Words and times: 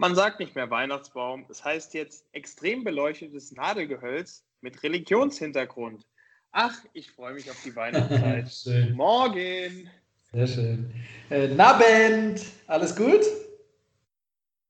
Man 0.00 0.14
sagt 0.14 0.38
nicht 0.38 0.54
mehr 0.54 0.70
Weihnachtsbaum, 0.70 1.44
es 1.48 1.64
heißt 1.64 1.92
jetzt 1.92 2.24
extrem 2.30 2.84
beleuchtetes 2.84 3.50
Nadelgehölz 3.50 4.44
mit 4.60 4.80
Religionshintergrund. 4.84 6.06
Ach, 6.52 6.78
ich 6.92 7.10
freue 7.10 7.34
mich 7.34 7.50
auf 7.50 7.60
die 7.64 7.74
Weihnachtszeit. 7.74 8.90
Morgen. 8.94 9.90
Sehr 10.32 10.46
schön. 10.46 10.94
Äh, 11.30 11.48
Nabend, 11.48 12.46
alles 12.68 12.94
gut? 12.94 13.22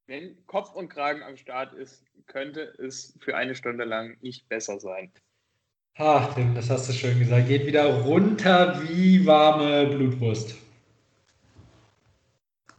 Wenn 0.07 0.35
Kopf 0.47 0.75
und 0.75 0.89
Kragen 0.89 1.23
am 1.23 1.37
Start 1.37 1.75
ist, 1.75 2.03
könnte 2.27 2.63
es 2.79 3.15
für 3.21 3.37
eine 3.37 3.55
Stunde 3.55 3.85
lang 3.85 4.17
nicht 4.23 4.49
besser 4.49 4.81
sein. 4.81 5.13
Ach, 5.97 6.33
Tim, 6.35 6.55
das 6.55 6.71
hast 6.71 6.89
du 6.89 6.95
schön 6.95 7.19
gesagt. 7.19 7.49
Geht 7.49 7.67
wieder 7.67 8.03
runter 8.03 8.81
wie 8.89 9.27
warme 9.27 9.89
Blutwurst. 9.95 10.55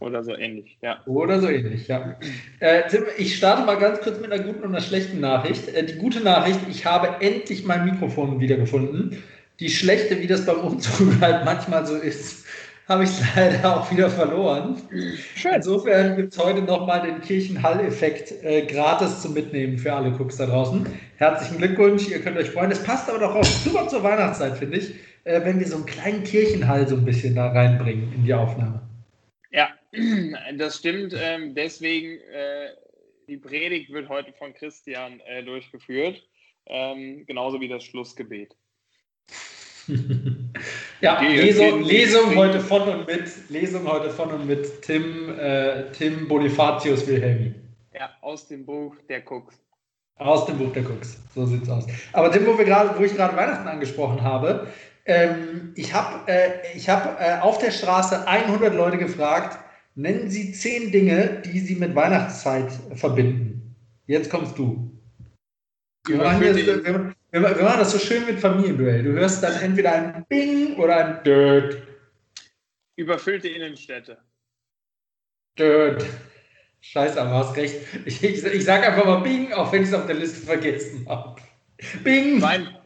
Oder 0.00 0.24
so 0.24 0.34
ähnlich, 0.34 0.78
ja. 0.80 1.00
Oder 1.06 1.40
so 1.40 1.48
ähnlich, 1.48 1.86
ja. 1.86 2.16
Äh, 2.58 2.88
Tim, 2.88 3.04
ich 3.18 3.36
starte 3.36 3.66
mal 3.66 3.76
ganz 3.76 4.00
kurz 4.00 4.18
mit 4.18 4.32
einer 4.32 4.42
guten 4.42 4.60
und 4.60 4.70
einer 4.74 4.80
schlechten 4.80 5.20
Nachricht. 5.20 5.68
Äh, 5.68 5.84
die 5.84 5.98
gute 5.98 6.20
Nachricht, 6.20 6.60
ich 6.70 6.86
habe 6.86 7.22
endlich 7.24 7.66
mein 7.66 7.84
Mikrofon 7.84 8.40
wiedergefunden. 8.40 9.22
Die 9.60 9.68
schlechte, 9.68 10.18
wie 10.20 10.26
das 10.26 10.46
beim 10.46 10.56
Umzug 10.60 11.12
halt 11.20 11.44
manchmal 11.44 11.86
so 11.86 11.96
ist, 11.96 12.46
habe 12.88 13.04
ich 13.04 13.10
leider 13.36 13.76
auch 13.76 13.90
wieder 13.92 14.08
verloren. 14.08 14.76
Schön. 15.36 15.52
Insofern 15.54 16.16
gibt 16.16 16.32
es 16.32 16.38
heute 16.42 16.62
nochmal 16.62 17.02
den 17.02 17.20
Kirchenhall-Effekt 17.20 18.42
äh, 18.42 18.62
gratis 18.62 19.20
zum 19.20 19.34
Mitnehmen 19.34 19.76
für 19.76 19.92
alle 19.92 20.10
Cooks 20.18 20.38
da 20.38 20.46
draußen. 20.46 20.86
Herzlichen 21.18 21.58
Glückwunsch, 21.58 22.08
ihr 22.08 22.20
könnt 22.20 22.38
euch 22.38 22.50
freuen. 22.50 22.70
Es 22.72 22.82
passt 22.82 23.08
aber 23.10 23.18
doch 23.18 23.34
auch 23.34 23.44
super 23.44 23.86
zur 23.86 24.02
Weihnachtszeit, 24.02 24.56
finde 24.56 24.78
ich, 24.78 24.94
äh, 25.24 25.44
wenn 25.44 25.60
wir 25.60 25.68
so 25.68 25.76
einen 25.76 25.86
kleinen 25.86 26.24
Kirchenhall 26.24 26.88
so 26.88 26.96
ein 26.96 27.04
bisschen 27.04 27.34
da 27.34 27.48
reinbringen 27.48 28.12
in 28.14 28.24
die 28.24 28.32
Aufnahme. 28.32 28.80
Das 30.56 30.78
stimmt. 30.78 31.14
Ähm, 31.16 31.54
deswegen, 31.54 32.18
äh, 32.32 32.70
die 33.28 33.36
Predigt 33.36 33.92
wird 33.92 34.08
heute 34.08 34.32
von 34.32 34.54
Christian 34.54 35.20
äh, 35.20 35.42
durchgeführt, 35.42 36.22
ähm, 36.66 37.24
genauso 37.26 37.60
wie 37.60 37.68
das 37.68 37.84
Schlussgebet. 37.84 38.54
ja, 41.00 41.20
Lesung, 41.20 41.82
Lesung 41.82 42.36
heute 42.36 42.60
von 42.60 42.82
und 42.82 43.06
mit, 43.06 43.28
Lesung 43.48 43.90
heute 43.90 44.10
von 44.10 44.30
und 44.30 44.46
mit 44.46 44.82
Tim, 44.82 45.36
äh, 45.38 45.90
Tim 45.92 46.28
Bonifatius 46.28 47.06
Wilhelmi. 47.06 47.54
Ja, 47.94 48.10
aus 48.20 48.46
dem 48.46 48.64
Buch 48.64 48.94
der 49.08 49.22
Cooks. 49.28 49.60
Aus 50.16 50.46
dem 50.46 50.58
Buch 50.58 50.72
der 50.72 50.84
Cooks, 50.84 51.18
so 51.34 51.46
sieht's 51.46 51.68
aus. 51.68 51.86
Aber 52.12 52.30
Tim, 52.30 52.46
wo, 52.46 52.56
wir 52.56 52.64
grad, 52.64 52.98
wo 52.98 53.02
ich 53.02 53.14
gerade 53.14 53.36
Weihnachten 53.36 53.66
angesprochen 53.66 54.22
habe, 54.22 54.68
ähm, 55.06 55.72
ich 55.76 55.92
habe 55.94 56.30
äh, 56.30 56.78
hab, 56.78 57.20
äh, 57.20 57.40
auf 57.40 57.58
der 57.58 57.70
Straße 57.70 58.28
100 58.28 58.74
Leute 58.74 58.98
gefragt, 58.98 59.58
nennen 60.00 60.30
Sie 60.30 60.52
zehn 60.52 60.90
Dinge, 60.90 61.42
die 61.44 61.60
Sie 61.60 61.76
mit 61.76 61.94
Weihnachtszeit 61.94 62.72
verbinden. 62.94 63.76
Jetzt 64.06 64.30
kommst 64.30 64.58
du. 64.58 64.90
Wir 66.06 66.16
machen, 66.16 66.42
das, 66.42 66.56
wir, 66.56 66.84
wir, 66.84 67.40
machen, 67.40 67.78
das, 67.78 67.92
so 67.92 67.98
schön 67.98 68.26
mit 68.26 68.40
Familienduell. 68.40 69.02
Du 69.04 69.12
hörst 69.12 69.42
dann 69.42 69.60
entweder 69.60 69.92
ein 69.92 70.26
Bing 70.28 70.76
oder 70.76 70.96
ein 70.96 71.24
Dirt. 71.24 71.82
Überfüllte 72.96 73.48
Innenstädte. 73.48 74.18
Dirt. 75.58 76.04
Scheiße, 76.80 77.20
aber 77.20 77.30
hast 77.30 77.56
recht. 77.56 77.76
Ich, 78.06 78.22
ich, 78.24 78.42
ich 78.42 78.64
sage 78.64 78.86
einfach 78.86 79.04
mal 79.04 79.20
Bing, 79.20 79.52
auch 79.52 79.70
wenn 79.72 79.82
ich 79.82 79.88
es 79.88 79.94
auf 79.94 80.06
der 80.06 80.16
Liste 80.16 80.46
vergessen 80.46 81.06
habe. 81.06 81.40
Bing! 82.02 82.40
Wein 82.40 82.76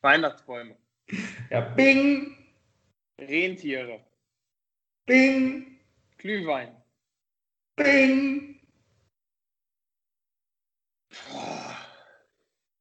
Weihnachtsbäume. 0.00 0.76
Ja, 1.50 1.60
Bing! 1.60 2.36
Rentiere. 3.18 4.00
Bing! 5.06 5.77
Glühwein. 6.18 6.76
Bing! 7.76 8.60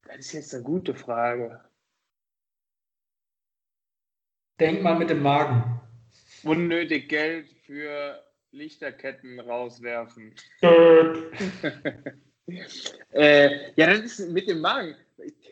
Das 0.03 0.17
ist 0.17 0.33
jetzt 0.33 0.55
eine 0.55 0.63
gute 0.63 0.95
Frage. 0.95 1.63
Denk 4.59 4.81
mal 4.81 4.97
mit 4.97 5.11
dem 5.11 5.21
Magen. 5.21 5.79
Unnötig 6.43 7.09
Geld 7.09 7.51
für 7.65 8.23
Lichterketten 8.51 9.39
rauswerfen. 9.39 10.33
äh, 13.11 13.71
ja, 13.75 13.87
das 13.87 14.19
ist 14.19 14.31
mit 14.31 14.49
dem 14.49 14.61
Magen. 14.61 14.95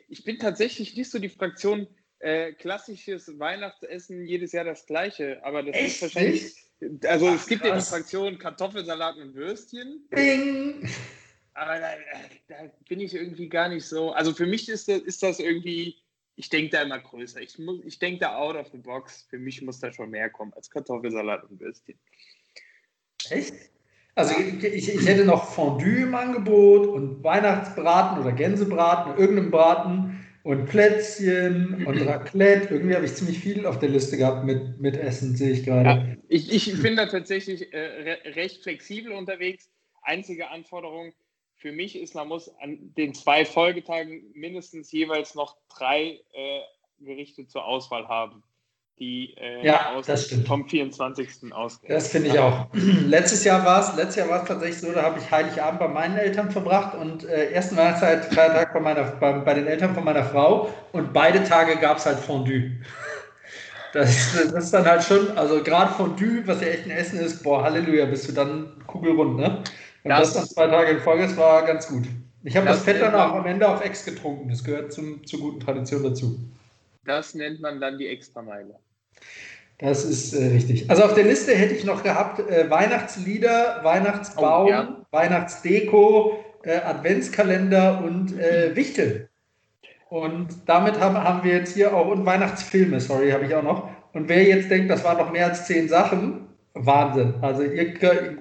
Ich 0.07 0.23
bin 0.23 0.39
tatsächlich 0.39 0.95
nicht 0.97 1.11
so 1.11 1.19
die 1.19 1.29
Fraktion 1.29 1.87
äh, 2.19 2.53
klassisches 2.53 3.37
Weihnachtsessen 3.37 4.25
jedes 4.25 4.53
Jahr 4.53 4.65
das 4.65 4.87
gleiche, 4.87 5.43
aber 5.43 5.61
das 5.61 5.75
Echt? 5.75 5.87
ist 5.87 6.01
wahrscheinlich. 6.01 6.64
Also 7.07 7.29
Ach, 7.29 7.35
es 7.35 7.47
gibt 7.47 7.65
ja 7.65 7.75
die 7.75 7.81
Fraktion 7.81 8.37
Kartoffelsalat 8.37 9.17
und 9.17 9.33
Würstchen. 9.33 10.05
Bing! 10.09 10.89
Aber 11.53 11.79
da, 11.79 11.91
da, 12.49 12.55
bin 12.89 12.99
ich 12.99 13.13
irgendwie 13.13 13.47
gar 13.47 13.69
nicht 13.69 13.85
so. 13.85 14.11
Also 14.11 14.33
für 14.33 14.45
mich 14.45 14.67
ist 14.67 14.89
das, 14.89 14.99
ist 14.99 15.23
das 15.23 15.39
irgendwie, 15.39 15.95
ich 16.35 16.49
denke 16.49 16.71
da 16.71 16.81
immer 16.81 16.99
größer. 16.99 17.41
Ich, 17.41 17.57
ich 17.85 17.99
denke 17.99 18.19
da 18.19 18.35
out 18.35 18.57
of 18.57 18.67
the 18.71 18.77
box. 18.77 19.25
Für 19.29 19.39
mich 19.39 19.61
muss 19.61 19.79
da 19.79 19.91
schon 19.91 20.09
mehr 20.09 20.29
kommen 20.29 20.53
als 20.53 20.69
Kartoffelsalat 20.69 21.49
und 21.49 21.59
Würstchen. 21.61 21.97
Echt? 23.29 23.53
Also 24.15 24.33
ich, 24.37 24.89
ich, 24.89 25.05
hätte 25.05 25.25
noch 25.25 25.49
Fondue 25.49 26.03
im 26.03 26.15
Angebot 26.15 26.87
und 26.87 27.21
Weihnachtsbraten 27.23 28.21
oder 28.21 28.31
Gänsebraten, 28.31 29.17
irgendeinen 29.17 29.51
Braten 29.51 30.04
und 30.45 30.67
Plätzchen 30.67 31.87
und 31.87 32.05
Raclette. 32.05 32.75
Irgendwie 32.75 32.95
habe 32.95 33.05
ich 33.05 33.15
ziemlich 33.15 33.39
viel 33.39 33.65
auf 33.65 33.79
der 33.79 33.89
Liste 33.89 34.15
gehabt 34.15 34.45
mit, 34.45 34.79
mit 34.79 34.95
Essen, 34.95 35.35
sehe 35.35 35.51
ich 35.51 35.63
gerade. 35.65 35.89
Ja, 35.89 36.15
ich, 36.27 36.53
ich 36.53 36.81
bin 36.83 36.95
da 36.95 37.07
tatsächlich 37.07 37.73
äh, 37.73 37.79
re 37.79 38.35
recht 38.35 38.61
flexibel 38.61 39.11
unterwegs. 39.11 39.71
Einzige 40.03 40.51
Anforderung, 40.51 41.13
für 41.55 41.71
mich 41.71 41.99
ist, 41.99 42.13
man 42.13 42.27
muss 42.27 42.47
an 42.59 42.93
den 42.95 43.15
zwei 43.15 43.43
Folgetagen 43.43 44.31
mindestens 44.35 44.91
jeweils 44.91 45.33
noch 45.33 45.57
drei 45.75 46.19
äh, 46.33 46.61
Gerichte 46.99 47.47
zur 47.47 47.65
Auswahl 47.65 48.07
haben, 48.07 48.43
die 48.99 49.35
äh, 49.37 49.65
ja, 49.65 49.93
aus 49.93 50.05
das 50.05 50.25
stimmt. 50.25 50.47
vom 50.47 50.67
24. 50.67 51.53
ausgehen. 51.53 51.93
Das 51.93 52.09
finde 52.09 52.29
ich 52.29 52.39
auch. 52.39 52.67
letztes 52.73 53.43
Jahr 53.43 53.65
war 53.65 53.81
es, 53.81 53.95
letztes 53.95 54.15
Jahr 54.15 54.29
war 54.29 54.41
es 54.41 54.47
tatsächlich 54.47 54.79
so, 54.79 54.91
da 54.93 55.03
habe 55.03 55.19
ich 55.19 55.29
Heiligabend 55.29 55.79
bei 55.79 55.87
meinen 55.87 56.17
Eltern 56.17 56.49
verbracht 56.49 56.95
und 56.95 57.25
äh, 57.25 57.51
ersten 57.51 57.75
Weihnachtszeit, 57.75 58.33
Feiertag 58.33 58.73
bei, 58.73 58.79
meiner, 58.79 59.03
bei, 59.03 59.33
bei 59.33 59.53
den 59.53 59.67
Eltern 59.67 59.93
von 59.93 60.05
meiner 60.05 60.23
Frau 60.23 60.69
und 60.93 61.11
beide 61.11 61.43
Tage 61.43 61.75
gab 61.77 61.97
es 61.97 62.05
halt 62.05 62.19
Fondue. 62.19 62.71
Das, 63.93 64.33
das, 64.33 64.65
ist 64.65 64.73
dann 64.73 64.83
halt 64.83 65.05
schon, 65.05 65.37
also 65.37 65.63
gerade 65.63 65.89
Fondue, 65.93 66.45
was 66.45 66.59
ja 66.59 66.67
echt 66.67 66.83
ein 66.83 66.91
Essen 66.91 67.17
ist, 67.17 67.41
boah, 67.43 67.63
Halleluja, 67.63 68.03
bist 68.07 68.27
du 68.27 68.33
dann 68.33 68.73
kugelrund, 68.87 69.37
ne? 69.37 69.63
Und 70.03 70.09
das, 70.09 70.33
das 70.33 70.33
dann 70.33 70.47
zwei 70.49 70.67
Tage 70.67 70.91
in 70.91 70.99
Folge, 70.99 71.23
das 71.23 71.37
war 71.37 71.65
ganz 71.65 71.87
gut. 71.87 72.03
Ich 72.43 72.57
habe 72.57 72.67
das, 72.67 72.77
das 72.77 72.83
Fett 72.83 73.01
dann 73.01 73.15
auch 73.15 73.33
am 73.33 73.45
Ende 73.45 73.65
auf 73.67 73.83
Ex 73.85 74.03
getrunken. 74.03 74.49
Das 74.49 74.65
gehört 74.65 74.91
zum, 74.91 75.25
zur 75.25 75.39
guten 75.39 75.61
Tradition 75.61 76.03
dazu. 76.03 76.37
Das 77.05 77.33
nennt 77.33 77.61
man 77.61 77.79
dann 77.79 77.97
die 77.97 78.07
Extrameile. 78.07 78.75
Das 79.77 80.05
ist 80.05 80.33
äh, 80.33 80.47
richtig. 80.47 80.89
Also 80.89 81.03
auf 81.03 81.13
der 81.13 81.25
Liste 81.25 81.53
hätte 81.53 81.73
ich 81.73 81.83
noch 81.83 82.03
gehabt 82.03 82.39
äh, 82.39 82.69
Weihnachtslieder, 82.69 83.81
Weihnachtsbaum, 83.83 84.65
oh, 84.65 84.69
ja. 84.69 85.05
Weihnachtsdeko, 85.11 86.43
äh, 86.63 86.77
Adventskalender 86.77 88.01
und 88.03 88.39
äh, 88.39 88.75
Wichtel. 88.75 89.29
Und 90.09 90.47
damit 90.65 90.99
haben, 90.99 91.15
haben 91.15 91.43
wir 91.43 91.53
jetzt 91.53 91.73
hier 91.73 91.93
auch, 91.93 92.07
und 92.07 92.25
Weihnachtsfilme, 92.25 92.99
sorry, 93.01 93.31
habe 93.31 93.45
ich 93.45 93.55
auch 93.55 93.63
noch. 93.63 93.89
Und 94.13 94.29
wer 94.29 94.43
jetzt 94.43 94.71
denkt, 94.71 94.89
das 94.89 95.03
waren 95.03 95.17
noch 95.17 95.31
mehr 95.31 95.47
als 95.47 95.65
zehn 95.65 95.89
Sachen, 95.89 96.47
Wahnsinn. 96.73 97.33
Also 97.41 97.63
ihr 97.63 97.93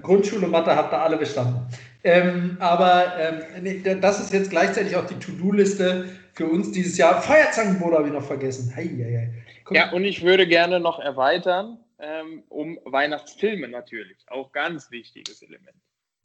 Grundschule 0.02 0.46
Mathe 0.46 0.76
habt 0.76 0.92
ihr 0.92 1.00
alle 1.00 1.16
bestanden. 1.16 1.66
Ähm, 2.04 2.56
aber 2.60 3.14
ähm, 3.18 3.62
nee, 3.62 3.82
das 4.00 4.20
ist 4.20 4.32
jetzt 4.32 4.50
gleichzeitig 4.50 4.94
auch 4.94 5.06
die 5.06 5.18
To-Do-Liste 5.18 6.04
für 6.34 6.46
uns 6.46 6.70
dieses 6.70 6.98
Jahr. 6.98 7.20
Feuerzangenbowle 7.22 7.96
habe 7.96 8.08
ich 8.08 8.12
noch 8.12 8.24
vergessen. 8.24 8.72
Hei, 8.76 8.84
hei, 8.84 9.18
hei. 9.18 9.43
Ja, 9.70 9.92
und 9.92 10.04
ich 10.04 10.22
würde 10.22 10.46
gerne 10.46 10.80
noch 10.80 10.98
erweitern 10.98 11.78
ähm, 11.98 12.42
um 12.48 12.78
Weihnachtsfilme 12.84 13.68
natürlich. 13.68 14.18
Auch 14.28 14.52
ganz 14.52 14.90
wichtiges 14.90 15.42
Element. 15.42 15.76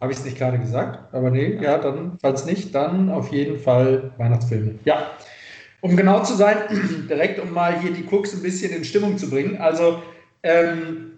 Habe 0.01 0.13
ich 0.13 0.19
es 0.19 0.25
nicht 0.25 0.37
gerade 0.37 0.57
gesagt? 0.57 1.13
Aber 1.13 1.29
nee, 1.29 1.57
ja, 1.61 1.77
dann, 1.77 2.17
falls 2.21 2.45
nicht, 2.45 2.73
dann 2.73 3.09
auf 3.09 3.31
jeden 3.31 3.59
Fall 3.59 4.11
Weihnachtsfilme. 4.17 4.79
Ja. 4.85 5.11
Um 5.81 5.95
genau 5.95 6.23
zu 6.23 6.35
sein, 6.35 6.57
direkt 7.09 7.39
um 7.39 7.51
mal 7.51 7.79
hier 7.79 7.91
die 7.91 8.05
Cooks 8.05 8.33
ein 8.33 8.41
bisschen 8.41 8.73
in 8.73 8.83
Stimmung 8.83 9.17
zu 9.17 9.29
bringen. 9.29 9.57
Also, 9.57 10.01
ähm, 10.43 11.13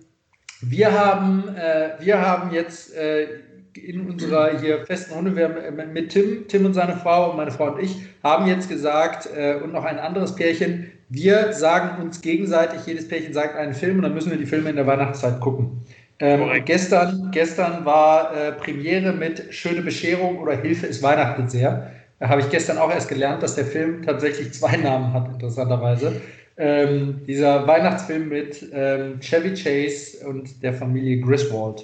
wir 0.62 0.92
haben, 0.92 1.56
äh, 1.56 1.92
wir 2.00 2.19
haben 2.22 2.54
jetzt 2.54 2.95
äh, 2.95 3.42
in 3.74 4.10
unserer 4.10 4.60
hier 4.60 4.86
festen 4.86 5.13
Runde, 5.13 5.36
wir 5.36 5.50
haben 5.50 5.94
mit 5.94 6.12
Tim, 6.12 6.48
Tim 6.48 6.66
und 6.66 6.74
seine 6.74 6.98
Frau 6.98 7.31
und 7.31 7.38
meine 7.38 7.51
Frau 7.51 7.74
und 7.74 7.81
ich, 7.81 7.98
haben 8.22 8.48
jetzt 8.48 8.69
gesagt, 8.69 9.28
äh, 9.36 9.60
und 9.63 9.74
noch 9.74 9.86
ein 9.86 9.98
anderes 9.98 10.36
Pärchen, 10.36 10.92
wir 11.12 11.52
sagen 11.52 12.02
uns 12.02 12.22
gegenseitig, 12.22 12.86
jedes 12.86 13.08
Pärchen 13.08 13.34
sagt 13.34 13.56
einen 13.56 13.74
Film 13.74 13.98
und 13.98 14.04
dann 14.04 14.13
müssen 14.13 14.31
wir 14.31 14.38
die 14.38 14.46
Filme 14.46 14.69
in 14.69 14.78
der 14.78 14.88
Weihnachtszeit 14.88 15.42
gucken. 15.42 15.81
Ähm, 16.19 16.63
gestern, 16.66 17.31
gestern 17.31 17.84
war 17.84 18.34
äh, 18.36 18.52
Premiere 18.54 19.12
mit 19.12 19.54
Schöne 19.54 19.81
Bescherung 19.81 20.40
oder 20.40 20.56
Hilfe 20.56 20.88
ist 20.88 21.04
Weihnachten 21.04 21.50
sehr. 21.50 21.92
Da 22.19 22.30
habe 22.30 22.42
ich 22.42 22.50
gestern 22.50 22.78
auch 22.78 22.92
erst 22.92 23.10
gelernt, 23.10 23.44
dass 23.44 23.56
der 23.56 23.66
Film 23.66 24.04
tatsächlich 24.04 24.54
zwei 24.54 24.78
Namen 24.78 25.12
hat, 25.12 25.28
interessanterweise. 25.28 26.22
Ähm, 26.58 27.22
dieser 27.28 27.68
Weihnachtsfilm 27.68 28.30
mit 28.30 28.64
ähm, 28.72 29.19
Chevy 29.19 29.54
Chase 29.56 30.25
und 30.28 30.62
der 30.64 30.74
Familie 30.74 31.19
Griswold. 31.19 31.84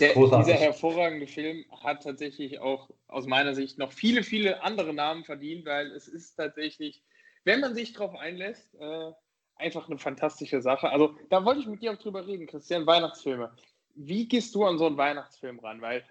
Der, 0.00 0.14
dieser 0.14 0.54
hervorragende 0.54 1.26
Film 1.26 1.64
hat 1.82 2.04
tatsächlich 2.04 2.60
auch 2.60 2.88
aus 3.08 3.26
meiner 3.26 3.54
Sicht 3.54 3.78
noch 3.78 3.92
viele, 3.92 4.22
viele 4.22 4.62
andere 4.62 4.94
Namen 4.94 5.24
verdient, 5.24 5.66
weil 5.66 5.88
es 5.88 6.08
ist 6.08 6.36
tatsächlich, 6.36 7.02
wenn 7.44 7.60
man 7.60 7.74
sich 7.74 7.92
darauf 7.92 8.14
einlässt, 8.14 8.74
äh, 8.74 9.12
einfach 9.56 9.88
eine 9.88 9.98
fantastische 9.98 10.60
Sache. 10.60 10.90
Also 10.90 11.16
da 11.30 11.44
wollte 11.44 11.60
ich 11.60 11.66
mit 11.66 11.82
dir 11.82 11.92
auch 11.92 11.98
drüber 11.98 12.26
reden, 12.26 12.46
Christian, 12.46 12.86
Weihnachtsfilme. 12.86 13.54
Wie 13.94 14.26
gehst 14.26 14.54
du 14.54 14.64
an 14.64 14.78
so 14.78 14.86
einen 14.86 14.96
Weihnachtsfilm 14.96 15.58
ran? 15.60 15.80
Weil 15.80 16.04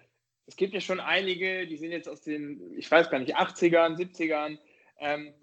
es 0.45 0.55
gibt 0.55 0.73
ja 0.73 0.81
schon 0.81 0.99
einige, 0.99 1.67
die 1.67 1.77
sind 1.77 1.91
jetzt 1.91 2.09
aus 2.09 2.21
den, 2.21 2.77
ich 2.77 2.89
weiß 2.89 3.09
gar 3.09 3.19
nicht, 3.19 3.37
80ern, 3.37 3.95
70ern. 3.97 4.57
Ähm, 4.99 5.33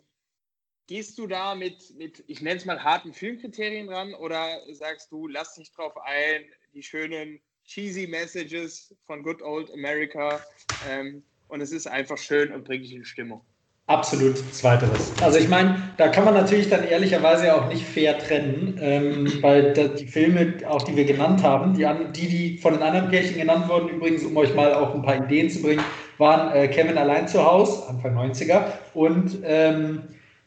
gehst 0.86 1.18
du 1.18 1.26
da 1.26 1.54
mit, 1.54 1.94
mit 1.96 2.24
ich 2.26 2.40
nenne 2.40 2.56
es 2.56 2.64
mal, 2.64 2.82
harten 2.82 3.12
Filmkriterien 3.12 3.88
ran 3.88 4.14
oder 4.14 4.60
sagst 4.72 5.12
du, 5.12 5.28
lass 5.28 5.54
dich 5.54 5.70
drauf 5.72 5.96
ein, 5.98 6.44
die 6.74 6.82
schönen 6.82 7.40
cheesy 7.64 8.06
Messages 8.06 8.94
von 9.04 9.22
Good 9.22 9.42
Old 9.42 9.70
America 9.72 10.44
ähm, 10.80 11.22
und 11.48 11.60
es 11.60 11.72
ist 11.72 11.86
einfach 11.86 12.16
schön 12.16 12.52
und 12.52 12.64
bringt 12.64 12.84
dich 12.84 12.94
in 12.94 13.04
Stimmung? 13.04 13.44
Absolut 13.88 14.36
zweiteres. 14.54 15.14
Also 15.22 15.38
ich 15.38 15.48
meine, 15.48 15.76
da 15.96 16.08
kann 16.08 16.26
man 16.26 16.34
natürlich 16.34 16.68
dann 16.68 16.84
ehrlicherweise 16.84 17.54
auch 17.54 17.68
nicht 17.68 17.82
fair 17.82 18.18
trennen, 18.18 18.78
ähm, 18.82 19.32
weil 19.40 19.72
die 19.72 20.06
Filme, 20.06 20.56
auch 20.68 20.82
die 20.82 20.94
wir 20.94 21.06
genannt 21.06 21.42
haben, 21.42 21.72
die, 21.72 21.86
die, 22.12 22.28
die 22.28 22.58
von 22.58 22.74
den 22.74 22.82
anderen 22.82 23.08
Pärchen 23.08 23.38
genannt 23.38 23.66
wurden, 23.66 23.88
übrigens, 23.88 24.24
um 24.24 24.36
euch 24.36 24.54
mal 24.54 24.74
auch 24.74 24.94
ein 24.94 25.00
paar 25.00 25.24
Ideen 25.24 25.48
zu 25.48 25.62
bringen, 25.62 25.82
waren 26.18 26.54
äh, 26.54 26.68
Kevin 26.68 26.98
allein 26.98 27.28
zu 27.28 27.42
Hause, 27.42 27.88
Anfang 27.88 28.14
90er, 28.14 28.64
und, 28.92 29.38
ähm, 29.42 30.02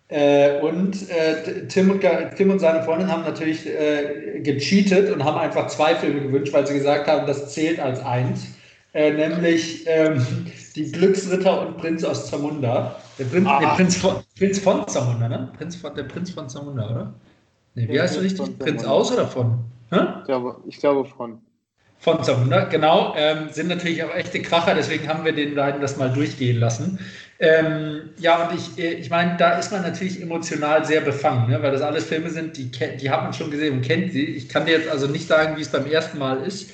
äh, 0.09 0.59
und 0.59 1.09
äh, 1.09 1.65
Tim, 1.67 1.89
und 1.89 2.05
Tim 2.37 2.51
und 2.51 2.59
seine 2.59 2.83
Freundin 2.83 3.11
haben 3.11 3.23
natürlich 3.23 3.65
äh, 3.65 4.39
gecheatet 4.41 5.11
und 5.11 5.23
haben 5.23 5.39
einfach 5.39 5.65
zwei 5.65 5.95
Filme 5.95 6.21
gewünscht, 6.21 6.53
weil 6.53 6.67
sie 6.67 6.75
gesagt 6.75 7.07
haben, 7.07 7.25
das 7.25 7.51
zählt 7.51 7.79
als 7.79 8.05
eins, 8.05 8.45
äh, 8.93 9.09
nämlich 9.09 9.87
ähm, 9.87 10.23
die 10.75 10.91
Glücksritter 10.91 11.67
und 11.67 11.77
Prinz 11.77 12.03
aus 12.03 12.29
Zamunda. 12.29 12.95
Der 13.19 13.25
Prinz, 13.25 13.47
der 13.59 13.67
Prinz, 13.67 13.97
von, 13.97 14.15
Prinz 14.37 14.59
von 14.59 14.87
Zamunda, 14.87 15.29
ne? 15.29 15.51
Prinz 15.57 15.75
von, 15.75 15.95
der 15.95 16.03
Prinz 16.03 16.31
von 16.31 16.49
Zamunda, 16.49 16.89
oder? 16.89 17.13
Nee, 17.75 17.87
wie 17.87 17.99
heißt 17.99 18.17
du 18.17 18.21
richtig? 18.21 18.59
Prinz 18.59 18.83
aus 18.83 19.11
oder 19.11 19.27
von? 19.27 19.59
Ich 19.91 20.25
glaube, 20.25 20.57
ich 20.67 20.77
glaube 20.77 21.05
von. 21.05 21.41
Von 21.99 22.23
Zamunda, 22.23 22.63
genau. 22.63 23.13
Ähm, 23.15 23.49
sind 23.51 23.67
natürlich 23.67 24.03
auch 24.03 24.13
echte 24.15 24.41
Kracher, 24.41 24.73
deswegen 24.73 25.07
haben 25.07 25.23
wir 25.23 25.33
den 25.33 25.53
beiden 25.53 25.81
das 25.81 25.97
mal 25.97 26.11
durchgehen 26.11 26.59
lassen. 26.59 26.97
Ähm, 27.37 28.09
ja, 28.17 28.47
und 28.47 28.57
ich, 28.57 28.83
äh, 28.83 28.93
ich 28.93 29.11
meine, 29.11 29.37
da 29.37 29.59
ist 29.59 29.71
man 29.71 29.83
natürlich 29.83 30.19
emotional 30.19 30.83
sehr 30.83 31.01
befangen, 31.01 31.51
ne? 31.51 31.61
weil 31.61 31.71
das 31.71 31.83
alles 31.83 32.05
Filme 32.05 32.31
sind, 32.31 32.57
die, 32.57 32.71
die 32.71 33.09
hat 33.11 33.23
man 33.23 33.33
schon 33.33 33.51
gesehen 33.51 33.73
und 33.73 33.81
kennt 33.81 34.13
sie. 34.13 34.25
Ich 34.25 34.49
kann 34.49 34.65
dir 34.65 34.77
jetzt 34.79 34.89
also 34.89 35.05
nicht 35.05 35.27
sagen, 35.27 35.57
wie 35.57 35.61
es 35.61 35.69
beim 35.69 35.85
ersten 35.85 36.17
Mal 36.17 36.43
ist. 36.43 36.71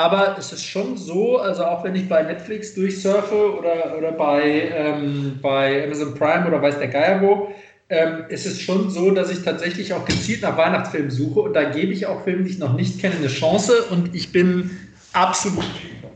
Aber 0.00 0.36
es 0.38 0.50
ist 0.50 0.64
schon 0.64 0.96
so, 0.96 1.36
also 1.36 1.62
auch 1.62 1.84
wenn 1.84 1.94
ich 1.94 2.08
bei 2.08 2.22
Netflix 2.22 2.74
durchsurfe 2.74 3.58
oder, 3.58 3.98
oder 3.98 4.12
bei, 4.12 4.72
ähm, 4.74 5.38
bei 5.42 5.84
Amazon 5.84 6.14
Prime 6.14 6.46
oder 6.46 6.62
weiß 6.62 6.78
der 6.78 6.88
Geier 6.88 7.20
wo, 7.20 7.52
ähm, 7.90 8.24
ist 8.30 8.46
es 8.46 8.62
schon 8.62 8.88
so, 8.88 9.10
dass 9.10 9.30
ich 9.30 9.42
tatsächlich 9.42 9.92
auch 9.92 10.06
gezielt 10.06 10.40
nach 10.40 10.56
Weihnachtsfilmen 10.56 11.10
suche 11.10 11.40
und 11.40 11.52
da 11.52 11.64
gebe 11.64 11.92
ich 11.92 12.06
auch 12.06 12.24
Filme, 12.24 12.44
die 12.44 12.50
ich 12.52 12.58
noch 12.58 12.72
nicht 12.72 12.98
kenne, 12.98 13.16
eine 13.16 13.26
Chance 13.26 13.74
und 13.90 14.14
ich 14.14 14.32
bin 14.32 14.70
absolut 15.12 15.66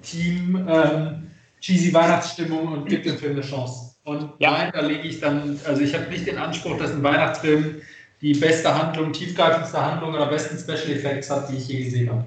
Team 0.00 0.66
ähm, 0.66 1.26
cheesy 1.60 1.92
Weihnachtsstimmung 1.92 2.68
und 2.68 2.88
gebe 2.88 3.02
dem 3.02 3.18
Film 3.18 3.32
eine 3.32 3.42
Chance. 3.42 3.96
Und 4.04 4.30
ja. 4.38 4.50
nein, 4.50 4.70
da 4.72 4.80
lege 4.80 5.06
ich 5.06 5.20
dann, 5.20 5.60
also 5.66 5.82
ich 5.82 5.94
habe 5.94 6.06
nicht 6.08 6.26
den 6.26 6.38
Anspruch, 6.38 6.78
dass 6.78 6.90
ein 6.90 7.02
Weihnachtsfilm 7.02 7.82
die 8.22 8.32
beste 8.32 8.74
Handlung, 8.74 9.12
tiefgreifendste 9.12 9.78
Handlung 9.78 10.14
oder 10.14 10.24
besten 10.24 10.56
Special 10.56 10.96
Effects 10.96 11.30
hat, 11.30 11.50
die 11.50 11.56
ich 11.56 11.68
je 11.68 11.84
gesehen 11.84 12.08
habe 12.08 12.24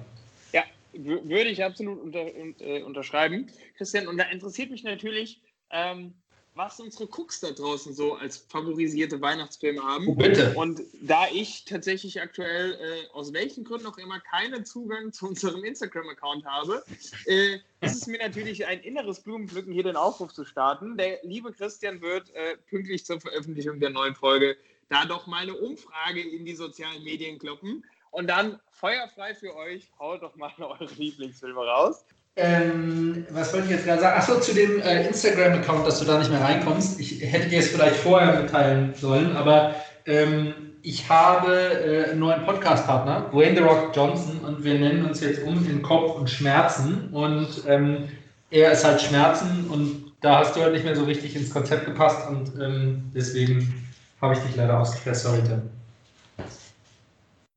würde 1.03 1.49
ich 1.49 1.63
absolut 1.63 1.99
unter, 2.01 2.25
äh, 2.59 2.83
unterschreiben, 2.83 3.47
Christian. 3.77 4.07
Und 4.07 4.17
da 4.17 4.25
interessiert 4.25 4.71
mich 4.71 4.83
natürlich, 4.83 5.41
ähm, 5.69 6.13
was 6.57 6.79
unsere 6.79 7.07
Cooks 7.07 7.39
da 7.39 7.51
draußen 7.51 7.93
so 7.93 8.15
als 8.15 8.37
favorisierte 8.37 9.21
Weihnachtsfilme 9.21 9.81
haben. 9.81 10.07
Oh, 10.07 10.15
bitte. 10.15 10.53
Und 10.55 10.81
da 11.01 11.27
ich 11.31 11.65
tatsächlich 11.65 12.19
aktuell 12.19 12.73
äh, 12.73 13.13
aus 13.13 13.31
welchen 13.31 13.63
Gründen 13.63 13.85
auch 13.85 13.97
immer 13.99 14.19
keinen 14.19 14.65
Zugang 14.65 15.13
zu 15.13 15.27
unserem 15.27 15.63
Instagram-Account 15.63 16.45
habe, 16.45 16.83
äh, 17.25 17.59
ist 17.81 18.01
es 18.01 18.07
mir 18.07 18.17
natürlich 18.17 18.65
ein 18.65 18.79
inneres 18.79 19.19
Blumenpflücken, 19.19 19.71
hier 19.71 19.83
den 19.83 19.95
Aufruf 19.95 20.33
zu 20.33 20.45
starten. 20.45 20.97
Der 20.97 21.19
liebe 21.23 21.53
Christian 21.53 22.01
wird 22.01 22.33
äh, 22.33 22.57
pünktlich 22.69 23.05
zur 23.05 23.21
Veröffentlichung 23.21 23.79
der 23.79 23.91
neuen 23.91 24.15
Folge 24.15 24.57
da 24.89 25.05
doch 25.05 25.27
mal 25.27 25.43
eine 25.43 25.55
Umfrage 25.55 26.21
in 26.21 26.45
die 26.45 26.55
sozialen 26.55 27.03
Medien 27.03 27.37
kloppen. 27.39 27.83
Und 28.17 28.25
dann 28.25 28.57
feuerfrei 28.71 29.35
für 29.35 29.55
euch, 29.55 29.91
haut 29.99 30.23
doch 30.23 30.35
mal 30.37 30.51
eure 30.57 30.87
Lieblingsfilme 30.97 31.59
raus. 31.59 32.03
Ähm, 32.35 33.27
was 33.29 33.53
wollte 33.53 33.67
ich 33.67 33.73
jetzt 33.73 33.85
gerade 33.85 34.01
sagen? 34.01 34.17
Achso, 34.17 34.39
zu 34.39 34.55
dem 34.55 34.81
äh, 34.81 35.05
Instagram-Account, 35.05 35.85
dass 35.85 35.99
du 35.99 36.05
da 36.05 36.17
nicht 36.17 36.31
mehr 36.31 36.41
reinkommst. 36.41 36.99
Ich 36.99 37.21
hätte 37.21 37.47
dir 37.47 37.59
es 37.59 37.69
vielleicht 37.69 37.97
vorher 37.97 38.41
mitteilen 38.41 38.95
sollen, 38.95 39.37
aber 39.37 39.75
ähm, 40.07 40.51
ich 40.81 41.07
habe 41.07 41.53
äh, 41.53 42.09
einen 42.09 42.19
neuen 42.21 42.43
Podcast-Partner, 42.43 43.31
Wayne 43.33 43.55
The 43.55 43.61
Rock 43.61 43.95
Johnson, 43.95 44.39
und 44.39 44.63
wir 44.63 44.79
nennen 44.79 45.05
uns 45.05 45.21
jetzt 45.21 45.43
um 45.43 45.63
in 45.69 45.83
Kopf 45.83 46.15
und 46.15 46.27
Schmerzen. 46.27 47.09
Und 47.11 47.65
ähm, 47.67 48.09
er 48.49 48.71
ist 48.71 48.83
halt 48.83 48.99
Schmerzen 48.99 49.67
und 49.69 50.13
da 50.21 50.39
hast 50.39 50.55
du 50.55 50.61
halt 50.61 50.73
nicht 50.73 50.85
mehr 50.85 50.95
so 50.95 51.03
richtig 51.03 51.35
ins 51.35 51.51
Konzept 51.51 51.85
gepasst 51.85 52.27
und 52.27 52.59
ähm, 52.59 53.11
deswegen 53.13 53.87
habe 54.21 54.33
ich 54.33 54.39
dich 54.39 54.55
leider 54.55 54.79
ausgepresst. 54.79 55.21
Sorry, 55.21 55.43
Tim. 55.43 55.76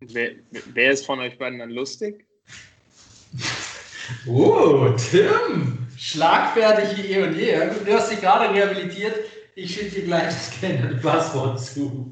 Wer, 0.01 0.33
wer 0.73 0.93
ist 0.93 1.05
von 1.05 1.21
euch 1.21 1.39
beiden 1.39 1.59
dann 1.59 1.71
lustig? 1.71 2.27
Oh, 4.27 4.89
Tim! 5.11 5.87
Schlagfertig 5.97 6.97
wie 6.97 7.13
eh 7.13 7.23
und 7.23 7.37
je. 7.37 7.55
Du 7.87 7.93
hast 7.93 8.11
dich 8.11 8.21
gerade 8.21 8.53
rehabilitiert. 8.53 9.15
Ich 9.55 9.73
schicke 9.73 10.01
dir 10.01 10.05
gleich 10.07 10.25
das 10.25 10.51
geänderte 10.61 10.97
Passwort 10.97 11.61
zu. 11.61 12.11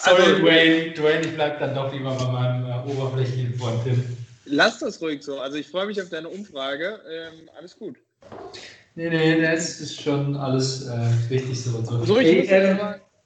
Sorry, 0.00 0.22
also, 0.22 0.38
Dwayne. 0.40 0.92
Dwayne, 0.92 1.20
ich 1.20 1.34
bleibe 1.34 1.60
dann 1.60 1.76
doch 1.76 1.92
lieber 1.92 2.16
bei 2.16 2.32
meinem 2.32 2.66
äh, 2.66 2.90
oberflächlichen 2.90 3.54
Freund 3.54 3.84
Tim. 3.84 4.04
Lass 4.46 4.80
das 4.80 5.00
ruhig 5.00 5.22
so. 5.22 5.38
Also 5.38 5.56
ich 5.56 5.68
freue 5.68 5.86
mich 5.86 6.02
auf 6.02 6.08
deine 6.08 6.28
Umfrage. 6.28 7.00
Ähm, 7.08 7.48
alles 7.56 7.78
gut. 7.78 7.96
Nee, 8.96 9.08
nee, 9.08 9.40
das 9.40 9.80
ist 9.80 10.00
schon 10.00 10.36
alles 10.36 10.88
äh, 10.88 11.10
richtig 11.30 11.62
so 11.62 11.80
so. 11.82 12.04
So 12.04 12.14
richtig. 12.14 12.50
Ey, 12.50 12.72
ähm, 12.72 12.78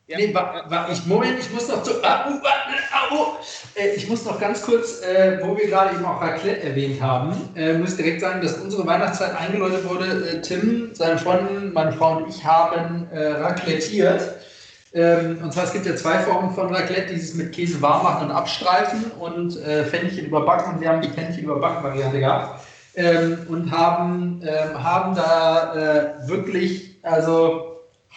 ja. 0.08 0.16
Nee, 0.16 0.34
war, 0.34 0.64
war 0.68 0.90
ich, 0.90 1.04
Moment, 1.06 1.38
ich 1.38 1.52
muss 1.52 1.68
noch 1.68 1.82
zu. 1.82 2.02
Ah, 2.02 2.28
uh, 2.28 2.40
ah, 2.42 3.14
uh, 3.14 3.26
äh, 3.74 3.94
ich 3.94 4.08
muss 4.08 4.24
noch 4.24 4.40
ganz 4.40 4.62
kurz, 4.62 5.02
äh, 5.02 5.38
wo 5.42 5.56
wir 5.56 5.68
gerade 5.68 5.94
eben 5.94 6.04
auch 6.04 6.20
Raclette 6.20 6.62
erwähnt 6.62 7.00
haben, 7.00 7.34
äh, 7.54 7.74
muss 7.74 7.96
direkt 7.96 8.22
sagen, 8.22 8.40
dass 8.40 8.54
unsere 8.54 8.86
Weihnachtszeit 8.86 9.36
eingeläutet 9.38 9.88
wurde. 9.88 10.30
Äh, 10.30 10.40
Tim, 10.40 10.90
seine 10.94 11.18
Freundin, 11.18 11.72
meine 11.74 11.92
Frau 11.92 12.16
und 12.16 12.28
ich 12.28 12.42
haben 12.42 13.06
äh, 13.12 13.32
raclettiert. 13.32 14.22
Ähm, 14.94 15.38
und 15.42 15.52
zwar, 15.52 15.64
es 15.64 15.72
gibt 15.72 15.84
ja 15.84 15.94
zwei 15.94 16.18
Formen 16.20 16.54
von 16.54 16.74
Raclette, 16.74 17.12
dieses 17.12 17.34
mit 17.34 17.52
Käse 17.52 17.80
warm 17.82 18.02
machen 18.02 18.30
und 18.30 18.34
abstreifen 18.34 19.10
und 19.20 19.56
äh, 19.58 19.84
Fännchen 19.84 20.24
überbacken. 20.24 20.74
Und 20.74 20.80
wir 20.80 20.88
haben 20.88 21.02
die 21.02 21.10
Fännchen 21.10 21.44
überbacken 21.44 21.84
Variante 21.84 22.18
gehabt. 22.18 22.64
Ähm, 22.94 23.46
und 23.48 23.70
haben, 23.70 24.42
ähm, 24.42 24.82
haben 24.82 25.14
da 25.14 25.74
äh, 25.74 26.28
wirklich, 26.28 26.98
also 27.02 27.67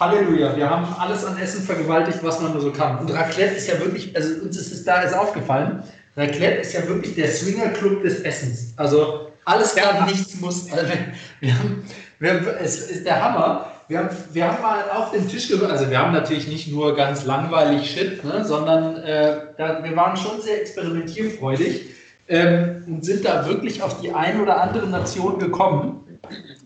Halleluja, 0.01 0.57
wir 0.57 0.67
haben 0.67 0.87
alles 0.97 1.23
an 1.23 1.37
Essen 1.37 1.61
vergewaltigt, 1.61 2.23
was 2.23 2.41
man 2.41 2.53
nur 2.53 2.61
so 2.61 2.71
kann. 2.71 2.97
Und 2.97 3.13
Raclette 3.13 3.53
ist 3.53 3.67
ja 3.67 3.79
wirklich, 3.79 4.15
also 4.15 4.41
uns 4.41 4.57
ist 4.57 4.71
es 4.71 4.83
da 4.83 5.03
ist 5.03 5.13
aufgefallen, 5.13 5.83
Raclette 6.17 6.61
ist 6.61 6.73
ja 6.73 6.87
wirklich 6.87 7.13
der 7.13 7.27
Swingerclub 7.27 8.01
des 8.01 8.21
Essens. 8.21 8.73
Also 8.77 9.27
alles 9.45 9.75
kann, 9.75 10.07
nichts 10.07 10.41
muss. 10.41 10.71
Also 10.71 10.87
wir 11.39 11.53
haben, 11.53 11.83
wir 12.17 12.33
haben, 12.33 12.47
es 12.63 12.89
ist 12.89 13.05
der 13.05 13.23
Hammer. 13.23 13.71
Wir 13.89 13.99
haben, 13.99 14.09
wir 14.33 14.47
haben 14.47 14.61
mal 14.63 14.89
auf 14.89 15.11
den 15.11 15.27
Tisch 15.27 15.49
gehört, 15.49 15.69
also 15.69 15.87
wir 15.87 15.99
haben 15.99 16.13
natürlich 16.13 16.47
nicht 16.47 16.71
nur 16.71 16.95
ganz 16.95 17.25
langweilig 17.25 17.91
Shit, 17.91 18.23
ne, 18.23 18.43
sondern 18.43 18.97
äh, 19.03 19.35
da, 19.57 19.83
wir 19.83 19.95
waren 19.95 20.17
schon 20.17 20.41
sehr 20.41 20.61
experimentierfreudig 20.61 21.87
ähm, 22.27 22.85
und 22.87 23.05
sind 23.05 23.23
da 23.23 23.45
wirklich 23.45 23.83
auf 23.83 24.01
die 24.01 24.11
ein 24.11 24.41
oder 24.41 24.61
andere 24.61 24.87
Nation 24.87 25.37
gekommen. 25.37 26.19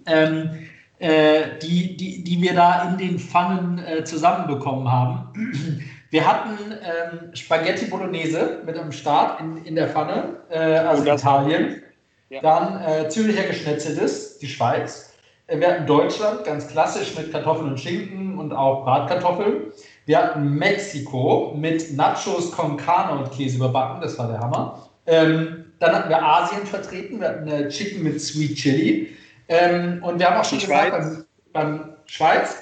Ähm, 0.06 0.51
äh, 1.00 1.60
die, 1.62 1.98
die, 1.98 2.24
die 2.24 2.42
wir 2.42 2.54
da 2.54 2.90
in 2.90 2.98
den 2.98 3.20
Pfannen 3.20 3.80
äh, 3.80 4.04
zusammenbekommen 4.04 4.92
haben. 4.92 5.82
Wir 6.12 6.25
hatten 6.25 6.58
ähm, 6.72 7.36
Spaghetti 7.36 7.88
Bolognese 7.88 8.62
mit 8.66 8.78
am 8.78 8.92
Start 8.92 9.42
in, 9.42 9.66
in 9.66 9.75
der 9.75 9.90
Pfanne, 9.90 10.38
äh, 10.50 10.60
also 10.60 11.04
oh, 11.10 11.14
Italien. 11.14 11.82
Ja. 12.30 12.42
Dann 12.42 12.82
äh, 12.82 13.10
Züricher 13.10 13.44
Geschnetzeltes, 13.44 14.40
die 14.40 14.48
Schweiz. 14.48 15.14
Äh, 15.48 15.60
wir 15.60 15.68
hatten 15.68 15.86
Deutschland, 15.86 16.46
ganz 16.46 16.68
klassisch 16.68 17.18
mit 17.18 17.32
Kartoffeln 17.32 17.72
und 17.72 17.80
Schinken 17.80 18.38
und 18.38 18.54
auch 18.54 18.86
Bratkartoffeln. 18.86 19.72
Wir 20.06 20.18
hatten 20.20 20.54
Mexiko 20.56 21.54
mit 21.58 21.96
Nachos 21.96 22.52
con 22.52 22.78
Carne 22.78 23.20
und 23.20 23.32
Käse 23.32 23.58
überbacken, 23.58 24.02
das 24.02 24.18
war 24.18 24.28
der 24.28 24.40
Hammer. 24.40 24.88
Ähm, 25.08 25.66
dann 25.80 25.96
hatten 25.96 26.10
wir 26.10 26.24
Asien 26.24 26.66
vertreten, 26.66 27.20
wir 27.20 27.30
hatten 27.30 27.48
äh, 27.48 27.68
Chicken 27.70 28.04
mit 28.04 28.22
Sweet 28.22 28.56
Chili. 28.56 29.10
Ähm, 29.48 30.04
und 30.04 30.20
wir 30.20 30.30
haben 30.30 30.40
auch 30.40 30.46
schon 30.46 30.60
Die 30.60 30.66
gesagt, 30.68 30.92
beim, 30.92 31.25
beim 31.54 31.96
Schweiz, 32.06 32.58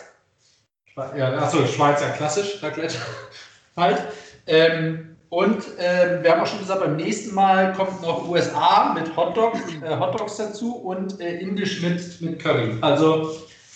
ja, 1.18 1.38
achso, 1.38 1.66
Schweiz 1.66 2.02
ja 2.02 2.10
klassisch, 2.10 2.62
Raclette 2.62 2.98
halt. 3.78 4.02
Ähm, 4.48 5.16
Und 5.30 5.80
äh, 5.80 6.22
wir 6.22 6.32
haben 6.32 6.42
auch 6.42 6.48
schon 6.48 6.60
gesagt, 6.60 6.82
beim 6.82 6.96
nächsten 6.96 7.34
Mal 7.34 7.74
kommt 7.74 8.04
noch 8.04 8.30
USA 8.30 8.94
mit 8.94 9.16
Hotdog, 9.18 9.56
äh, 9.82 9.98
Hotdogs 9.98 10.38
dazu 10.38 10.76
und 10.76 11.20
äh, 11.20 11.40
Indisch 11.40 11.82
mit, 11.82 12.22
mit 12.22 12.40
Curry. 12.40 12.78
Also 12.82 13.32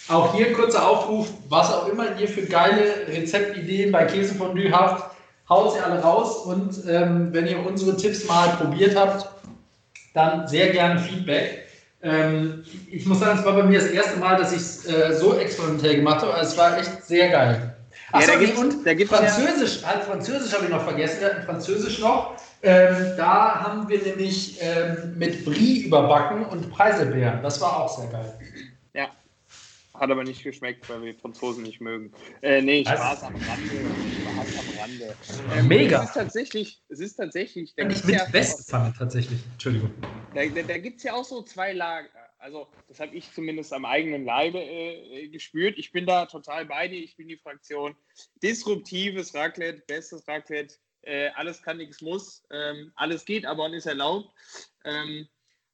auch 0.07 0.35
hier 0.35 0.53
kurzer 0.53 0.87
Aufruf, 0.87 1.29
was 1.49 1.73
auch 1.73 1.87
immer 1.87 2.15
ihr 2.19 2.27
für 2.27 2.45
geile 2.45 3.07
Rezeptideen 3.07 3.91
bei 3.91 4.05
Käsefondue 4.05 4.71
habt, 4.71 5.15
haut 5.49 5.73
sie 5.73 5.79
alle 5.79 5.99
raus 5.99 6.45
und 6.45 6.85
ähm, 6.87 7.29
wenn 7.33 7.47
ihr 7.47 7.65
unsere 7.65 7.97
Tipps 7.97 8.25
mal 8.27 8.49
probiert 8.49 8.95
habt, 8.95 9.27
dann 10.13 10.47
sehr 10.47 10.69
gerne 10.69 10.99
Feedback. 10.99 11.66
Ähm, 12.07 12.63
ich 12.89 13.05
muss 13.05 13.19
sagen, 13.19 13.39
es 13.39 13.45
war 13.45 13.53
bei 13.53 13.63
mir 13.63 13.79
das 13.79 13.89
erste 13.89 14.17
Mal, 14.19 14.37
dass 14.37 14.51
ich 14.51 14.59
es 14.59 14.85
äh, 14.85 15.13
so 15.13 15.37
experimentell 15.37 15.97
gemacht 15.97 16.21
habe. 16.21 16.33
Also 16.33 16.51
es 16.51 16.57
war 16.57 16.77
echt 16.77 17.03
sehr 17.03 17.29
geil. 17.29 17.75
Achso, 18.11 18.31
ja, 18.31 18.37
da 18.37 18.61
und 18.61 18.85
da 18.85 18.93
gibt's 18.93 19.13
Französisch, 19.13 19.81
ja. 19.81 19.89
halt 19.89 20.03
Französisch 20.03 20.53
habe 20.53 20.65
ich 20.65 20.69
noch 20.69 20.83
vergessen, 20.83 21.19
wir 21.19 21.27
hatten 21.27 21.45
Französisch 21.45 21.99
noch. 21.99 22.35
Ähm, 22.63 23.13
da 23.17 23.61
haben 23.61 23.89
wir 23.89 24.01
nämlich 24.01 24.57
ähm, 24.61 25.13
mit 25.17 25.45
Brie 25.45 25.81
überbacken 25.81 26.45
und 26.45 26.71
Preiselbeeren. 26.71 27.43
Das 27.43 27.61
war 27.61 27.77
auch 27.77 27.99
sehr 27.99 28.09
geil. 28.09 28.33
Hat 29.99 30.11
aber 30.11 30.23
nicht 30.23 30.43
geschmeckt, 30.43 30.87
weil 30.89 31.01
wir 31.01 31.15
Franzosen 31.15 31.63
nicht 31.63 31.81
mögen. 31.81 32.13
Äh, 32.41 32.61
nee, 32.61 32.85
Spaß 32.85 33.23
am 33.23 33.35
Rande. 33.35 33.85
Spaß 34.21 34.59
am 34.59 34.79
Rande. 34.79 35.15
Ähm, 35.55 35.67
Mega. 35.67 36.03
Es 36.03 36.09
ist 36.09 36.13
tatsächlich, 36.13 36.81
es 36.89 36.99
ist 36.99 37.15
tatsächlich. 37.15 37.73
Da 37.75 37.89
ich 37.89 38.03
mit 38.03 38.15
ja 38.15 38.31
Westpfanne 38.31 38.93
tatsächlich. 38.95 39.39
Entschuldigung. 39.53 39.91
Da, 40.35 40.45
da, 40.45 40.61
da 40.61 40.77
gibt 40.77 40.97
es 40.97 41.03
ja 41.03 41.13
auch 41.13 41.25
so 41.25 41.41
zwei 41.41 41.73
Lager. 41.73 42.09
Also, 42.37 42.67
das 42.87 42.99
habe 42.99 43.15
ich 43.15 43.33
zumindest 43.33 43.73
am 43.73 43.85
eigenen 43.85 44.23
Leibe 44.23 44.59
äh, 44.59 45.27
gespürt. 45.29 45.79
Ich 45.79 45.91
bin 45.91 46.05
da 46.05 46.27
total 46.27 46.67
bei 46.67 46.87
dir. 46.87 46.99
Ich 46.99 47.17
bin 47.17 47.27
die 47.27 47.37
Fraktion 47.37 47.95
disruptives 48.43 49.33
Raclette, 49.33 49.81
bestes 49.87 50.27
Raclette. 50.27 50.75
Äh, 51.01 51.29
alles 51.29 51.63
kann, 51.63 51.77
nichts 51.77 52.01
muss. 52.01 52.43
Ähm, 52.51 52.91
alles 52.95 53.25
geht 53.25 53.47
aber 53.47 53.65
und 53.65 53.73
ist 53.73 53.87
erlaubt. 53.87 54.31
Ähm, 54.85 55.27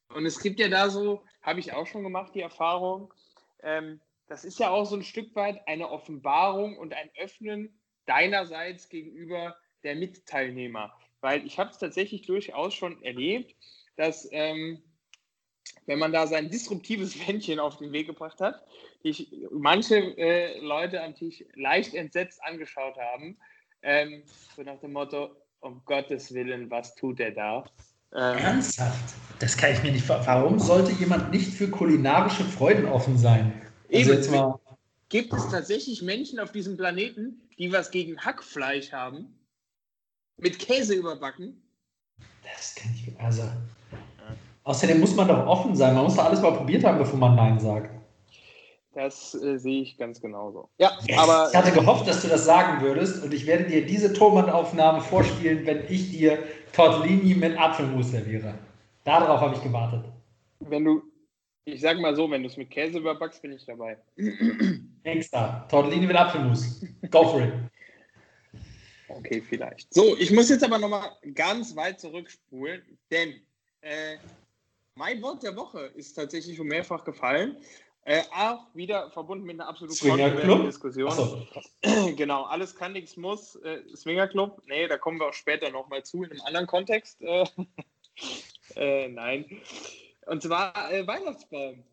und 0.10 0.26
es 0.26 0.40
gibt 0.40 0.60
ja 0.60 0.70
da 0.70 0.90
so, 0.90 1.24
habe 1.42 1.60
ich 1.60 1.74
auch 1.74 1.88
schon 1.88 2.04
gemacht, 2.04 2.34
die 2.36 2.42
Erfahrung. 2.42 3.14
Ähm, 3.64 4.00
das 4.34 4.44
ist 4.44 4.58
ja 4.58 4.72
auch 4.72 4.86
so 4.86 4.96
ein 4.96 5.04
Stück 5.04 5.36
weit 5.36 5.62
eine 5.68 5.92
Offenbarung 5.92 6.76
und 6.80 6.92
ein 6.92 7.12
Öffnen 7.20 7.80
deinerseits 8.08 8.90
gegenüber 8.90 9.56
der 9.84 9.96
Mitteilnehmer. 9.96 10.92
Weil 11.22 11.46
ich 11.46 11.60
habe 11.60 11.70
es 11.70 11.78
tatsächlich 11.78 12.24
durchaus 12.24 12.74
schon 12.74 13.00
erlebt, 13.04 13.56
dass 13.96 14.28
ähm, 14.32 14.82
wenn 15.86 16.00
man 16.00 16.12
da 16.12 16.26
sein 16.26 16.50
disruptives 16.50 17.16
Wändchen 17.28 17.60
auf 17.60 17.78
den 17.78 17.92
Weg 17.92 18.08
gebracht 18.08 18.42
hat, 18.42 18.66
ich, 19.04 19.32
manche 19.52 19.98
äh, 20.18 20.58
Leute 20.62 21.04
am 21.04 21.14
Tisch 21.14 21.44
leicht 21.54 21.94
entsetzt 21.94 22.44
angeschaut 22.44 22.98
haben, 22.98 23.38
ähm, 23.84 24.24
so 24.56 24.64
nach 24.64 24.80
dem 24.80 24.94
Motto, 24.94 25.30
um 25.60 25.86
Gottes 25.86 26.34
Willen, 26.34 26.72
was 26.72 26.96
tut 26.96 27.20
er 27.20 27.34
da? 27.34 27.66
Ähm, 28.16 28.40
Ernsthaft? 28.40 29.14
Das 29.38 29.56
kann 29.56 29.74
ich 29.74 29.84
mir 29.84 29.92
nicht 29.92 30.10
Warum 30.10 30.58
sollte 30.58 30.92
jemand 30.94 31.32
nicht 31.32 31.54
für 31.54 31.70
kulinarische 31.70 32.46
Freuden 32.46 32.88
offen 32.88 33.16
sein? 33.16 33.62
Also 33.94 34.14
jetzt 34.14 34.32
mal 34.32 34.60
Gibt 35.10 35.32
es 35.32 35.48
tatsächlich 35.50 36.02
Menschen 36.02 36.40
auf 36.40 36.52
diesem 36.52 36.76
Planeten, 36.76 37.40
die 37.60 37.72
was 37.72 37.92
gegen 37.92 38.18
Hackfleisch 38.18 38.92
haben? 38.92 39.28
Mit 40.38 40.58
Käse 40.58 40.96
überbacken? 40.96 41.62
Das 42.44 42.74
kann 42.74 42.92
ich. 42.96 43.20
Also, 43.20 43.44
Außerdem 44.64 45.00
muss 45.00 45.16
man 45.16 45.28
doch 45.28 45.46
offen 45.46 45.76
sein. 45.76 45.94
Man 45.94 46.06
muss 46.06 46.16
doch 46.16 46.26
alles 46.26 46.42
mal 46.42 46.54
probiert 46.54 46.84
haben, 46.84 46.98
bevor 46.98 47.20
man 47.20 47.36
Nein 47.36 47.60
sagt. 47.60 47.92
Das 48.96 49.36
äh, 49.36 49.58
sehe 49.58 49.82
ich 49.82 49.98
ganz 49.98 50.22
genauso. 50.22 50.70
Ja, 50.78 50.92
yes. 51.08 51.18
aber. 51.20 51.50
Ich 51.52 51.56
hatte 51.56 51.72
gehofft, 51.72 52.08
dass 52.08 52.22
du 52.22 52.28
das 52.28 52.46
sagen 52.46 52.82
würdest 52.82 53.24
und 53.24 53.34
ich 53.34 53.46
werde 53.46 53.66
dir 53.66 53.86
diese 53.86 54.14
Tormann-Aufnahme 54.14 55.02
vorspielen, 55.02 55.66
wenn 55.66 55.86
ich 55.90 56.12
dir 56.12 56.40
Tortellini 56.74 57.36
mit 57.36 57.58
Apfelmus 57.58 58.12
serviere. 58.12 58.54
Darauf 59.04 59.42
habe 59.42 59.56
ich 59.56 59.64
gewartet. 59.64 60.06
Wenn 60.60 60.86
du, 60.86 61.04
ich 61.66 61.82
sage 61.82 62.00
mal 62.00 62.16
so, 62.16 62.30
wenn 62.30 62.44
du 62.44 62.50
es 62.50 62.58
mit 62.58 62.70
Käse 62.70 63.00
überbackst, 63.00 63.42
bin 63.42 63.54
ich 63.54 63.66
dabei. 63.66 63.98
Extra. 65.04 65.66
Tortellini 65.70 66.08
mit 66.08 66.16
Apfelmus. 66.16 66.86
Go 67.10 67.28
for 67.28 67.42
it. 67.42 67.54
Okay, 69.08 69.42
vielleicht. 69.42 69.94
So, 69.94 70.18
ich 70.18 70.32
muss 70.32 70.50
jetzt 70.50 70.64
aber 70.64 70.80
nochmal 70.80 71.12
ganz 71.36 71.76
weit 71.76 72.00
zurückspulen, 72.00 72.82
denn 73.12 73.42
äh, 73.82 74.18
mein 74.96 75.22
Wort 75.22 75.44
der 75.44 75.56
Woche 75.56 75.92
ist 75.96 76.14
tatsächlich 76.14 76.58
schon 76.58 76.68
mehrfach 76.68 77.04
gefallen. 77.04 77.58
Äh, 78.06 78.22
auch 78.36 78.66
wieder 78.74 79.10
verbunden 79.12 79.46
mit 79.46 79.60
einer 79.60 79.70
absolut 79.70 79.98
kontroversen 79.98 80.66
Diskussion. 80.66 81.12
So. 81.12 81.48
genau, 82.18 82.44
alles 82.44 82.76
kann, 82.76 82.92
nichts 82.92 83.16
muss. 83.16 83.56
Äh, 83.58 83.82
Swingerclub, 83.96 84.62
nee, 84.68 84.88
da 84.88 84.98
kommen 84.98 85.20
wir 85.20 85.28
auch 85.28 85.34
später 85.34 85.70
nochmal 85.70 86.04
zu, 86.04 86.24
in 86.24 86.32
einem 86.32 86.42
anderen 86.42 86.68
Kontext. 86.68 87.22
Äh, 87.22 87.46
äh, 88.76 89.08
nein. 89.08 89.46
Und 90.28 90.44
zwar 90.44 90.92
äh, 90.92 91.06
Weihnachtsbaum. 91.06 91.84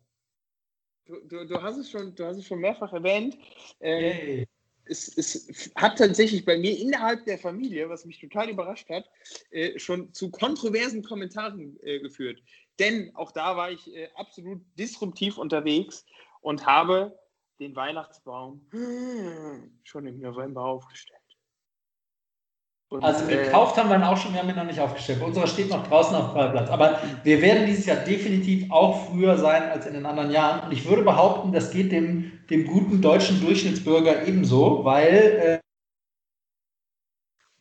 Du, 1.05 1.19
du, 1.27 1.47
du, 1.47 1.61
hast 1.61 1.77
es 1.77 1.89
schon, 1.89 2.15
du 2.15 2.25
hast 2.25 2.37
es 2.37 2.45
schon 2.45 2.59
mehrfach 2.59 2.93
erwähnt. 2.93 3.37
Ähm, 3.79 4.11
hey 4.13 4.47
es, 4.85 5.17
es, 5.17 5.71
hat 5.75 5.97
tatsächlich 5.97 6.45
bei 6.45 6.57
mir 6.57 6.77
innerhalb 6.77 7.25
der 7.25 7.37
Familie, 7.37 7.89
was 7.89 8.05
mich 8.05 8.19
total 8.19 8.49
überrascht 8.49 8.89
hat, 8.89 9.09
äh, 9.51 9.77
schon 9.79 10.13
zu 10.13 10.29
kontroversen 10.31 11.03
Kommentaren 11.03 11.77
äh, 11.81 11.99
geführt. 11.99 12.41
Denn 12.79 13.15
auch 13.15 13.31
da 13.31 13.55
war 13.55 13.71
ich 13.71 13.93
äh, 13.95 14.09
absolut 14.15 14.61
disruptiv 14.77 15.37
unterwegs 15.37 16.05
und 16.41 16.65
habe 16.65 17.17
den 17.59 17.75
Weihnachtsbaum 17.75 18.67
schon 19.83 20.07
im 20.07 20.19
November 20.19 20.65
aufgestellt. 20.65 21.20
Und, 22.91 23.05
also 23.05 23.25
gekauft 23.25 23.77
äh, 23.77 23.79
haben 23.79 23.89
wir 23.89 23.95
ihn 23.95 24.03
auch 24.03 24.17
schon, 24.17 24.33
wir 24.33 24.41
haben 24.41 24.49
ihn 24.49 24.55
noch 24.57 24.65
nicht 24.65 24.79
aufgestellt. 24.79 25.21
Bei 25.21 25.25
unserer 25.25 25.47
steht 25.47 25.69
noch 25.69 25.87
draußen 25.87 26.13
auf 26.13 26.33
dem 26.33 26.51
Platz. 26.51 26.69
Aber 26.69 26.99
wir 27.23 27.41
werden 27.41 27.65
dieses 27.65 27.85
Jahr 27.85 27.95
definitiv 27.97 28.69
auch 28.69 29.07
früher 29.07 29.37
sein 29.37 29.63
als 29.69 29.85
in 29.85 29.93
den 29.93 30.05
anderen 30.05 30.29
Jahren. 30.29 30.65
Und 30.65 30.73
ich 30.73 30.85
würde 30.85 31.03
behaupten, 31.03 31.53
das 31.53 31.71
geht 31.71 31.93
dem, 31.93 32.33
dem 32.49 32.67
guten 32.67 33.01
deutschen 33.01 33.39
Durchschnittsbürger 33.39 34.27
ebenso, 34.27 34.83
weil 34.83 35.61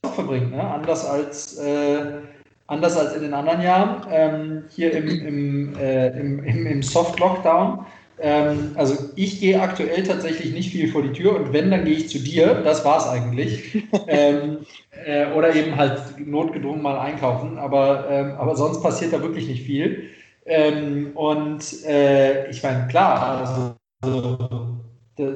äh, 0.05 0.09
verbringt, 0.09 0.51
ne? 0.51 0.65
anders 0.65 1.07
als 1.07 1.59
äh, 1.59 2.23
anders 2.67 2.97
als 2.97 3.15
in 3.15 3.23
den 3.23 3.35
anderen 3.35 3.63
Jahren. 3.63 4.07
Ähm, 4.11 4.65
hier 4.69 4.93
im, 4.93 5.09
im, 5.09 5.79
äh, 5.79 6.09
im, 6.19 6.43
im, 6.43 6.67
im 6.67 6.83
Soft-Lockdown 6.83 7.87
ähm, 8.21 8.73
also 8.75 9.11
ich 9.17 9.41
gehe 9.41 9.61
aktuell 9.61 10.03
tatsächlich 10.03 10.53
nicht 10.53 10.71
viel 10.71 10.89
vor 10.89 11.03
die 11.03 11.13
Tür 11.13 11.37
und 11.37 11.53
wenn, 11.53 11.71
dann 11.71 11.85
gehe 11.85 11.95
ich 11.95 12.11
zu 12.11 12.19
dir. 12.19 12.55
Das 12.63 12.85
war 12.85 12.99
es 12.99 13.07
eigentlich. 13.07 13.83
ähm, 14.09 14.59
äh, 15.05 15.33
oder 15.33 15.55
eben 15.55 15.77
halt 15.77 16.03
notgedrungen 16.19 16.83
mal 16.83 16.99
einkaufen. 16.99 17.59
Aber, 17.59 18.09
ähm, 18.11 18.33
aber 18.33 18.57
sonst 18.57 18.83
passiert 18.83 19.13
da 19.13 19.23
wirklich 19.23 19.49
nicht 19.49 19.63
viel. 19.65 20.11
Ähm, 20.45 21.13
und 21.15 21.85
äh, 21.85 22.51
ich 22.51 22.63
meine, 22.63 22.89
klar, 22.89 23.75
also, 24.03 24.57
da, 25.17 25.29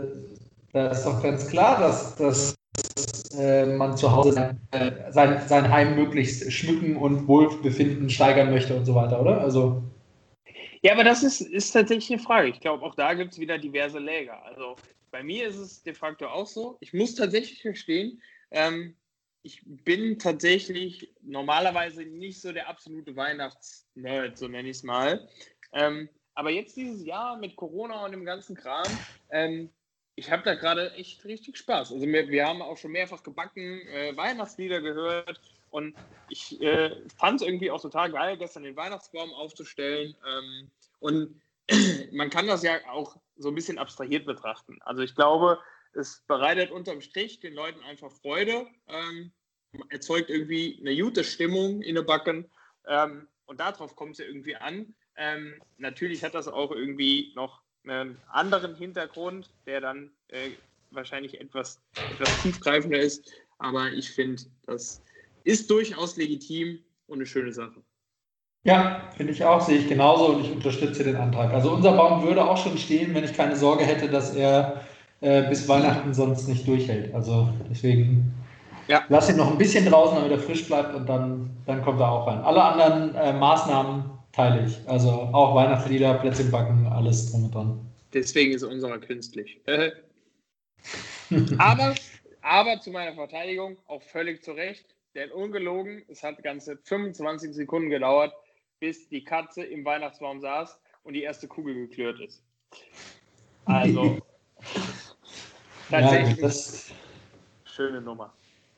da, 0.72 0.88
ist 0.88 1.04
doch 1.04 1.22
ganz 1.22 1.46
klar, 1.48 1.78
dass, 1.80 2.16
dass 2.16 2.54
äh, 3.38 3.64
man 3.64 3.96
zu 3.96 4.12
Hause 4.12 4.32
sein, 4.32 4.60
äh, 4.72 4.90
sein, 5.10 5.40
sein 5.46 5.70
Heim 5.70 5.94
möglichst 5.94 6.52
schmücken 6.52 6.96
und 6.96 7.28
Wohlbefinden 7.28 8.10
steigern 8.10 8.50
möchte 8.50 8.74
und 8.74 8.84
so 8.84 8.94
weiter, 8.94 9.20
oder? 9.20 9.40
Also 9.40 9.82
ja, 10.84 10.92
aber 10.92 11.02
das 11.02 11.22
ist, 11.22 11.40
ist 11.40 11.72
tatsächlich 11.72 12.12
eine 12.12 12.22
Frage. 12.22 12.48
Ich 12.48 12.60
glaube, 12.60 12.84
auch 12.84 12.94
da 12.94 13.14
gibt 13.14 13.32
es 13.32 13.38
wieder 13.38 13.58
diverse 13.58 13.98
Läger. 13.98 14.44
Also 14.44 14.76
bei 15.10 15.22
mir 15.22 15.48
ist 15.48 15.56
es 15.56 15.82
de 15.82 15.94
facto 15.94 16.26
auch 16.26 16.46
so. 16.46 16.76
Ich 16.80 16.92
muss 16.92 17.14
tatsächlich 17.14 17.62
verstehen, 17.62 18.22
ähm, 18.50 18.94
ich 19.42 19.62
bin 19.64 20.18
tatsächlich 20.18 21.14
normalerweise 21.22 22.04
nicht 22.04 22.40
so 22.40 22.52
der 22.52 22.68
absolute 22.68 23.16
Weihnachtsnerd, 23.16 24.36
so 24.36 24.46
nenne 24.48 24.68
ich 24.68 24.78
es 24.78 24.82
mal. 24.82 25.28
Ähm, 25.72 26.08
aber 26.34 26.50
jetzt 26.50 26.76
dieses 26.76 27.04
Jahr 27.04 27.38
mit 27.38 27.56
Corona 27.56 28.04
und 28.04 28.12
dem 28.12 28.24
ganzen 28.24 28.54
Kram, 28.54 28.98
ähm, 29.30 29.70
ich 30.16 30.30
habe 30.30 30.42
da 30.42 30.54
gerade 30.54 30.92
echt 30.92 31.24
richtig 31.24 31.56
Spaß. 31.56 31.92
Also 31.92 32.06
wir, 32.06 32.28
wir, 32.28 32.46
haben 32.46 32.62
auch 32.62 32.76
schon 32.76 32.92
mehrfach 32.92 33.22
gebacken, 33.22 33.80
äh, 33.88 34.16
Weihnachtslieder 34.16 34.80
gehört 34.80 35.40
und 35.70 35.94
ich 36.28 36.60
äh, 36.60 36.90
fand 37.16 37.40
es 37.40 37.46
irgendwie 37.46 37.70
auch 37.70 37.82
total 37.82 38.10
geil, 38.10 38.36
gestern 38.36 38.62
den 38.62 38.76
Weihnachtsbaum 38.76 39.32
aufzustellen. 39.32 40.16
Ähm, 40.26 40.70
und 41.04 41.38
man 42.12 42.30
kann 42.30 42.46
das 42.46 42.62
ja 42.62 42.78
auch 42.88 43.20
so 43.36 43.48
ein 43.48 43.54
bisschen 43.54 43.78
abstrahiert 43.78 44.24
betrachten. 44.24 44.78
Also 44.80 45.02
ich 45.02 45.14
glaube, 45.14 45.58
es 45.92 46.24
bereitet 46.26 46.70
unterm 46.70 47.02
Strich 47.02 47.40
den 47.40 47.52
Leuten 47.52 47.82
einfach 47.82 48.10
Freude, 48.10 48.66
ähm, 48.88 49.30
erzeugt 49.90 50.30
irgendwie 50.30 50.78
eine 50.80 50.96
gute 50.96 51.22
Stimmung 51.22 51.82
in 51.82 51.94
der 51.96 52.02
Backen. 52.02 52.50
Ähm, 52.86 53.28
und 53.44 53.60
darauf 53.60 53.94
kommt 53.96 54.12
es 54.12 54.18
ja 54.18 54.24
irgendwie 54.24 54.56
an. 54.56 54.94
Ähm, 55.16 55.60
natürlich 55.76 56.24
hat 56.24 56.34
das 56.34 56.48
auch 56.48 56.70
irgendwie 56.70 57.34
noch 57.36 57.60
einen 57.86 58.18
anderen 58.28 58.74
Hintergrund, 58.74 59.50
der 59.66 59.82
dann 59.82 60.10
äh, 60.28 60.52
wahrscheinlich 60.90 61.38
etwas, 61.38 61.82
etwas 62.08 62.38
tiefgreifender 62.38 62.98
ist. 62.98 63.30
Aber 63.58 63.92
ich 63.92 64.10
finde, 64.10 64.42
dass 64.66 65.02
ist 65.44 65.68
durchaus 65.68 66.16
legitim 66.16 66.82
und 67.06 67.18
eine 67.18 67.26
schöne 67.26 67.52
Sache. 67.52 67.83
Ja, 68.64 69.02
finde 69.16 69.32
ich 69.32 69.44
auch, 69.44 69.60
sehe 69.60 69.78
ich 69.78 69.88
genauso 69.88 70.26
und 70.26 70.40
ich 70.44 70.50
unterstütze 70.50 71.04
den 71.04 71.16
Antrag. 71.16 71.52
Also 71.52 71.70
unser 71.72 71.92
Baum 71.92 72.22
würde 72.22 72.44
auch 72.44 72.56
schon 72.56 72.78
stehen, 72.78 73.14
wenn 73.14 73.24
ich 73.24 73.34
keine 73.34 73.56
Sorge 73.56 73.84
hätte, 73.84 74.08
dass 74.08 74.34
er 74.34 74.80
äh, 75.20 75.42
bis 75.48 75.68
Weihnachten 75.68 76.14
sonst 76.14 76.48
nicht 76.48 76.66
durchhält. 76.66 77.14
Also 77.14 77.48
deswegen 77.70 78.34
Ja. 78.86 79.04
Lass 79.08 79.30
ihn 79.30 79.36
noch 79.36 79.50
ein 79.50 79.58
bisschen 79.58 79.86
draußen, 79.86 80.16
damit 80.16 80.30
er 80.30 80.38
frisch 80.38 80.66
bleibt 80.66 80.94
und 80.94 81.06
dann, 81.06 81.50
dann 81.66 81.82
kommt 81.82 82.00
er 82.00 82.10
auch 82.10 82.26
rein. 82.26 82.40
Alle 82.40 82.62
anderen 82.62 83.14
äh, 83.14 83.32
Maßnahmen 83.32 84.10
teile 84.32 84.66
ich. 84.66 84.78
Also 84.88 85.10
auch 85.10 85.54
Weihnachtslieder, 85.54 86.14
Plätzchen 86.14 86.50
backen, 86.50 86.86
alles 86.86 87.30
drum 87.30 87.44
und 87.44 87.54
dran. 87.54 87.80
Deswegen 88.12 88.52
ist 88.52 88.62
unserer 88.62 88.98
künstlich. 88.98 89.60
aber, 91.58 91.94
aber 92.42 92.80
zu 92.80 92.90
meiner 92.90 93.14
Verteidigung 93.14 93.78
auch 93.86 94.02
völlig 94.02 94.42
zu 94.42 94.52
Recht, 94.52 94.84
denn 95.14 95.30
ungelogen, 95.30 96.02
es 96.08 96.22
hat 96.22 96.42
ganze 96.42 96.76
25 96.76 97.54
Sekunden 97.54 97.90
gedauert, 97.90 98.34
bis 98.84 99.08
die 99.08 99.24
Katze 99.24 99.62
im 99.62 99.82
Weihnachtsbaum 99.82 100.42
saß 100.42 100.78
und 101.04 101.14
die 101.14 101.22
erste 101.22 101.48
Kugel 101.48 101.74
geklirrt 101.74 102.20
ist. 102.20 102.42
Also, 103.66 104.18
tatsächlich 105.88 106.36
ja, 106.36 106.42
das, 106.42 106.90
schöne 107.64 108.02
Nummer. 108.02 108.30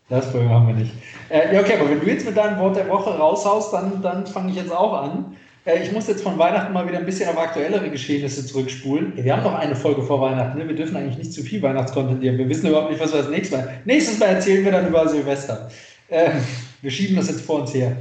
Das 0.09 0.31
Problem 0.31 0.49
haben 0.49 0.69
wir 0.69 0.75
nicht. 0.75 0.93
Äh, 1.29 1.53
ja, 1.53 1.61
okay, 1.61 1.77
aber 1.77 1.91
wenn 1.91 1.99
du 1.99 2.07
jetzt 2.07 2.25
mit 2.25 2.37
deinem 2.37 2.61
Wort 2.61 2.77
der 2.77 2.89
Woche 2.89 3.11
raushaust, 3.11 3.73
dann, 3.73 4.01
dann 4.01 4.25
fange 4.29 4.53
ich 4.53 4.57
jetzt 4.59 4.71
auch 4.71 4.93
an. 4.93 5.37
Äh, 5.65 5.83
ich 5.83 5.91
muss 5.91 6.07
jetzt 6.07 6.23
von 6.23 6.39
Weihnachten 6.39 6.73
mal 6.73 6.87
wieder 6.87 6.99
ein 6.99 7.05
bisschen 7.05 7.29
auf 7.29 7.37
aktuellere 7.37 7.91
Geschehnisse 7.91 8.47
zurückspulen. 8.47 9.17
Wir 9.17 9.37
haben 9.37 9.43
noch 9.43 9.55
eine 9.55 9.75
Folge 9.75 10.03
vor 10.03 10.21
Weihnachten. 10.21 10.57
Ne? 10.57 10.69
Wir 10.69 10.77
dürfen 10.77 10.97
eigentlich 10.97 11.19
nicht 11.19 11.33
zu 11.33 11.43
viel 11.43 11.61
Weihnachtscontent 11.63 12.21
nehmen. 12.21 12.39
Wir 12.39 12.49
wissen 12.49 12.69
überhaupt 12.69 12.93
nicht, 12.93 13.03
was 13.03 13.13
wir 13.13 13.23
das 13.23 13.31
nächste 13.31 13.57
Mal. 13.57 13.81
Nächstes 13.85 14.21
Mal 14.21 14.27
erzählen 14.27 14.65
wir 14.65 14.71
dann 14.71 14.87
über 14.87 15.09
Silvester. 15.09 15.69
Äh, 16.07 16.31
wir 16.81 16.93
schieben 16.93 17.17
das 17.17 17.29
jetzt 17.29 17.41
vor 17.41 17.63
uns 17.63 17.75
her. 17.75 17.97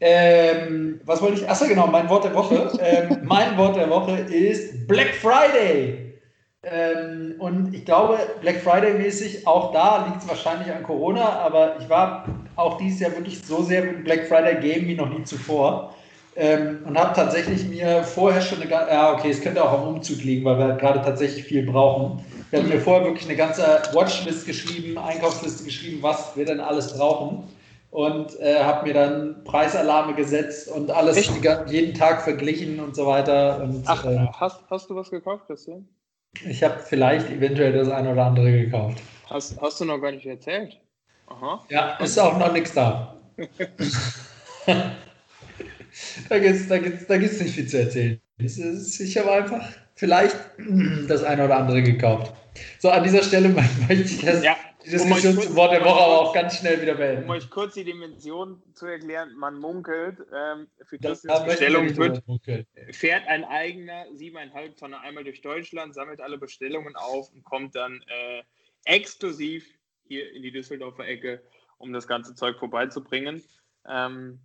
Ähm, 0.00 1.00
was 1.04 1.20
wollte 1.20 1.40
ich? 1.40 1.48
Achso, 1.48 1.66
genau, 1.66 1.86
mein 1.86 2.08
Wort 2.08 2.24
der 2.24 2.34
Woche. 2.34 2.72
ähm, 2.80 3.18
mein 3.22 3.56
Wort 3.58 3.76
der 3.76 3.90
Woche 3.90 4.18
ist 4.18 4.88
Black 4.88 5.14
Friday. 5.14 6.10
Ähm, 6.62 7.34
und 7.38 7.74
ich 7.74 7.84
glaube, 7.84 8.18
Black 8.40 8.60
Friday 8.60 8.94
mäßig, 8.94 9.46
auch 9.46 9.72
da 9.72 10.06
liegt 10.06 10.22
es 10.22 10.28
wahrscheinlich 10.28 10.70
an 10.70 10.82
Corona, 10.82 11.40
aber 11.40 11.76
ich 11.80 11.88
war 11.88 12.26
auch 12.56 12.76
dieses 12.76 13.00
Jahr 13.00 13.12
wirklich 13.12 13.40
so 13.42 13.62
sehr 13.62 13.82
mit 13.82 14.04
Black 14.04 14.26
Friday 14.26 14.56
Game 14.60 14.86
wie 14.86 14.94
noch 14.94 15.08
nie 15.08 15.24
zuvor. 15.24 15.94
Ähm, 16.36 16.80
und 16.86 16.98
habe 16.98 17.14
tatsächlich 17.14 17.66
mir 17.66 18.04
vorher 18.04 18.40
schon 18.40 18.60
eine 18.60 18.70
ganze, 18.70 18.92
ja 18.92 19.12
okay, 19.12 19.30
es 19.30 19.40
könnte 19.40 19.64
auch 19.64 19.72
am 19.72 19.88
Umzug 19.88 20.22
liegen, 20.22 20.44
weil 20.44 20.58
wir 20.58 20.74
gerade 20.74 21.02
tatsächlich 21.02 21.44
viel 21.44 21.64
brauchen. 21.64 22.24
Ich 22.50 22.58
habe 22.58 22.68
mir 22.68 22.80
vorher 22.80 23.04
wirklich 23.04 23.26
eine 23.26 23.36
ganze 23.36 23.82
Watchlist 23.92 24.46
geschrieben, 24.46 24.96
Einkaufsliste 24.98 25.64
geschrieben, 25.64 25.98
was 26.02 26.36
wir 26.36 26.44
denn 26.44 26.60
alles 26.60 26.96
brauchen. 26.96 27.44
Und 27.90 28.38
äh, 28.38 28.62
habe 28.62 28.86
mir 28.86 28.94
dann 28.94 29.42
Preisalarme 29.42 30.14
gesetzt 30.14 30.68
und 30.70 30.90
alles 30.92 31.28
jeden 31.66 31.94
Tag 31.94 32.22
verglichen 32.22 32.78
und 32.78 32.94
so 32.94 33.06
weiter. 33.06 33.62
Und, 33.62 33.82
Ach, 33.86 34.04
äh, 34.04 34.28
hast, 34.32 34.60
hast 34.70 34.90
du 34.90 34.94
was 34.94 35.10
gekauft, 35.10 35.46
Christian? 35.46 35.88
Ich 36.46 36.62
habe 36.62 36.78
vielleicht 36.78 37.28
eventuell 37.30 37.72
das 37.72 37.88
eine 37.88 38.12
oder 38.12 38.26
andere 38.26 38.52
gekauft. 38.52 39.02
Hast, 39.28 39.60
hast 39.60 39.80
du 39.80 39.84
noch 39.84 39.98
gar 39.98 40.12
nicht 40.12 40.26
erzählt? 40.26 40.78
Aha. 41.26 41.64
Ja, 41.68 41.96
ist 41.96 42.18
auch 42.18 42.38
noch 42.38 42.52
nichts 42.52 42.72
da. 42.74 43.16
da 46.28 46.38
gibt 46.38 46.54
es 46.54 46.68
da 46.68 46.78
gibt's, 46.78 47.06
da 47.06 47.16
gibt's 47.16 47.40
nicht 47.40 47.54
viel 47.54 47.66
zu 47.66 47.80
erzählen. 47.80 48.20
Ich 48.38 49.18
habe 49.18 49.32
einfach 49.32 49.64
vielleicht 49.94 50.36
das 51.08 51.24
eine 51.24 51.44
oder 51.44 51.58
andere 51.58 51.82
gekauft. 51.82 52.32
So, 52.78 52.90
an 52.90 53.04
dieser 53.04 53.22
Stelle 53.22 53.48
möchte 53.88 53.94
ich 53.94 54.24
das 54.24 54.42
ja. 54.42 54.56
Die 54.84 54.96
um 54.96 55.10
Wort 55.10 55.72
der 55.72 55.84
Woche 55.84 56.00
aber 56.00 56.20
auch 56.20 56.34
ganz 56.34 56.56
schnell 56.56 56.80
wieder 56.80 56.94
beenden. 56.94 57.24
Um 57.24 57.30
euch 57.30 57.50
kurz 57.50 57.74
die 57.74 57.84
Dimension 57.84 58.62
zu 58.74 58.86
erklären, 58.86 59.34
man 59.34 59.58
munkelt, 59.58 60.18
ähm, 60.34 60.68
für 60.84 60.98
das 60.98 61.22
Bestellung 61.22 61.96
wird, 61.96 62.22
fährt 62.90 63.26
ein 63.28 63.44
eigener 63.44 64.06
7,5 64.14 64.78
Tonne 64.78 65.00
einmal 65.00 65.24
durch 65.24 65.42
Deutschland, 65.42 65.94
sammelt 65.94 66.20
alle 66.20 66.38
Bestellungen 66.38 66.96
auf 66.96 67.30
und 67.32 67.44
kommt 67.44 67.74
dann 67.74 68.02
äh, 68.06 68.42
exklusiv 68.84 69.66
hier 70.04 70.32
in 70.32 70.42
die 70.42 70.50
Düsseldorfer 70.50 71.06
Ecke, 71.06 71.42
um 71.78 71.92
das 71.92 72.08
ganze 72.08 72.34
Zeug 72.34 72.58
vorbeizubringen. 72.58 73.42
Ähm, 73.86 74.40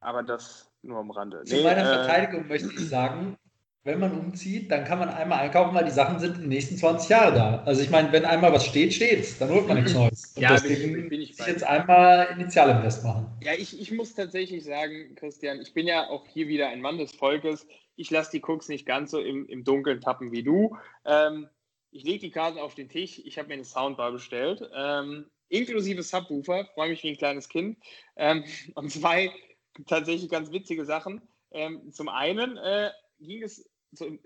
aber 0.00 0.22
das 0.22 0.70
nur 0.82 0.98
am 0.98 1.10
Rande. 1.10 1.42
Zu 1.44 1.56
nee, 1.56 1.62
meiner 1.64 1.80
äh, 1.80 2.04
Verteidigung 2.04 2.48
möchte 2.48 2.72
ich 2.72 2.88
sagen, 2.88 3.36
wenn 3.84 4.00
man 4.00 4.18
umzieht, 4.18 4.70
dann 4.70 4.84
kann 4.84 4.98
man 4.98 5.08
einmal 5.08 5.40
einkaufen, 5.40 5.74
weil 5.74 5.84
die 5.84 5.90
Sachen 5.90 6.18
sind 6.18 6.34
in 6.36 6.42
den 6.42 6.48
nächsten 6.48 6.76
20 6.76 7.08
Jahren 7.08 7.34
da. 7.34 7.62
Also 7.64 7.80
ich 7.80 7.90
meine, 7.90 8.12
wenn 8.12 8.24
einmal 8.24 8.52
was 8.52 8.66
steht, 8.66 8.92
steht 8.92 9.40
Dann 9.40 9.48
holt 9.50 9.66
man 9.66 9.78
nichts 9.78 9.94
Neues. 9.94 10.32
Und 10.34 10.42
ja, 10.42 10.52
deswegen 10.52 10.92
bin, 10.92 11.08
bin 11.08 11.20
ich 11.20 11.36
sich 11.36 11.46
jetzt 11.46 11.64
einmal 11.64 12.28
Initialinvest 12.32 13.04
machen. 13.04 13.26
Ja, 13.42 13.52
ich, 13.54 13.80
ich 13.80 13.90
muss 13.92 14.14
tatsächlich 14.14 14.64
sagen, 14.64 15.14
Christian, 15.14 15.60
ich 15.60 15.72
bin 15.72 15.86
ja 15.86 16.08
auch 16.08 16.26
hier 16.26 16.48
wieder 16.48 16.68
ein 16.68 16.82
Mann 16.82 16.98
des 16.98 17.12
Volkes. 17.12 17.66
Ich 17.96 18.10
lasse 18.10 18.32
die 18.32 18.42
Cooks 18.42 18.68
nicht 18.68 18.84
ganz 18.84 19.10
so 19.10 19.20
im, 19.20 19.46
im 19.46 19.64
Dunkeln 19.64 20.00
tappen 20.00 20.32
wie 20.32 20.42
du. 20.42 20.76
Ähm, 21.06 21.48
ich 21.90 22.04
lege 22.04 22.18
die 22.18 22.30
Karten 22.30 22.58
auf 22.58 22.74
den 22.74 22.88
Tisch. 22.88 23.20
Ich 23.24 23.38
habe 23.38 23.48
mir 23.48 23.54
eine 23.54 23.64
Soundbar 23.64 24.12
bestellt. 24.12 24.68
Ähm, 24.76 25.26
inklusive 25.48 26.02
Subwoofer. 26.02 26.66
Freue 26.74 26.90
mich 26.90 27.02
wie 27.02 27.10
ein 27.10 27.16
kleines 27.16 27.48
Kind. 27.48 27.78
Ähm, 28.16 28.44
und 28.74 28.90
zwei 28.90 29.32
tatsächlich 29.86 30.30
ganz 30.30 30.52
witzige 30.52 30.84
Sachen. 30.84 31.22
Ähm, 31.52 31.90
zum 31.92 32.08
einen 32.08 32.56
äh, 32.58 32.90
ging 33.20 33.42
es 33.42 33.68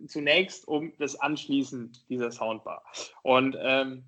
zunächst 0.06 0.66
um 0.66 0.92
das 0.98 1.16
Anschließen 1.20 1.92
dieser 2.08 2.30
Soundbar. 2.32 2.84
Und 3.22 3.56
ähm, 3.60 4.04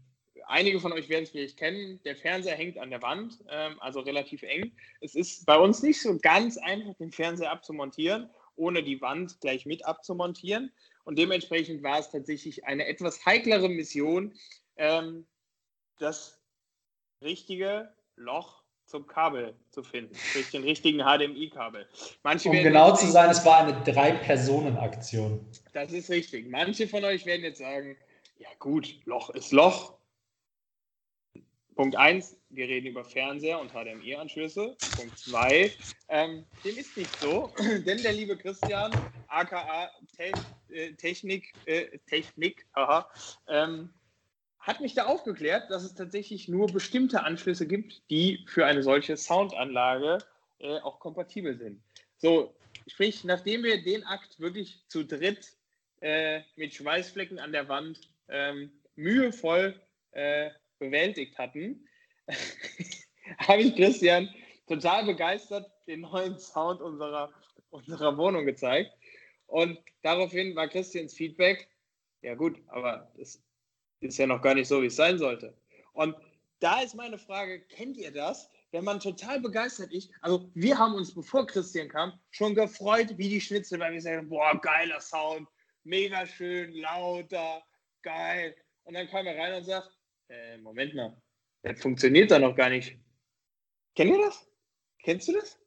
einige 0.47 0.81
von 0.81 0.92
euch 0.92 1.09
werden 1.09 1.25
es 1.25 1.31
vielleicht 1.31 1.57
kennen, 1.57 2.01
der 2.05 2.16
Fernseher 2.16 2.57
hängt 2.57 2.79
an 2.79 2.90
der 2.90 3.03
Wand, 3.03 3.38
ähm, 3.49 3.81
also 3.81 4.01
relativ 4.01 4.42
eng. 4.42 4.73
Es 5.01 5.14
ist 5.14 5.47
bei 5.47 5.57
uns 5.57 5.83
nicht 5.83 6.01
so 6.01 6.18
ganz 6.18 6.57
einfach, 6.59 6.94
den 6.94 7.12
Fernseher 7.12 7.51
abzumontieren, 7.51 8.31
ohne 8.57 8.83
die 8.83 9.01
Wand 9.01 9.40
gleich 9.40 9.66
mit 9.66 9.85
abzumontieren. 9.85 10.73
Und 11.05 11.18
dementsprechend 11.18 11.83
war 11.83 11.99
es 11.99 12.11
tatsächlich 12.11 12.64
eine 12.64 12.87
etwas 12.87 13.25
heiklere 13.25 13.68
Mission, 13.68 14.35
ähm, 14.77 15.27
das 15.99 16.40
richtige 17.20 17.94
Loch 18.16 18.63
zum 18.94 19.09
Kabel 19.09 19.57
zu 19.70 19.83
finden, 19.83 20.14
durch 20.35 20.52
den 20.52 20.62
richtigen 20.62 21.00
HDMI-Kabel. 21.00 21.85
um 22.22 22.52
genau 22.52 22.94
zu 22.94 23.09
sein, 23.09 23.28
es 23.28 23.44
war 23.44 23.66
eine 23.66 23.83
Drei-Personen-Aktion. 23.83 25.44
Das 25.72 25.90
ist 25.90 26.11
richtig. 26.11 26.48
Manche 26.48 26.87
von 26.87 27.04
euch 27.04 27.26
werden 27.26 27.42
jetzt 27.42 27.59
sagen, 27.59 27.96
ja 28.38 28.46
gut, 28.61 28.94
Loch 29.04 29.30
ist 29.30 29.50
Loch. 29.50 29.94
Punkt 31.74 31.96
1, 31.96 32.37
wir 32.50 32.68
reden 32.68 32.87
über 32.87 33.04
Fernseher 33.04 33.59
und 33.59 33.72
HDMI-Anschlüsse. 33.72 34.76
Punkt 34.96 35.18
2, 35.18 35.72
ähm, 36.11 36.44
dem 36.64 36.76
ist 36.76 36.96
nicht 36.96 37.20
so, 37.20 37.50
denn 37.85 38.00
der 38.00 38.12
liebe 38.12 38.37
Christian, 38.37 38.92
aka 39.26 39.90
Te 40.16 40.30
äh, 40.72 40.92
Technik, 40.92 41.52
äh, 41.66 41.98
Technik, 42.07 42.64
haha, 42.76 43.11
ähm, 43.48 43.90
hat 44.64 44.81
mich 44.81 44.94
da 44.94 45.05
aufgeklärt, 45.05 45.70
dass 45.70 45.85
es 45.85 45.94
tatsächlich 45.94 46.48
nur 46.48 46.68
bestimmte 46.68 47.22
Anschlüsse 47.22 47.66
gibt, 47.66 48.03
die 48.09 48.44
für 48.46 48.64
eine 48.64 48.83
solche 48.83 49.16
Soundanlage 49.16 50.18
äh, 50.59 50.79
auch 50.81 50.98
kompatibel 51.00 51.57
sind. 51.59 51.83
So, 52.16 52.55
sprich, 52.87 53.24
nachdem 53.24 53.62
wir 53.62 53.83
den 53.85 54.05
Akt 54.05 54.40
wirklich 54.40 54.83
zu 54.88 55.05
dritt 55.05 55.53
äh, 56.00 56.40
mit 56.57 56.72
Schweißflecken 56.72 57.38
an 57.38 57.53
der 57.53 57.68
Wand 57.68 58.00
ähm, 58.29 58.72
mühevoll 58.96 59.79
äh, 60.12 60.48
bewältigt 60.79 61.37
hatten, 61.37 61.87
habe 63.38 63.61
ich 63.61 63.77
Christian 63.77 64.31
total 64.66 65.05
begeistert 65.05 65.70
den 65.87 66.00
neuen 66.00 66.38
Sound 66.38 66.81
unserer, 66.81 67.31
unserer 67.68 68.16
Wohnung 68.16 68.46
gezeigt. 68.46 68.92
Und 69.46 69.79
daraufhin 70.00 70.57
war 70.57 70.68
Christians 70.68 71.12
Feedback, 71.12 71.68
ja 72.22 72.35
gut, 72.35 72.59
aber 72.68 73.12
das 73.18 73.43
ist 74.04 74.18
ja 74.18 74.26
noch 74.26 74.42
gar 74.42 74.54
nicht 74.54 74.68
so, 74.68 74.82
wie 74.82 74.86
es 74.86 74.96
sein 74.96 75.18
sollte. 75.18 75.56
Und 75.92 76.14
da 76.60 76.80
ist 76.80 76.94
meine 76.94 77.18
Frage, 77.18 77.60
kennt 77.60 77.96
ihr 77.96 78.12
das? 78.12 78.50
Wenn 78.70 78.84
man 78.84 79.00
total 79.00 79.40
begeistert 79.40 79.92
ist, 79.92 80.10
also 80.20 80.50
wir 80.54 80.78
haben 80.78 80.94
uns, 80.94 81.14
bevor 81.14 81.46
Christian 81.46 81.88
kam, 81.88 82.18
schon 82.30 82.54
gefreut 82.54 83.16
wie 83.16 83.28
die 83.28 83.40
Schnitzel, 83.40 83.78
weil 83.78 83.92
wir 83.92 84.00
sagen, 84.00 84.28
boah, 84.28 84.60
geiler 84.60 85.00
Sound, 85.00 85.48
mega 85.84 86.26
schön, 86.26 86.72
lauter, 86.74 87.62
geil. 88.02 88.56
Und 88.84 88.94
dann 88.94 89.08
kam 89.08 89.26
er 89.26 89.38
rein 89.38 89.54
und 89.54 89.64
sagt, 89.64 89.90
äh, 90.28 90.58
Moment 90.58 90.94
mal, 90.94 91.16
das 91.62 91.80
funktioniert 91.80 92.30
da 92.30 92.38
noch 92.38 92.56
gar 92.56 92.68
nicht. 92.68 92.98
Kennt 93.94 94.10
ihr 94.10 94.24
das? 94.24 94.46
Kennst 95.02 95.28
du 95.28 95.32
das? 95.32 95.58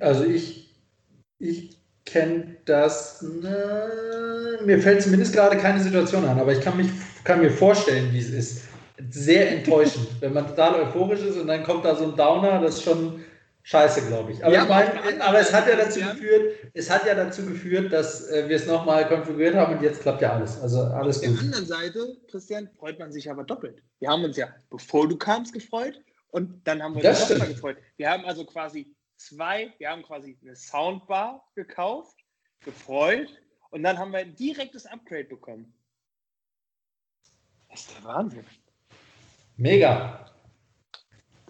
Also 0.00 0.24
ich, 0.24 0.74
ich 1.38 1.79
kenne 2.04 2.56
das. 2.64 3.22
Ne, 3.22 4.58
mir 4.64 4.78
fällt 4.80 5.02
zumindest 5.02 5.32
gerade 5.32 5.56
keine 5.56 5.80
Situation 5.80 6.24
an, 6.24 6.38
aber 6.38 6.52
ich 6.52 6.60
kann, 6.60 6.76
mich, 6.76 6.88
kann 7.24 7.40
mir 7.40 7.50
vorstellen, 7.50 8.12
wie 8.12 8.18
es 8.18 8.30
ist. 8.30 8.64
Sehr 9.10 9.50
enttäuschend, 9.50 10.08
wenn 10.20 10.34
man 10.34 10.46
total 10.46 10.82
euphorisch 10.82 11.20
ist 11.20 11.38
und 11.38 11.46
dann 11.46 11.64
kommt 11.64 11.84
da 11.84 11.94
so 11.94 12.04
ein 12.04 12.16
Downer, 12.16 12.60
das 12.60 12.76
ist 12.76 12.82
schon 12.82 13.24
scheiße, 13.62 14.06
glaube 14.08 14.32
ich. 14.32 14.44
Aber, 14.44 14.54
ja, 14.54 14.62
ich 14.62 14.68
mein, 14.68 15.22
aber 15.22 15.40
es 15.40 15.52
hat 15.52 15.66
ja 15.66 15.76
dazu 15.76 16.00
geführt, 16.00 16.54
es 16.74 16.90
hat 16.90 17.06
ja 17.06 17.14
dazu 17.14 17.46
geführt, 17.46 17.92
dass 17.92 18.28
äh, 18.28 18.48
wir 18.48 18.56
es 18.56 18.66
nochmal 18.66 19.08
konfiguriert 19.08 19.54
haben 19.54 19.76
und 19.76 19.82
jetzt 19.82 20.02
klappt 20.02 20.22
ja 20.22 20.32
alles. 20.34 20.60
Also 20.60 20.80
alles 20.80 21.18
Auf 21.18 21.24
gut. 21.24 21.34
der 21.34 21.44
anderen 21.44 21.66
Seite, 21.66 22.16
Christian, 22.30 22.68
freut 22.78 22.98
man 22.98 23.12
sich 23.12 23.30
aber 23.30 23.44
doppelt. 23.44 23.82
Wir 23.98 24.08
haben 24.08 24.24
uns 24.24 24.36
ja, 24.36 24.48
bevor 24.70 25.08
du 25.08 25.16
kamst, 25.16 25.52
gefreut 25.52 26.00
und 26.30 26.60
dann 26.64 26.82
haben 26.82 26.94
wir 26.94 27.08
uns 27.08 27.30
nochmal 27.30 27.48
gefreut. 27.48 27.76
Wir 27.96 28.10
haben 28.10 28.24
also 28.24 28.44
quasi 28.44 28.94
zwei, 29.20 29.72
wir 29.78 29.90
haben 29.90 30.02
quasi 30.02 30.36
eine 30.42 30.56
Soundbar 30.56 31.46
gekauft, 31.54 32.16
gefreut 32.64 33.28
und 33.70 33.82
dann 33.82 33.98
haben 33.98 34.12
wir 34.12 34.20
ein 34.20 34.34
direktes 34.34 34.86
Upgrade 34.86 35.24
bekommen. 35.24 35.72
Das 37.70 37.80
ist 37.80 37.96
der 37.96 38.04
Wahnsinn. 38.04 38.44
Mega. 39.56 40.26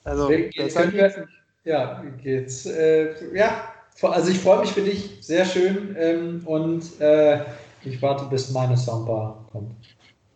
Also, 0.05 0.31
jetzt 0.31 0.93
wir, 0.93 1.29
ja, 1.65 2.05
jetzt, 2.23 2.67
äh, 2.67 3.35
ja, 3.35 3.73
also 4.03 4.31
ich 4.31 4.39
freue 4.39 4.61
mich 4.61 4.73
für 4.73 4.83
dich, 4.83 5.19
sehr 5.21 5.45
schön 5.45 5.95
ähm, 5.99 6.47
und 6.47 7.01
äh, 7.01 7.45
ich 7.85 8.01
warte, 8.03 8.25
bis 8.27 8.51
meine 8.51 8.77
Soundbar 8.77 9.47
kommt. 9.53 9.77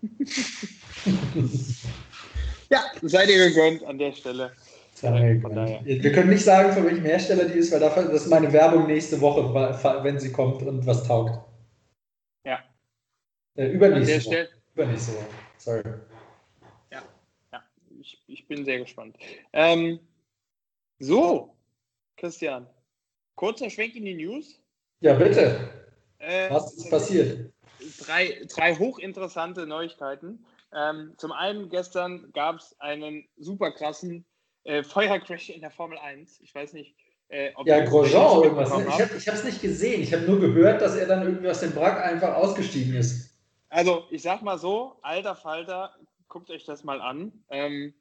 ja, 2.71 2.85
seid 3.03 3.29
ihr 3.31 3.49
gegönnt 3.49 3.85
an 3.85 3.99
der 3.99 4.13
Stelle. 4.13 4.53
Wir 5.05 6.13
können 6.13 6.31
nicht 6.31 6.45
sagen, 6.45 6.73
von 6.73 6.85
welchem 6.85 7.05
Hersteller 7.05 7.45
die 7.45 7.59
ist, 7.59 7.73
weil 7.73 7.81
dafür, 7.81 8.05
das 8.05 8.23
ist 8.23 8.31
meine 8.31 8.53
Werbung 8.53 8.87
nächste 8.87 9.21
Woche, 9.21 9.43
wenn 10.03 10.19
sie 10.19 10.33
kommt 10.33 10.63
und 10.63 10.87
was 10.87 11.07
taugt. 11.07 11.39
Ja. 12.45 12.63
Äh, 13.57 13.69
übernächste 13.69 14.31
Woche. 14.31 14.49
Übernächste 14.75 15.13
Woche. 15.13 15.27
Sorry. 15.59 15.83
Ja, 16.91 17.03
ja. 17.53 17.65
Ich, 18.01 18.23
ich 18.27 18.49
bin 18.49 18.65
sehr 18.65 18.81
gespannt. 18.81 19.17
Ähm, 19.53 20.01
so, 20.99 21.55
Christian, 22.17 22.67
kurzer 23.35 23.71
Schwenk 23.71 23.95
in 23.97 24.05
die 24.05 24.15
News. 24.15 24.61
Ja, 25.01 25.15
bitte. 25.15 25.71
Äh, 26.19 26.51
Was 26.51 26.73
ist 26.75 26.91
passiert? 26.91 27.53
Drei, 27.99 28.41
drei 28.49 28.75
hochinteressante 28.75 29.67
Neuigkeiten. 29.67 30.45
Ähm, 30.73 31.15
zum 31.19 31.33
einen, 31.33 31.69
gestern 31.69 32.33
gab 32.33 32.57
es 32.57 32.75
einen 32.81 33.29
super 33.37 33.71
krassen 33.73 34.25
äh, 34.65 34.83
Feuercrash 34.83 35.51
in 35.51 35.61
der 35.61 35.71
Formel 35.71 35.99
1. 35.99 36.41
Ich 36.43 36.55
weiß 36.55 36.73
nicht, 36.73 36.95
äh, 37.29 37.51
ob 37.55 37.67
Ja, 37.67 37.85
Grosjean 37.85 38.43
irgendwas. 38.43 38.71
Ne? 38.71 38.87
Ich 39.19 39.29
habe 39.29 39.39
es 39.39 39.45
nicht 39.45 39.63
gesehen. 39.63 40.03
Ich 40.03 40.13
habe 40.13 40.25
nur 40.25 40.41
gehört, 40.41 40.83
dass 40.83 40.97
er 40.97 41.07
dann 41.07 41.23
irgendwie 41.23 41.49
aus 41.49 41.61
dem 41.61 41.75
Wrack 41.75 42.03
einfach 42.05 42.35
ausgestiegen 42.35 42.95
ist. 42.95 43.31
Also, 43.71 44.05
ich 44.11 44.23
sag 44.23 44.43
mal 44.43 44.59
so, 44.59 44.97
alter 45.03 45.35
Falter, 45.35 45.95
guckt 46.29 46.51
euch 46.51 46.65
das 46.65 46.85
mal 46.85 47.01
an. 47.01 47.33
Ähm, 47.51 47.95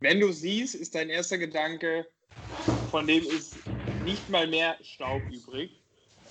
wenn 0.00 0.20
du 0.20 0.32
siehst, 0.32 0.74
ist 0.74 0.94
dein 0.94 1.10
erster 1.10 1.38
Gedanke, 1.38 2.06
von 2.90 3.06
dem 3.06 3.22
ist 3.24 3.56
nicht 4.04 4.28
mal 4.30 4.46
mehr 4.46 4.76
Staub 4.82 5.22
übrig. 5.30 5.82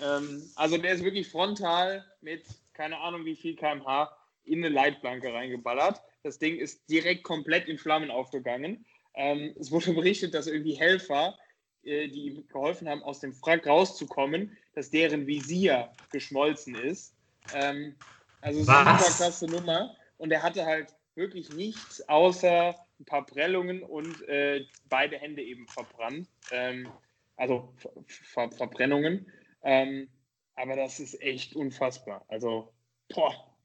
Ähm, 0.02 0.42
also 0.56 0.78
der 0.78 0.94
ist 0.94 1.04
wirklich 1.04 1.28
frontal 1.28 2.06
mit 2.22 2.44
keine 2.74 2.98
Ahnung 3.00 3.26
wie 3.26 3.36
viel 3.36 3.56
kmh 3.56 4.10
in 4.46 4.64
eine 4.64 4.74
Leitplanke 4.74 5.34
reingeballert. 5.34 6.02
Das 6.24 6.40
Ding 6.40 6.58
ist 6.58 6.90
direkt 6.90 7.24
komplett 7.24 7.68
in 7.68 7.78
Flammen 7.78 8.12
aufgegangen. 8.12 8.86
Ähm, 9.18 9.54
es 9.60 9.72
wurde 9.72 9.94
berichtet, 9.94 10.34
dass 10.34 10.48
irgendwie 10.48 10.76
Helfer, 10.76 11.38
äh, 11.84 12.08
die 12.08 12.28
ihm 12.28 12.48
geholfen 12.48 12.88
haben, 12.88 13.04
aus 13.04 13.20
dem 13.20 13.34
Frack 13.34 13.68
rauszukommen, 13.68 14.56
dass 14.74 14.90
deren 14.90 15.28
Visier 15.28 15.92
geschmolzen 16.12 16.76
ist. 16.76 17.14
Ähm, 17.54 17.96
also 18.42 18.64
so 18.64 18.72
eine 18.72 18.98
super 18.98 19.12
klasse 19.12 19.48
Nummer. 19.48 19.96
Und 20.18 20.32
er 20.32 20.44
hatte 20.44 20.66
halt 20.66 20.94
wirklich 21.16 21.52
nichts 21.52 22.08
außer 22.08 22.76
ein 23.00 23.06
paar 23.06 23.26
Prellungen 23.26 23.84
und 23.84 24.28
äh, 24.28 24.66
beide 24.90 25.18
Hände 25.18 25.42
eben 25.42 25.68
verbrannt. 25.68 26.30
Ähm, 26.52 26.88
also 27.36 27.74
Ver 27.76 28.50
Verbrennungen. 28.52 29.32
Ähm, 29.64 30.10
aber 30.56 30.76
das 30.76 31.00
ist 31.00 31.22
echt 31.22 31.56
unfassbar. 31.56 32.26
Also, 32.28 32.74
boah. 33.10 33.56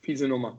Fiese 0.00 0.28
Nummer. 0.28 0.58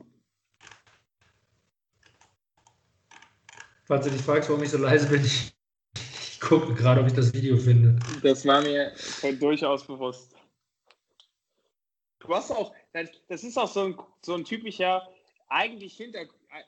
Falls 3.85 4.05
du 4.05 4.11
dich 4.11 4.21
fragst, 4.21 4.49
warum 4.49 4.63
ich 4.63 4.69
so 4.69 4.77
leise 4.77 5.09
bin, 5.09 5.25
ich, 5.25 5.53
ich 5.95 6.39
gucke 6.39 6.73
gerade, 6.73 7.01
ob 7.01 7.07
ich 7.07 7.13
das 7.13 7.33
Video 7.33 7.57
finde. 7.57 7.99
Das 8.21 8.45
war 8.45 8.61
mir 8.61 8.93
durchaus 9.39 9.85
bewusst. 9.85 10.33
Du 12.19 12.33
hast 12.33 12.51
auch, 12.51 12.73
das 13.27 13.43
ist 13.43 13.57
auch 13.57 13.67
so 13.67 13.83
ein, 13.85 13.97
so 14.21 14.35
ein 14.35 14.45
typischer, 14.45 15.05
eigentlich 15.49 15.97
hinter, 15.97 16.25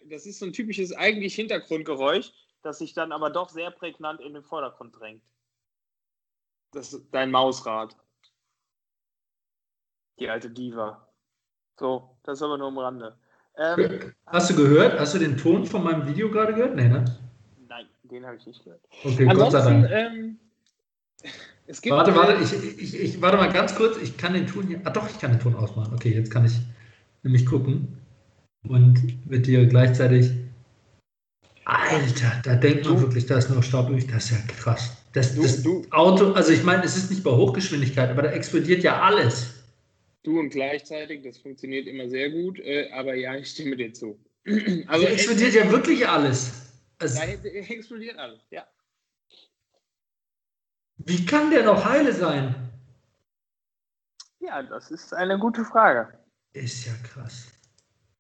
das 0.10 0.25
ist 0.25 0.39
so 0.39 0.45
ein 0.45 0.54
typisches 0.54 0.91
eigentlich 0.91 1.36
Hintergrundgeräusch, 1.36 2.34
das 2.62 2.80
sich 2.80 2.93
dann 2.93 3.13
aber 3.13 3.30
doch 3.30 3.49
sehr 3.49 3.71
prägnant 3.71 4.19
in 4.19 4.34
den 4.34 4.43
Vordergrund 4.43 4.99
drängt. 4.99 5.23
Das 6.71 6.91
ist 6.91 7.08
dein 7.12 7.32
Mausrad. 7.32 7.95
Die 10.19 10.30
alte 10.30 10.49
Diva. 10.49 11.08
So, 11.80 12.17
das 12.23 12.39
ist 12.39 12.43
aber 12.43 12.58
nur 12.58 12.67
am 12.67 12.78
Rande. 12.78 13.17
Ähm, 13.58 14.13
Hast 14.26 14.50
du 14.50 14.56
gehört? 14.56 15.00
Hast 15.00 15.13
du 15.13 15.20
den 15.20 15.38
Ton 15.38 15.65
von 15.65 15.84
meinem 15.84 16.08
Video 16.08 16.30
gerade 16.30 16.54
gehört? 16.54 16.76
Nee, 16.76 16.88
ne? 16.88 17.06
Nein, 17.68 17.86
den 18.04 18.26
habe 18.26 18.38
ich 18.38 18.46
nicht 18.46 18.63
gehört. 18.63 18.82
Okay, 19.04 19.28
Ansonsten, 19.28 19.38
Gott 19.38 19.52
sei 19.52 19.63
Dank. 19.63 19.91
Ähm, 19.91 20.39
warte, 21.89 22.15
warte, 22.15 22.44
ich, 22.44 22.82
ich, 22.82 23.00
ich, 23.00 23.22
warte 23.22 23.38
mal 23.38 23.52
ganz 23.52 23.76
kurz. 23.76 23.98
Ich 24.02 24.18
kann 24.18 24.34
den 24.34 24.48
Ton 24.48 24.68
hier. 24.68 24.82
Ah, 24.84 24.89
doch, 24.89 25.10
ich 25.10 25.20
kann 25.20 25.32
den 25.32 25.39
Ton 25.39 25.56
ausmachen. 25.56 25.94
Okay, 25.94 26.13
jetzt 26.13 26.32
kann 26.32 26.46
ich 26.46 26.54
nämlich 27.24 27.46
gucken 27.46 27.98
und 28.68 29.30
mit 29.30 29.48
dir 29.48 29.65
gleichzeitig. 29.65 30.32
Alter, 31.68 32.41
da 32.44 32.56
denkt 32.56 32.86
man 32.86 33.02
wirklich, 33.02 33.26
da 33.26 33.38
ist 33.38 33.50
noch 33.50 33.63
Staub 33.63 33.89
übrig. 33.89 34.08
Das 34.08 34.26
ist 34.26 34.32
ja 34.32 34.38
krass. 34.56 34.98
Das, 35.13 35.36
das 35.36 35.63
du, 35.63 35.84
Auto, 35.91 36.34
also 36.34 36.52
ich 36.52 36.63
meine, 36.63 36.84
es 36.84 36.96
ist 36.96 37.10
nicht 37.10 37.24
bei 37.24 37.32
Hochgeschwindigkeit, 37.32 38.10
aber 38.12 38.22
da 38.22 38.30
explodiert 38.32 38.84
ja 38.84 39.02
alles. 39.02 39.55
Du 40.26 40.40
und 40.40 40.50
gleichzeitig, 40.50 41.22
das 41.22 41.38
funktioniert 41.38 41.86
immer 41.86 42.10
sehr 42.10 42.32
gut, 42.32 42.60
äh, 42.60 42.90
aber 42.92 43.14
ja, 43.14 43.36
ich 43.36 43.52
stimme 43.52 43.78
dir 43.78 43.94
zu. 43.94 44.20
Also 44.88 45.06
da 45.06 45.12
explodiert 45.12 45.54
ja 45.54 45.72
wirklich 45.72 46.08
alles. 46.08 46.72
Also, 47.00 47.20
da 47.20 47.26
explodiert 47.26 48.18
alles, 48.18 48.42
ja. 48.50 48.68
Wie 50.98 51.26
kann 51.26 51.52
der 51.52 51.64
noch 51.64 51.86
heile 51.86 52.12
sein? 52.12 52.56
Ja, 54.40 54.64
das 54.64 54.90
ist 54.92 55.14
eine 55.14 55.38
gute 55.38 55.64
Frage. 55.64 56.18
Ist 56.54 56.86
ja 56.86 56.94
krass. 57.04 57.48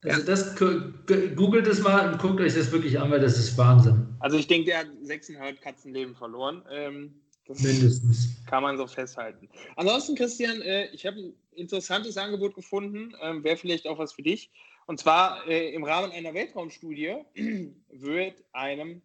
Also 0.03 0.23
das 0.23 0.55
googelt 0.55 1.65
es 1.65 1.81
mal 1.81 2.11
und 2.11 2.19
guckt 2.19 2.39
euch 2.39 2.53
das 2.53 2.71
wirklich 2.71 2.99
an, 2.99 3.09
weil 3.09 3.19
das 3.19 3.39
ist 3.39 3.57
Wahnsinn. 3.57 4.15
Also 4.19 4.37
ich 4.37 4.45
denke, 4.45 4.65
der 4.67 4.79
hat 4.79 4.87
sechseinhalb 5.01 5.59
Katzenleben 5.61 6.15
verloren. 6.15 6.63
Ähm, 6.69 7.21
Mindestens. 7.47 8.29
Kann 8.47 8.63
man 8.63 8.77
so 8.77 8.87
festhalten. 8.87 9.47
Ansonsten, 9.75 10.15
Christian, 10.15 10.61
äh, 10.61 10.87
ich 10.87 11.05
habe 11.05 11.17
ein 11.17 11.33
interessantes 11.55 12.17
Angebot 12.17 12.55
gefunden, 12.55 13.15
ähm, 13.21 13.43
wäre 13.43 13.57
vielleicht 13.57 13.87
auch 13.87 13.97
was 13.97 14.13
für 14.13 14.23
dich. 14.23 14.51
Und 14.87 14.99
zwar 14.99 15.47
äh, 15.47 15.73
im 15.73 15.83
Rahmen 15.83 16.11
einer 16.11 16.33
Weltraumstudie 16.33 17.15
wird 17.89 18.43
einem 18.53 19.01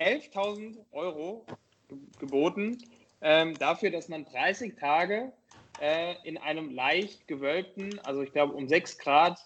11.000 0.00 0.78
Euro 0.90 1.46
geboten 2.18 2.78
ähm, 3.20 3.56
dafür, 3.58 3.90
dass 3.90 4.08
man 4.08 4.24
30 4.24 4.76
Tage 4.76 5.32
äh, 5.80 6.14
in 6.24 6.36
einem 6.38 6.70
leicht 6.70 7.28
gewölbten, 7.28 7.98
also 8.00 8.22
ich 8.22 8.32
glaube 8.32 8.54
um 8.54 8.68
6 8.68 8.98
Grad 8.98 9.38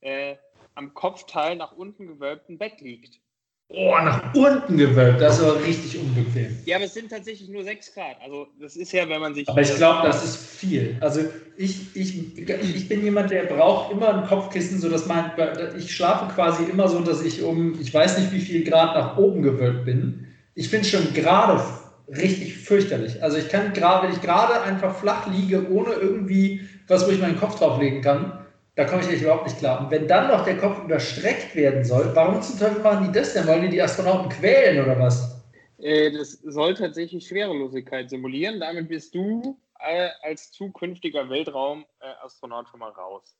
äh, 0.00 0.36
am 0.74 0.94
Kopfteil 0.94 1.56
nach 1.56 1.72
unten 1.72 2.06
gewölbten 2.06 2.58
Bett 2.58 2.80
liegt. 2.80 3.20
Oh, 3.68 3.96
nach 4.04 4.34
unten 4.34 4.76
gewölbt, 4.76 5.20
das 5.20 5.38
ist 5.38 5.44
aber 5.44 5.64
richtig 5.64 5.98
unbequem. 5.98 6.54
Ja, 6.66 6.76
aber 6.76 6.84
es 6.84 6.94
sind 6.94 7.10
tatsächlich 7.10 7.48
nur 7.48 7.64
6 7.64 7.94
Grad. 7.94 8.16
Also 8.22 8.46
das 8.60 8.76
ist 8.76 8.92
ja, 8.92 9.08
wenn 9.08 9.20
man 9.20 9.34
sich. 9.34 9.48
Aber 9.48 9.60
ich 9.62 9.74
glaube, 9.74 10.06
das 10.06 10.22
ist 10.22 10.36
viel. 10.36 10.96
Also 11.00 11.22
ich, 11.56 11.96
ich, 11.96 12.38
ich 12.38 12.88
bin 12.88 13.02
jemand, 13.02 13.30
der 13.30 13.44
braucht 13.44 13.90
immer 13.90 14.22
ein 14.22 14.26
Kopfkissen, 14.28 14.78
sodass 14.78 15.06
mein. 15.06 15.32
Ich 15.78 15.94
schlafe 15.94 16.32
quasi 16.34 16.64
immer 16.64 16.88
so, 16.88 17.00
dass 17.00 17.22
ich 17.22 17.42
um, 17.42 17.80
ich 17.80 17.92
weiß 17.92 18.18
nicht 18.18 18.32
wie 18.32 18.40
viel 18.40 18.64
Grad 18.64 18.94
nach 18.94 19.16
oben 19.16 19.42
gewölbt 19.42 19.86
bin. 19.86 20.26
Ich 20.54 20.68
finde 20.68 20.86
schon 20.86 21.14
gerade 21.14 21.60
richtig 22.08 22.58
fürchterlich. 22.58 23.22
Also 23.22 23.38
ich 23.38 23.48
kann 23.48 23.72
gerade, 23.72 24.06
wenn 24.06 24.14
ich 24.14 24.20
gerade 24.20 24.60
einfach 24.62 24.94
flach 24.94 25.26
liege, 25.26 25.70
ohne 25.70 25.94
irgendwie 25.94 26.68
was, 26.86 27.06
wo 27.06 27.10
ich 27.10 27.20
meinen 27.20 27.40
Kopf 27.40 27.58
drauflegen 27.58 28.02
kann, 28.02 28.43
da 28.76 28.84
komme 28.84 29.02
ich 29.02 29.08
echt 29.08 29.22
überhaupt 29.22 29.44
nicht 29.44 29.58
klar. 29.58 29.80
Und 29.80 29.90
wenn 29.90 30.08
dann 30.08 30.28
noch 30.28 30.44
der 30.44 30.58
Kopf 30.58 30.82
überstreckt 30.84 31.54
werden 31.54 31.84
soll, 31.84 32.14
warum 32.14 32.42
zum 32.42 32.58
Teufel 32.58 32.82
machen 32.82 33.06
die 33.06 33.18
das 33.18 33.32
denn? 33.32 33.46
Wollen 33.46 33.62
die 33.62 33.68
die 33.68 33.82
Astronauten 33.82 34.28
quälen 34.28 34.82
oder 34.82 34.98
was? 34.98 35.42
Äh, 35.78 36.10
das 36.12 36.32
soll 36.42 36.74
tatsächlich 36.74 37.26
Schwerelosigkeit 37.26 38.10
simulieren. 38.10 38.60
Damit 38.60 38.88
bist 38.88 39.14
du 39.14 39.58
äh, 39.78 40.08
als 40.22 40.50
zukünftiger 40.50 41.28
Weltraumastronaut 41.28 42.68
schon 42.68 42.80
mal 42.80 42.90
raus. 42.90 43.36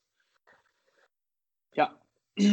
Ja. 1.73 1.95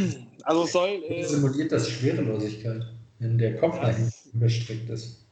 Also 0.45 0.65
es 0.65 0.73
soll. 0.73 1.05
Äh, 1.05 1.23
simuliert 1.23 1.71
das 1.71 1.89
Schwerelosigkeit, 1.89 2.85
wenn 3.21 3.39
der 3.39 3.59
Kopf 3.59 3.79
das, 3.81 4.27
überstreckt 4.33 4.91
ist? 4.91 5.25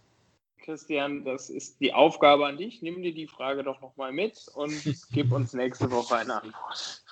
Christian, 0.64 1.24
das 1.24 1.50
ist 1.50 1.80
die 1.80 1.92
Aufgabe 1.92 2.46
an 2.46 2.56
dich. 2.56 2.80
Nimm 2.80 3.02
dir 3.02 3.12
die 3.12 3.26
Frage 3.26 3.64
doch 3.64 3.80
nochmal 3.80 4.12
mit 4.12 4.46
und 4.54 4.72
gib 5.12 5.32
uns 5.32 5.52
nächste 5.52 5.90
Woche 5.90 6.16
eine 6.16 6.42
Antwort. 6.42 7.02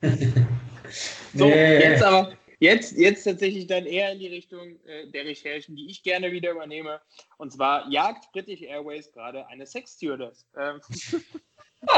so, 1.34 1.46
nee. 1.46 1.78
jetzt 1.80 2.02
aber, 2.02 2.32
jetzt, 2.58 2.96
jetzt 2.96 3.24
tatsächlich 3.24 3.66
dann 3.66 3.86
eher 3.86 4.12
in 4.12 4.18
die 4.18 4.28
Richtung 4.28 4.78
äh, 4.86 5.06
der 5.08 5.24
Recherchen, 5.24 5.76
die 5.76 5.90
ich 5.90 6.02
gerne 6.02 6.32
wieder 6.32 6.52
übernehme. 6.52 7.00
Und 7.38 7.52
zwar 7.52 7.88
jagt 7.90 8.32
British 8.32 8.62
Airways 8.62 9.12
gerade 9.12 9.46
eine 9.48 9.66
Sex-Stewardess. 9.66 10.46
Ähm. 10.56 10.80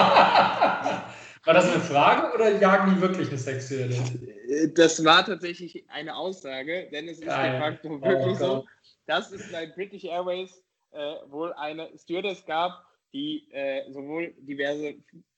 war 1.44 1.54
das 1.54 1.70
eine 1.70 1.80
Frage 1.80 2.34
oder 2.34 2.58
jagen 2.58 2.94
die 2.94 3.00
wirklich 3.00 3.28
eine 3.28 3.38
Sex-Stewardess? 3.38 4.74
Das 4.74 5.04
war 5.04 5.24
tatsächlich 5.24 5.88
eine 5.88 6.14
Aussage, 6.14 6.88
denn 6.90 7.08
es 7.08 7.18
ist 7.18 7.26
Geil. 7.26 7.52
de 7.52 7.60
facto 7.60 7.88
oh 7.88 8.02
wirklich 8.02 8.40
oh, 8.40 8.44
so, 8.44 8.66
dass 9.06 9.30
es 9.30 9.50
bei 9.52 9.66
British 9.66 10.04
Airways 10.04 10.62
äh, 10.90 11.14
wohl 11.28 11.52
eine 11.54 11.88
Stewardess 11.96 12.44
gab, 12.46 12.84
die 13.12 13.48
äh, 13.52 13.90
sowohl 13.92 14.34
diverse 14.38 14.96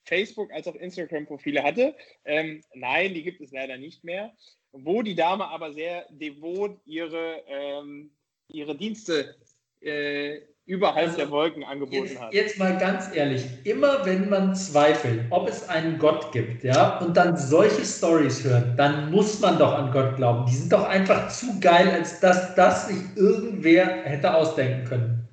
Facebook 0.08 0.52
als 0.52 0.66
auch 0.66 0.74
Instagram-Profile 0.74 1.62
hatte. 1.62 1.94
Ähm, 2.24 2.62
nein, 2.74 3.14
die 3.14 3.22
gibt 3.22 3.40
es 3.40 3.52
leider 3.52 3.76
nicht 3.76 4.04
mehr. 4.04 4.32
wo 4.72 5.02
die 5.02 5.14
Dame 5.14 5.46
aber 5.48 5.72
sehr 5.72 6.06
devot 6.10 6.78
ihre, 6.84 7.42
ähm, 7.48 8.10
ihre 8.48 8.76
Dienste 8.76 9.34
äh, 9.80 10.40
überhalb 10.68 11.06
also, 11.06 11.16
der 11.16 11.30
Wolken 11.30 11.64
angeboten 11.64 12.04
jetzt, 12.04 12.20
hat. 12.20 12.34
Jetzt 12.34 12.58
mal 12.58 12.76
ganz 12.76 13.14
ehrlich, 13.16 13.44
immer 13.64 14.04
wenn 14.04 14.28
man 14.28 14.54
zweifelt, 14.54 15.24
ob 15.30 15.48
es 15.48 15.66
einen 15.68 15.98
Gott 15.98 16.30
gibt, 16.32 16.62
ja, 16.62 16.98
und 16.98 17.16
dann 17.16 17.36
solche 17.36 17.84
Stories 17.84 18.44
hört, 18.44 18.78
dann 18.78 19.10
muss 19.10 19.40
man 19.40 19.58
doch 19.58 19.72
an 19.72 19.90
Gott 19.90 20.16
glauben. 20.16 20.44
Die 20.46 20.54
sind 20.54 20.72
doch 20.72 20.84
einfach 20.86 21.28
zu 21.28 21.58
geil, 21.60 21.88
als 21.90 22.20
dass 22.20 22.54
das 22.54 22.88
sich 22.88 22.98
irgendwer 23.16 23.86
hätte 24.04 24.34
ausdenken 24.34 24.84
können. 24.86 25.28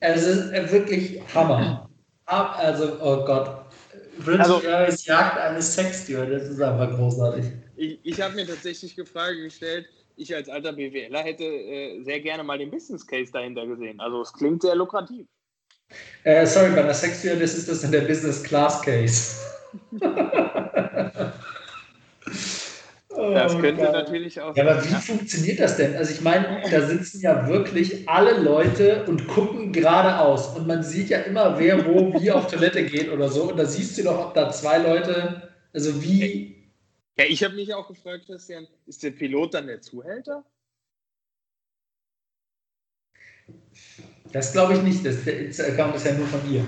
Es 0.00 0.26
ist 0.26 0.72
wirklich 0.72 1.20
Hammer. 1.34 1.88
Also, 2.24 2.98
oh 3.02 3.24
Gott. 3.26 3.66
British 4.24 4.40
also, 4.40 4.62
Airways 4.62 5.04
Jagd 5.04 5.38
eines 5.38 5.74
Sextür, 5.74 6.26
das 6.26 6.48
ist 6.48 6.60
einfach 6.60 6.96
großartig. 6.96 7.46
Ich, 7.76 7.98
ich 8.02 8.20
habe 8.20 8.34
mir 8.34 8.46
tatsächlich 8.46 8.94
die 8.94 9.04
Frage 9.04 9.42
gestellt, 9.42 9.86
ich 10.16 10.34
als 10.34 10.48
alter 10.48 10.72
BWLer 10.72 11.22
hätte 11.22 11.44
äh, 11.44 12.02
sehr 12.02 12.20
gerne 12.20 12.42
mal 12.42 12.58
den 12.58 12.70
Business 12.70 13.06
Case 13.06 13.32
dahinter 13.32 13.66
gesehen. 13.66 13.98
Also 14.00 14.22
es 14.22 14.32
klingt 14.32 14.62
sehr 14.62 14.74
lukrativ. 14.74 15.26
Äh, 16.24 16.46
sorry, 16.46 16.70
bei 16.70 16.82
einer 16.82 16.94
Sextür, 16.94 17.36
das 17.36 17.54
ist 17.54 17.68
das 17.68 17.84
in 17.84 17.92
der 17.92 18.02
Business 18.02 18.42
Class 18.42 18.82
Case. 18.82 19.36
Oh, 23.22 23.34
das 23.34 23.52
könnte 23.52 23.82
geil. 23.82 23.92
natürlich 23.92 24.40
auch. 24.40 24.56
Ja, 24.56 24.64
aber 24.64 24.84
wie 24.84 24.90
ja. 24.90 24.98
funktioniert 24.98 25.60
das 25.60 25.76
denn? 25.76 25.94
Also 25.94 26.12
ich 26.12 26.22
meine, 26.22 26.60
da 26.68 26.86
sitzen 26.86 27.20
ja 27.20 27.46
wirklich 27.46 28.08
alle 28.08 28.40
Leute 28.40 29.04
und 29.04 29.28
gucken 29.28 29.72
geradeaus 29.72 30.56
und 30.56 30.66
man 30.66 30.82
sieht 30.82 31.08
ja 31.08 31.20
immer, 31.20 31.56
wer 31.56 31.86
wo 31.86 32.20
wie 32.20 32.32
auf 32.32 32.48
Toilette 32.48 32.84
geht 32.84 33.10
oder 33.10 33.28
so. 33.28 33.44
Und 33.50 33.56
da 33.58 33.64
siehst 33.64 33.96
du 33.96 34.02
doch, 34.02 34.26
ob 34.26 34.34
da 34.34 34.50
zwei 34.50 34.78
Leute, 34.78 35.50
also 35.72 36.02
wie. 36.02 36.56
Ja, 37.16 37.24
ich 37.28 37.44
habe 37.44 37.54
mich 37.54 37.72
auch 37.72 37.86
gefragt, 37.86 38.26
Christian, 38.26 38.66
ist 38.86 39.04
der 39.04 39.12
Pilot 39.12 39.54
dann 39.54 39.68
der 39.68 39.80
Zuhälter? 39.80 40.44
Das 44.32 44.52
glaube 44.52 44.74
ich 44.74 44.82
nicht. 44.82 45.06
Das, 45.06 45.22
der 45.24 45.68
Account 45.68 45.94
ist 45.94 46.06
ja 46.06 46.14
nur 46.14 46.26
von 46.26 46.40
ihr. 46.52 46.64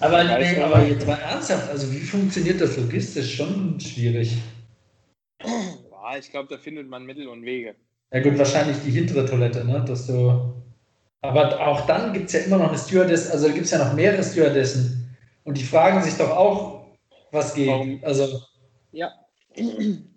Aber, 0.00 0.24
nee, 0.24 0.60
aber 0.60 0.82
jetzt 0.82 1.06
mal 1.06 1.18
ernsthaft, 1.18 1.70
also 1.70 1.92
wie 1.92 2.00
funktioniert 2.00 2.60
das 2.60 2.76
logistisch? 2.76 3.36
Schon 3.36 3.78
schwierig. 3.78 4.36
Ja, 6.12 6.18
ich 6.18 6.30
glaube, 6.30 6.48
da 6.50 6.58
findet 6.58 6.88
man 6.88 7.06
Mittel 7.06 7.26
und 7.26 7.42
Wege. 7.42 7.74
Ja 8.12 8.20
gut, 8.20 8.36
wahrscheinlich 8.36 8.76
die 8.84 8.90
hintere 8.90 9.24
Toilette, 9.24 9.64
ne? 9.64 9.82
Dass 9.86 10.06
du. 10.06 10.62
Aber 11.22 11.66
auch 11.66 11.86
dann 11.86 12.12
gibt 12.12 12.26
es 12.26 12.32
ja 12.34 12.40
immer 12.40 12.58
noch 12.58 12.68
eine 12.68 12.76
Stewardess, 12.76 13.30
also 13.30 13.48
gibt 13.48 13.64
es 13.64 13.70
ja 13.70 13.78
noch 13.78 13.94
mehrere 13.94 14.22
Stewardessen. 14.22 15.16
Und 15.44 15.56
die 15.56 15.62
fragen 15.62 16.02
sich 16.02 16.14
doch 16.18 16.30
auch, 16.30 16.84
was 17.30 17.54
geht. 17.54 17.68
Warum? 17.68 18.00
Also. 18.02 18.42
Ja. 18.90 19.10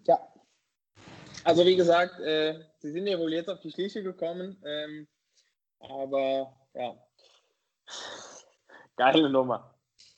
ja. 0.08 0.20
Also 1.46 1.66
wie 1.66 1.78
gesagt, 1.78 2.20
äh, 2.20 2.56
sie 2.80 2.92
sind 2.92 3.08
ja 3.08 3.18
wohl 3.18 3.32
jetzt 3.32 3.50
auf 3.50 3.62
die 3.62 3.72
Schliche 3.72 4.04
gekommen. 4.04 4.58
Ähm, 4.66 5.08
aber 5.80 6.54
ja. 6.74 6.94
Geile 8.98 9.30
Nummer. 9.30 9.74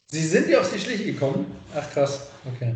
Sie 0.07 0.25
sind 0.25 0.49
ja 0.49 0.61
auf 0.61 0.71
die 0.71 0.79
Schliche 0.79 1.05
gekommen? 1.05 1.55
Ach 1.75 1.87
krass, 1.91 2.31
okay. 2.51 2.73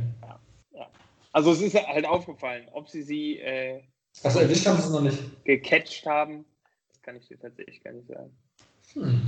Also 1.32 1.52
es 1.52 1.62
ist 1.62 1.76
halt 1.76 2.06
aufgefallen, 2.06 2.68
ob 2.74 2.90
sie 2.90 3.04
sie 3.04 3.40
äh, 3.40 3.82
also 4.24 4.40
erwischt 4.40 4.66
haben 4.68 4.82
sie 4.82 4.92
noch 4.92 5.02
nicht. 5.02 5.18
Gecatcht 5.46 6.06
haben, 6.06 6.46
das 6.90 7.02
kann 7.02 7.16
ich 7.16 7.28
dir 7.28 7.40
tatsächlich 7.40 7.84
gar 7.84 7.94
nicht 7.94 8.08
sagen. 8.08 8.32
Hm. 8.94 9.22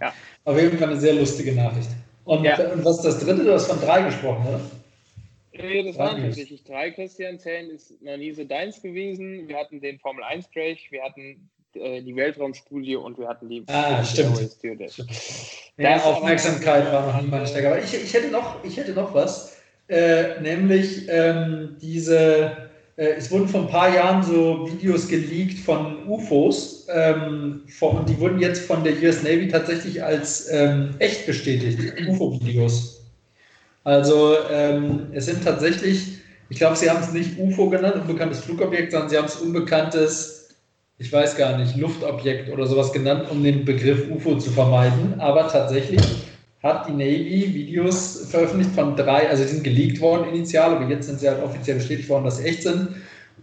Ja. 0.00 0.14
Auf 0.44 0.58
jeden 0.58 0.78
Fall 0.78 0.90
eine 0.90 1.00
sehr 1.00 1.14
lustige 1.14 1.52
Nachricht. 1.52 1.90
Und, 2.24 2.44
ja. 2.44 2.56
und 2.72 2.84
was 2.84 2.98
ist 2.98 3.04
das 3.04 3.20
dritte? 3.20 3.44
Du 3.44 3.52
hast 3.52 3.66
von 3.66 3.80
drei 3.80 4.02
gesprochen, 4.02 4.46
oder? 4.46 4.60
Nee, 5.52 5.82
das 5.82 5.98
waren 5.98 6.22
tatsächlich 6.22 6.64
drei, 6.64 6.90
Christian. 6.90 7.38
Zellen 7.38 7.70
ist 7.70 8.00
noch 8.02 8.16
nie 8.16 8.32
so 8.32 8.44
deins 8.44 8.80
gewesen. 8.80 9.48
Wir 9.48 9.58
hatten 9.58 9.80
den 9.80 9.98
Formel 9.98 10.24
1 10.24 10.50
Crash, 10.50 10.90
wir 10.90 11.02
hatten 11.02 11.50
äh, 11.74 12.02
die 12.02 12.16
Weltraumstudie 12.16 12.96
und 12.96 13.18
wir 13.18 13.28
hatten 13.28 13.48
die 13.48 13.64
ah, 13.66 14.02
stimmt. 14.04 14.38
stimmt. 14.38 15.06
Ja, 15.76 16.02
Aufmerksamkeit 16.02 16.90
war 16.92 17.06
noch 17.06 17.14
an 17.14 17.28
meiner 17.28 17.46
Stelle. 17.46 17.68
Aber 17.68 17.82
ich, 17.82 17.92
ich, 17.92 18.14
hätte 18.14 18.28
noch, 18.28 18.62
ich 18.64 18.76
hätte 18.76 18.92
noch 18.92 19.12
was. 19.12 19.59
Äh, 19.90 20.40
nämlich 20.40 21.08
ähm, 21.08 21.76
diese, 21.82 22.52
äh, 22.96 23.06
es 23.18 23.28
wurden 23.28 23.48
vor 23.48 23.62
ein 23.62 23.66
paar 23.66 23.92
Jahren 23.92 24.22
so 24.22 24.70
Videos 24.70 25.08
geleakt 25.08 25.58
von 25.58 26.06
UFOs 26.06 26.86
ähm, 26.94 27.62
von, 27.76 27.96
und 27.98 28.08
die 28.08 28.16
wurden 28.20 28.38
jetzt 28.38 28.66
von 28.66 28.84
der 28.84 28.92
US 29.02 29.24
Navy 29.24 29.48
tatsächlich 29.48 30.00
als 30.00 30.48
ähm, 30.48 30.90
echt 31.00 31.26
bestätigt, 31.26 31.80
UFO-Videos. 32.06 33.02
Also 33.82 34.36
ähm, 34.48 35.08
es 35.10 35.26
sind 35.26 35.42
tatsächlich, 35.42 36.18
ich 36.50 36.58
glaube, 36.58 36.76
sie 36.76 36.88
haben 36.88 37.02
es 37.02 37.12
nicht 37.12 37.36
UFO 37.36 37.68
genannt, 37.68 37.96
unbekanntes 37.96 38.44
Flugobjekt, 38.44 38.92
sondern 38.92 39.10
sie 39.10 39.18
haben 39.18 39.26
es 39.26 39.36
unbekanntes, 39.36 40.50
ich 40.98 41.12
weiß 41.12 41.36
gar 41.36 41.58
nicht, 41.58 41.76
Luftobjekt 41.76 42.48
oder 42.48 42.64
sowas 42.68 42.92
genannt, 42.92 43.26
um 43.28 43.42
den 43.42 43.64
Begriff 43.64 44.08
UFO 44.08 44.38
zu 44.38 44.52
vermeiden. 44.52 45.18
Aber 45.18 45.48
tatsächlich 45.48 46.00
hat 46.62 46.88
die 46.88 46.92
Navy 46.92 47.54
Videos 47.54 48.28
veröffentlicht 48.30 48.72
von 48.74 48.94
drei, 48.94 49.28
also 49.28 49.42
die 49.42 49.48
sind 49.48 49.64
geleakt 49.64 50.00
worden 50.00 50.34
initial, 50.34 50.76
aber 50.76 50.88
jetzt 50.88 51.06
sind 51.06 51.20
sie 51.20 51.28
halt 51.28 51.42
offiziell 51.42 51.76
bestätigt 51.76 52.08
worden, 52.08 52.24
dass 52.24 52.36
sie 52.36 52.44
echt 52.44 52.62
sind, 52.62 52.88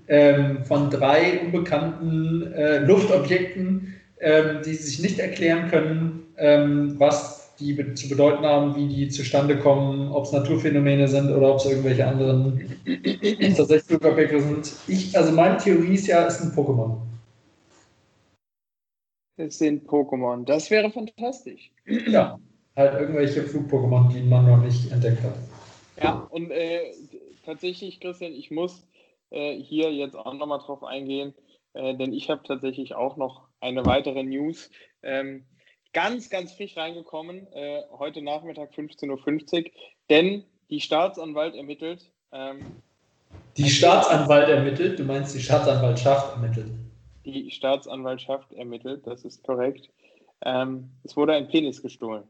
ähm, 0.07 0.63
von 0.65 0.89
drei 0.89 1.39
unbekannten 1.39 2.53
äh, 2.53 2.79
Luftobjekten, 2.79 3.95
ähm, 4.19 4.59
die 4.63 4.73
sich 4.73 4.99
nicht 4.99 5.19
erklären 5.19 5.69
können, 5.69 6.27
ähm, 6.37 6.95
was 6.97 7.55
die 7.59 7.73
be 7.73 7.95
zu 7.95 8.07
bedeuten 8.07 8.45
haben, 8.45 8.75
wie 8.75 8.87
die 8.87 9.09
zustande 9.09 9.57
kommen, 9.57 10.11
ob 10.11 10.25
es 10.25 10.31
Naturphänomene 10.31 11.07
sind 11.07 11.31
oder 11.31 11.53
ob 11.53 11.57
es 11.57 11.65
irgendwelche 11.65 12.05
anderen 12.05 12.69
tatsächlich 13.57 13.83
Flugobjekte 13.83 14.39
sind. 14.39 14.71
Ich, 14.87 15.17
also 15.17 15.31
meine 15.31 15.57
Theorie 15.57 15.95
ist 15.95 16.05
ja, 16.05 16.27
es 16.27 16.37
sind 16.37 16.53
Pokémon. 16.53 16.97
Es 19.37 19.57
sind 19.57 19.87
Pokémon. 19.87 20.45
Das 20.45 20.69
wäre 20.69 20.91
fantastisch. 20.91 21.71
Ja 21.85 22.37
halt 22.77 22.99
irgendwelche 22.99 23.43
Flug-Pokémon, 23.43 24.13
die 24.13 24.21
man 24.21 24.47
noch 24.47 24.63
nicht 24.63 24.91
entdeckt 24.91 25.23
hat. 25.23 25.33
Ja, 26.01 26.27
und 26.29 26.51
äh, 26.51 26.93
tatsächlich, 27.43 27.99
Christian, 27.99 28.33
ich 28.33 28.51
muss 28.51 28.87
äh, 29.31 29.59
hier 29.59 29.91
jetzt 29.91 30.15
auch 30.15 30.33
nochmal 30.33 30.59
drauf 30.59 30.83
eingehen, 30.83 31.33
äh, 31.73 31.95
denn 31.95 32.13
ich 32.13 32.29
habe 32.29 32.43
tatsächlich 32.47 32.93
auch 32.93 33.17
noch 33.17 33.47
eine 33.59 33.85
weitere 33.85 34.23
News. 34.23 34.69
Ähm, 35.01 35.43
ganz, 35.91 36.29
ganz 36.29 36.53
frisch 36.53 36.77
reingekommen, 36.77 37.47
äh, 37.53 37.81
heute 37.97 38.21
Nachmittag 38.21 38.71
15.50 38.73 39.65
Uhr, 39.65 39.71
denn 40.09 40.43
die 40.69 40.79
Staatsanwalt 40.79 41.55
ermittelt. 41.55 42.11
Ähm, 42.31 42.59
die 43.57 43.69
Staatsanwalt 43.69 44.49
ermittelt? 44.49 44.99
Du 44.99 45.03
meinst, 45.03 45.33
die 45.33 45.39
Staatsanwaltschaft 45.39 46.35
ermittelt? 46.35 46.71
Die 47.25 47.49
Staatsanwaltschaft 47.49 48.53
ermittelt, 48.53 49.07
das 49.07 49.25
ist 49.25 49.43
korrekt. 49.43 49.89
Ähm, 50.45 50.91
es 51.03 51.17
wurde 51.17 51.33
ein 51.33 51.47
Penis 51.47 51.81
gestohlen. 51.81 52.23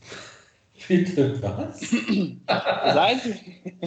Bitte 0.88 1.42
was? 1.42 1.80
die 1.80 2.42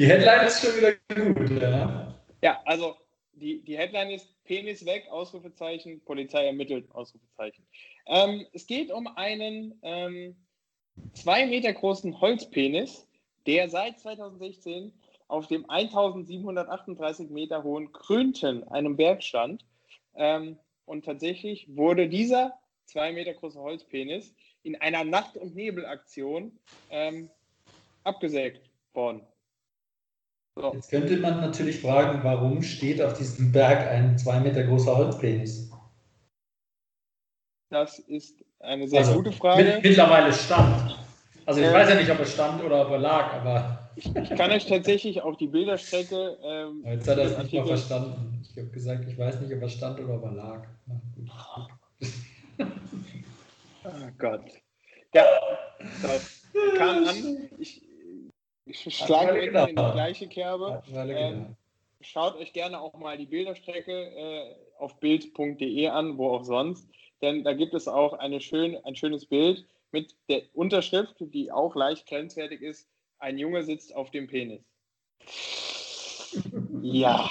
Headline 0.05 0.47
ist 0.47 0.63
schon 0.63 0.77
wieder 0.77 0.93
gut, 1.13 1.61
ja. 1.61 2.15
Ja, 2.41 2.61
also 2.65 2.95
die, 3.33 3.61
die 3.63 3.77
Headline 3.77 4.11
ist 4.11 4.27
Penis 4.43 4.85
weg, 4.85 5.07
Ausrufezeichen, 5.09 6.01
Polizei 6.01 6.45
ermittelt, 6.45 6.91
Ausrufezeichen. 6.91 7.65
Ähm, 8.05 8.45
es 8.53 8.67
geht 8.67 8.91
um 8.91 9.07
einen 9.07 9.79
ähm, 9.81 10.35
zwei 11.13 11.45
Meter 11.45 11.73
großen 11.73 12.19
Holzpenis, 12.19 13.07
der 13.47 13.69
seit 13.69 13.99
2016 13.99 14.93
auf 15.27 15.47
dem 15.47 15.69
1738 15.69 17.29
Meter 17.29 17.63
hohen 17.63 17.91
Krönten, 17.91 18.67
einem 18.67 18.97
Berg 18.97 19.23
stand. 19.23 19.65
Ähm, 20.15 20.57
und 20.85 21.05
tatsächlich 21.05 21.67
wurde 21.75 22.09
dieser 22.09 22.53
zwei 22.85 23.13
Meter 23.13 23.33
große 23.33 23.59
Holzpenis 23.59 24.33
in 24.63 24.79
einer 24.81 25.03
Nacht- 25.03 25.37
und 25.37 25.55
Nebelaktion 25.55 26.51
ähm, 26.89 27.29
abgesägt 28.03 28.69
worden. 28.93 29.21
So. 30.55 30.73
Jetzt 30.73 30.89
könnte 30.89 31.17
man 31.17 31.41
natürlich 31.41 31.81
fragen, 31.81 32.23
warum 32.23 32.61
steht 32.61 33.01
auf 33.01 33.17
diesem 33.17 33.51
Berg 33.51 33.87
ein 33.87 34.17
zwei 34.17 34.39
Meter 34.39 34.63
großer 34.63 34.95
Holzpenis? 34.95 35.71
Das 37.69 37.97
ist 37.99 38.45
eine 38.59 38.87
sehr 38.87 38.99
also, 38.99 39.15
gute 39.15 39.31
Frage. 39.31 39.63
Mit, 39.63 39.83
mittlerweile 39.83 40.31
stand. 40.31 40.95
Also 41.45 41.59
ich 41.59 41.67
äh, 41.67 41.73
weiß 41.73 41.89
ja 41.89 41.95
nicht, 41.95 42.11
ob 42.11 42.19
er 42.19 42.25
stand 42.25 42.63
oder 42.63 42.85
ob 42.85 42.91
er 42.91 42.99
lag, 42.99 43.33
aber. 43.33 43.89
Ich, 43.95 44.15
ich 44.15 44.29
kann 44.29 44.51
euch 44.51 44.67
tatsächlich 44.67 45.21
auf 45.21 45.37
die 45.37 45.47
Bilderstrecke. 45.47 46.37
Ähm, 46.43 46.83
Jetzt 46.85 47.07
hat 47.07 47.17
er 47.17 47.25
es 47.25 47.37
nicht 47.37 47.53
mal 47.53 47.65
verstanden. 47.65 48.43
Ich 48.43 48.57
habe 48.57 48.69
gesagt, 48.69 49.05
ich 49.07 49.17
weiß 49.17 49.41
nicht, 49.41 49.53
ob 49.53 49.61
er 49.61 49.69
stand 49.69 49.99
oder 49.99 50.15
ob 50.15 50.23
er 50.23 50.31
lag. 50.31 50.67
Na, 50.85 51.67
Oh 53.85 54.09
Gott. 54.17 54.51
Ja, 55.13 55.25
das 56.01 56.47
kam 56.77 57.05
an. 57.05 57.49
Ich, 57.57 57.81
ich 58.65 58.97
schlage 58.97 59.39
in, 59.39 59.55
in 59.55 59.67
die 59.67 59.91
gleiche 59.91 60.27
Kerbe. 60.27 60.81
Ähm, 60.93 61.55
schaut 62.01 62.35
euch 62.37 62.53
gerne 62.53 62.79
auch 62.79 62.93
mal 62.95 63.17
die 63.17 63.25
Bilderstrecke 63.25 63.91
äh, 63.91 64.55
auf 64.79 64.99
bild.de 64.99 65.87
an, 65.87 66.17
wo 66.17 66.29
auch 66.29 66.43
sonst. 66.43 66.87
Denn 67.21 67.43
da 67.43 67.53
gibt 67.53 67.73
es 67.73 67.87
auch 67.87 68.13
eine 68.13 68.41
schön, 68.41 68.77
ein 68.83 68.95
schönes 68.95 69.25
Bild 69.25 69.65
mit 69.91 70.15
der 70.29 70.43
Unterschrift, 70.53 71.15
die 71.19 71.51
auch 71.51 71.75
leicht 71.75 72.07
grenzwertig 72.07 72.61
ist. 72.61 72.89
Ein 73.19 73.37
Junge 73.37 73.63
sitzt 73.63 73.95
auf 73.95 74.11
dem 74.11 74.27
Penis. 74.27 74.61
Ja. 76.81 77.29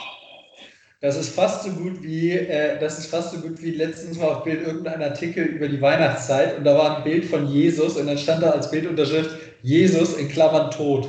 Das 1.02 1.16
ist 1.16 1.34
fast 1.34 1.64
so 1.64 1.70
gut 1.70 2.00
wie, 2.00 2.30
äh, 2.30 2.78
das 2.78 2.96
ist 2.96 3.06
fast 3.06 3.32
so 3.32 3.38
gut 3.38 3.60
wie 3.60 3.72
letztens 3.72 4.20
war 4.20 4.36
auf 4.36 4.44
Bild 4.44 4.64
irgendein 4.64 5.02
Artikel 5.02 5.44
über 5.44 5.66
die 5.66 5.80
Weihnachtszeit 5.80 6.56
und 6.56 6.62
da 6.62 6.78
war 6.78 6.98
ein 6.98 7.02
Bild 7.02 7.24
von 7.24 7.48
Jesus 7.48 7.96
und 7.96 8.06
dann 8.06 8.16
stand 8.16 8.40
da 8.40 8.50
als 8.50 8.70
Bildunterschrift 8.70 9.36
Jesus 9.62 10.14
in 10.14 10.28
Klammern 10.28 10.70
tot. 10.70 11.08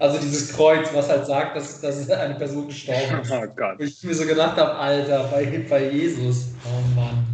Also 0.00 0.18
dieses 0.18 0.56
Kreuz, 0.56 0.88
was 0.92 1.08
halt 1.08 1.24
sagt, 1.24 1.56
dass, 1.56 1.80
dass 1.82 2.10
eine 2.10 2.34
Person 2.34 2.66
gestorben 2.66 3.20
ist. 3.22 3.30
Oh 3.32 3.46
Gott. 3.54 3.78
Wo 3.78 3.84
ich 3.84 4.02
mir 4.02 4.14
so 4.14 4.26
gedacht 4.26 4.56
habe, 4.56 4.74
Alter, 4.74 5.28
bei, 5.30 5.64
bei 5.70 5.90
Jesus. 5.90 6.48
Oh 6.64 7.00
Mann. 7.00 7.24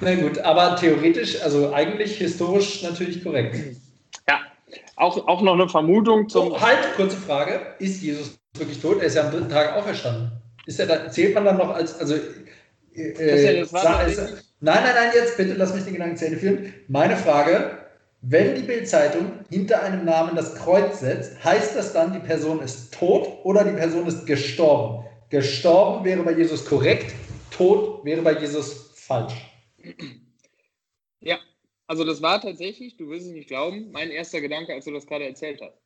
Na 0.00 0.14
gut, 0.14 0.38
aber 0.38 0.76
theoretisch, 0.76 1.42
also 1.42 1.74
eigentlich 1.74 2.16
historisch 2.16 2.82
natürlich 2.82 3.22
korrekt. 3.22 3.56
Ja, 4.26 4.40
auch, 4.96 5.28
auch 5.28 5.42
noch 5.42 5.54
eine 5.54 5.68
Vermutung 5.68 6.26
zum. 6.30 6.48
So, 6.48 6.60
halt, 6.60 6.78
kurze 6.96 7.18
Frage. 7.18 7.60
Ist 7.78 8.00
Jesus 8.00 8.38
wirklich 8.58 8.80
tot? 8.80 8.98
Er 9.00 9.06
ist 9.06 9.14
ja 9.16 9.24
am 9.24 9.30
dritten 9.30 9.48
Tag 9.48 9.74
auferstanden. 9.76 10.30
Ist 10.66 10.80
er 10.80 10.86
da, 10.86 11.10
zählt 11.10 11.34
man 11.34 11.44
dann 11.44 11.58
noch 11.58 11.70
als, 11.70 11.98
also, 12.00 12.14
äh, 12.94 13.60
das 13.60 13.72
war 13.72 13.82
sa- 13.82 13.92
tatsächlich- 13.98 14.34
ist- 14.34 14.54
nein, 14.60 14.82
nein, 14.82 14.94
nein, 14.94 15.10
jetzt 15.14 15.36
bitte 15.36 15.54
lass 15.54 15.74
mich 15.74 15.84
den 15.84 15.92
Gedanken 15.94 16.16
zu 16.16 16.26
Ende 16.26 16.38
führen. 16.38 16.74
Meine 16.88 17.16
Frage, 17.16 17.78
wenn 18.22 18.54
die 18.56 18.62
Bildzeitung 18.62 19.32
hinter 19.50 19.82
einem 19.82 20.04
Namen 20.04 20.34
das 20.34 20.56
Kreuz 20.56 21.00
setzt, 21.00 21.44
heißt 21.44 21.76
das 21.76 21.92
dann, 21.92 22.12
die 22.12 22.18
Person 22.18 22.60
ist 22.62 22.92
tot 22.94 23.28
oder 23.44 23.62
die 23.64 23.76
Person 23.76 24.06
ist 24.06 24.26
gestorben? 24.26 25.04
Gestorben 25.30 26.04
wäre 26.04 26.22
bei 26.22 26.32
Jesus 26.32 26.64
korrekt, 26.64 27.14
tot 27.50 28.04
wäre 28.04 28.22
bei 28.22 28.32
Jesus 28.38 28.90
falsch. 28.94 29.34
Ja, 31.20 31.38
also 31.86 32.04
das 32.04 32.22
war 32.22 32.40
tatsächlich, 32.40 32.96
du 32.96 33.08
wirst 33.08 33.26
es 33.26 33.32
nicht 33.32 33.48
glauben, 33.48 33.90
mein 33.92 34.10
erster 34.10 34.40
Gedanke, 34.40 34.72
als 34.74 34.84
du 34.84 34.92
das 34.92 35.06
gerade 35.06 35.26
erzählt 35.26 35.60
hast. 35.62 35.85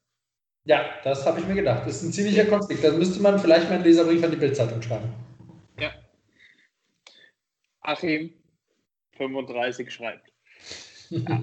Ja, 0.64 0.84
das 1.04 1.24
habe 1.26 1.40
ich 1.40 1.46
mir 1.46 1.54
gedacht. 1.54 1.86
Das 1.86 1.96
ist 1.96 2.02
ein 2.02 2.12
ziemlicher 2.12 2.44
Konflikt. 2.44 2.84
Da 2.84 2.92
müsste 2.92 3.20
man 3.22 3.38
vielleicht 3.38 3.68
mal 3.68 3.76
einen 3.76 3.84
Leserbrief 3.84 4.22
an 4.22 4.30
die 4.30 4.36
Bildzeitung 4.36 4.82
schreiben. 4.82 5.12
Ja. 5.78 5.92
Achim 7.80 8.32
35 9.16 9.90
schreibt. 9.90 10.32
Ja. 11.08 11.42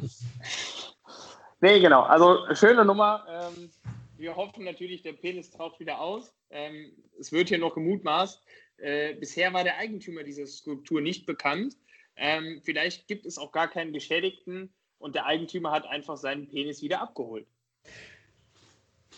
nee, 1.62 1.80
genau. 1.80 2.04
Also 2.04 2.46
schöne 2.54 2.86
Nummer. 2.86 3.26
Ähm, 3.30 3.70
wir 4.18 4.36
hoffen 4.36 4.64
natürlich, 4.64 5.02
der 5.02 5.14
Penis 5.14 5.52
taucht 5.52 5.80
wieder 5.80 6.00
aus. 6.00 6.34
Ähm, 6.50 6.92
es 7.20 7.32
wird 7.32 7.50
hier 7.50 7.60
noch 7.60 7.74
gemutmaßt. 7.74 8.42
Äh, 8.78 9.16
bisher 9.16 9.52
war 9.54 9.64
der 9.64 9.78
Eigentümer 9.78 10.24
dieser 10.24 10.46
Skulptur 10.46 11.02
nicht 11.02 11.26
bekannt. 11.26 11.76
Ähm, 12.16 12.62
vielleicht 12.64 13.08
gibt 13.08 13.26
es 13.26 13.38
auch 13.38 13.52
gar 13.52 13.68
keinen 13.68 13.94
Geschädigten 13.94 14.74
und 15.00 15.16
der 15.16 15.26
Eigentümer 15.26 15.72
hat 15.72 15.86
einfach 15.86 16.18
seinen 16.18 16.48
Penis 16.48 16.82
wieder 16.82 17.02
abgeholt. 17.02 17.48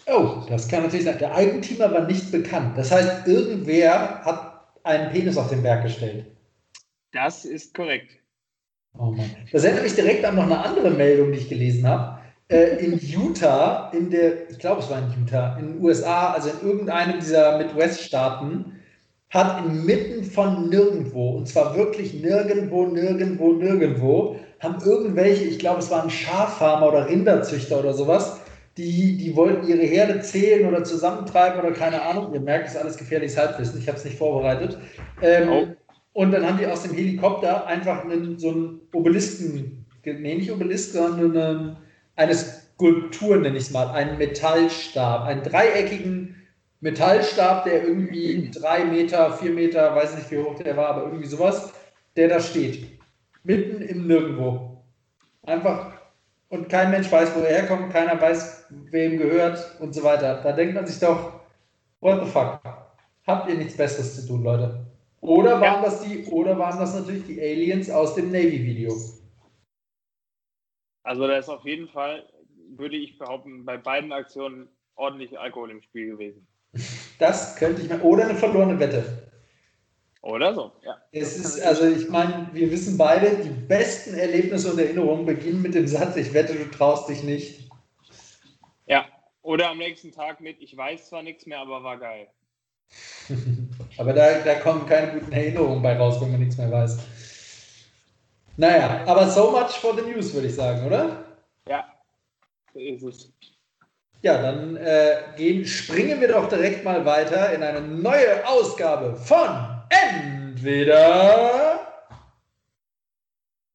Oh, 0.07 0.43
das 0.49 0.67
kann 0.67 0.83
natürlich 0.83 1.05
sein. 1.05 1.17
Der 1.19 1.35
Eigentümer 1.35 1.91
war 1.91 2.05
nicht 2.05 2.31
bekannt. 2.31 2.77
Das 2.77 2.91
heißt, 2.91 3.27
irgendwer 3.27 4.23
hat 4.23 4.67
einen 4.83 5.11
Penis 5.11 5.37
auf 5.37 5.49
den 5.49 5.61
Berg 5.61 5.83
gestellt. 5.83 6.25
Das 7.11 7.45
ist 7.45 7.73
korrekt. 7.73 8.11
Oh 8.97 9.11
Mann. 9.11 9.29
Das 9.51 9.63
erinnert 9.63 9.83
mich 9.83 9.95
direkt 9.95 10.25
an 10.25 10.35
noch 10.35 10.43
eine 10.43 10.59
andere 10.59 10.89
Meldung, 10.91 11.31
die 11.31 11.39
ich 11.39 11.49
gelesen 11.49 11.87
habe. 11.87 12.19
Äh, 12.47 12.83
in 12.83 12.99
Utah, 12.99 13.91
in 13.93 14.09
der, 14.09 14.49
ich 14.49 14.57
glaube, 14.57 14.81
es 14.81 14.89
war 14.89 14.97
in 14.97 15.21
Utah, 15.21 15.57
in 15.59 15.73
den 15.73 15.83
USA, 15.83 16.33
also 16.33 16.49
in 16.49 16.67
irgendeinem 16.67 17.19
dieser 17.19 17.57
Midwest-Staaten, 17.59 18.79
hat 19.29 19.63
inmitten 19.63 20.23
von 20.23 20.69
nirgendwo, 20.69 21.37
und 21.37 21.47
zwar 21.47 21.77
wirklich 21.77 22.15
nirgendwo, 22.15 22.87
nirgendwo, 22.87 23.53
nirgendwo, 23.53 24.37
haben 24.59 24.83
irgendwelche, 24.83 25.43
ich 25.43 25.59
glaube, 25.59 25.79
es 25.79 25.91
waren 25.91 26.09
Schaffarmer 26.09 26.87
oder 26.87 27.07
Rinderzüchter 27.07 27.79
oder 27.79 27.93
sowas, 27.93 28.39
die, 28.77 29.17
die 29.17 29.35
wollten 29.35 29.67
ihre 29.67 29.81
Herde 29.81 30.21
zählen 30.21 30.67
oder 30.67 30.83
zusammentreiben 30.83 31.59
oder 31.59 31.71
keine 31.71 32.01
Ahnung. 32.01 32.33
Ihr 32.33 32.39
merkt, 32.39 32.67
es 32.67 32.75
ist 32.75 32.81
alles 32.81 32.97
gefährliches 32.97 33.37
Halbwissen, 33.37 33.79
ich 33.79 33.87
habe 33.87 33.97
es 33.97 34.05
nicht 34.05 34.17
vorbereitet. 34.17 34.77
Ähm, 35.21 35.49
Oh. 35.49 35.67
Und 36.13 36.31
dann 36.31 36.45
haben 36.45 36.57
die 36.57 36.67
aus 36.67 36.83
dem 36.83 36.93
Helikopter 36.93 37.65
einfach 37.67 38.03
einen, 38.03 38.37
so 38.39 38.49
einen 38.49 38.81
Obelisken, 38.93 39.85
nee, 40.03 40.35
nicht 40.35 40.51
Obelisk, 40.51 40.93
sondern 40.93 41.31
eine, 41.37 41.77
eine 42.15 42.35
Skulptur, 42.35 43.37
nenne 43.37 43.57
ich 43.57 43.65
es 43.65 43.71
mal, 43.71 43.89
einen 43.91 44.17
Metallstab, 44.17 45.23
einen 45.25 45.43
dreieckigen 45.43 46.35
Metallstab, 46.81 47.65
der 47.65 47.83
irgendwie 47.83 48.49
drei 48.51 48.85
Meter, 48.85 49.33
vier 49.33 49.51
Meter, 49.51 49.95
weiß 49.95 50.15
nicht 50.15 50.31
wie 50.31 50.39
hoch 50.39 50.55
der 50.55 50.75
war, 50.77 50.89
aber 50.89 51.03
irgendwie 51.03 51.27
sowas, 51.27 51.73
der 52.15 52.29
da 52.29 52.39
steht. 52.39 52.99
Mitten 53.43 53.81
im 53.81 54.07
Nirgendwo. 54.07 54.83
Einfach, 55.43 55.93
und 56.49 56.67
kein 56.67 56.91
Mensch 56.91 57.11
weiß, 57.11 57.35
wo 57.35 57.41
er 57.41 57.61
herkommt, 57.61 57.91
keiner 57.93 58.19
weiß, 58.19 58.65
wem 58.69 59.17
gehört 59.17 59.79
und 59.79 59.93
so 59.93 60.03
weiter. 60.03 60.41
Da 60.43 60.51
denkt 60.51 60.75
man 60.75 60.85
sich 60.85 60.99
doch, 60.99 61.39
what 62.01 62.23
the 62.23 62.29
fuck? 62.29 62.59
Habt 63.25 63.49
ihr 63.49 63.55
nichts 63.55 63.77
Besseres 63.77 64.15
zu 64.15 64.27
tun, 64.27 64.43
Leute? 64.43 64.85
Oder 65.21 65.59
waren 65.61 65.83
das 65.83 66.01
die, 66.01 66.25
oder 66.25 66.57
waren 66.57 66.79
das 66.79 66.95
natürlich 66.95 67.25
die 67.25 67.39
Aliens 67.39 67.89
aus 67.89 68.15
dem 68.15 68.31
Navy-Video? 68.31 68.95
Also 71.03 71.27
da 71.27 71.37
ist 71.37 71.49
auf 71.49 71.65
jeden 71.65 71.87
Fall, 71.89 72.23
würde 72.75 72.95
ich 72.95 73.17
behaupten, 73.17 73.65
bei 73.65 73.77
beiden 73.77 74.11
Aktionen 74.11 74.67
ordentlich 74.95 75.37
Alkohol 75.37 75.71
im 75.71 75.81
Spiel 75.81 76.11
gewesen. 76.11 76.47
Das 77.19 77.55
könnte 77.55 77.81
ich 77.81 77.89
mir. 77.89 78.01
Oder 78.03 78.25
eine 78.25 78.35
verlorene 78.35 78.79
Wette. 78.79 79.28
Oder 80.21 80.53
so, 80.53 80.71
ja. 80.83 80.97
Es 81.11 81.37
ist, 81.37 81.61
also 81.61 81.87
ich 81.87 82.09
meine, 82.09 82.49
wir 82.51 82.69
wissen 82.71 82.97
beide, 82.97 83.37
die 83.37 83.49
besten 83.49 84.15
Erlebnisse 84.15 84.71
und 84.71 84.79
Erinnerungen 84.79 85.25
beginnen 85.25 85.61
mit 85.61 85.75
dem 85.75 85.87
Satz, 85.87 86.17
ich 86.17 86.33
wette, 86.33 86.55
du 86.55 86.69
traust 86.69 87.07
dich 87.07 87.23
nicht. 87.23 87.69
Ja. 88.85 89.05
Oder 89.41 89.69
am 89.69 89.77
nächsten 89.77 90.11
Tag 90.11 90.41
mit, 90.41 90.61
ich 90.61 90.75
weiß 90.75 91.07
zwar 91.07 91.23
nichts 91.23 91.45
mehr, 91.45 91.59
aber 91.59 91.81
war 91.83 91.97
geil. 91.97 92.27
Aber 93.97 94.13
da, 94.13 94.39
da 94.39 94.55
kommen 94.55 94.85
keine 94.87 95.19
guten 95.19 95.31
Erinnerungen 95.31 95.83
bei 95.83 95.95
raus, 95.95 96.19
wenn 96.19 96.31
man 96.31 96.39
nichts 96.39 96.57
mehr 96.57 96.71
weiß. 96.71 96.97
Naja, 98.57 99.03
aber 99.05 99.29
so 99.29 99.51
much 99.51 99.77
for 99.79 99.95
the 99.95 100.01
news, 100.01 100.33
würde 100.33 100.47
ich 100.47 100.55
sagen, 100.55 100.85
oder? 100.85 101.23
Ja, 101.67 101.85
so 102.73 102.79
ist 102.79 103.03
es. 103.03 103.31
Ja, 104.21 104.41
dann 104.41 104.75
äh, 104.75 105.17
gehen, 105.37 105.65
springen 105.65 106.19
wir 106.19 106.29
doch 106.29 106.49
direkt 106.49 106.83
mal 106.83 107.05
weiter 107.05 107.53
in 107.53 107.63
eine 107.63 107.79
neue 107.81 108.45
Ausgabe 108.47 109.15
von 109.15 109.78
Entweder 109.89 111.79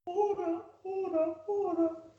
oder, 0.05 0.69
oder, 0.83 1.49
oder. 1.49 2.11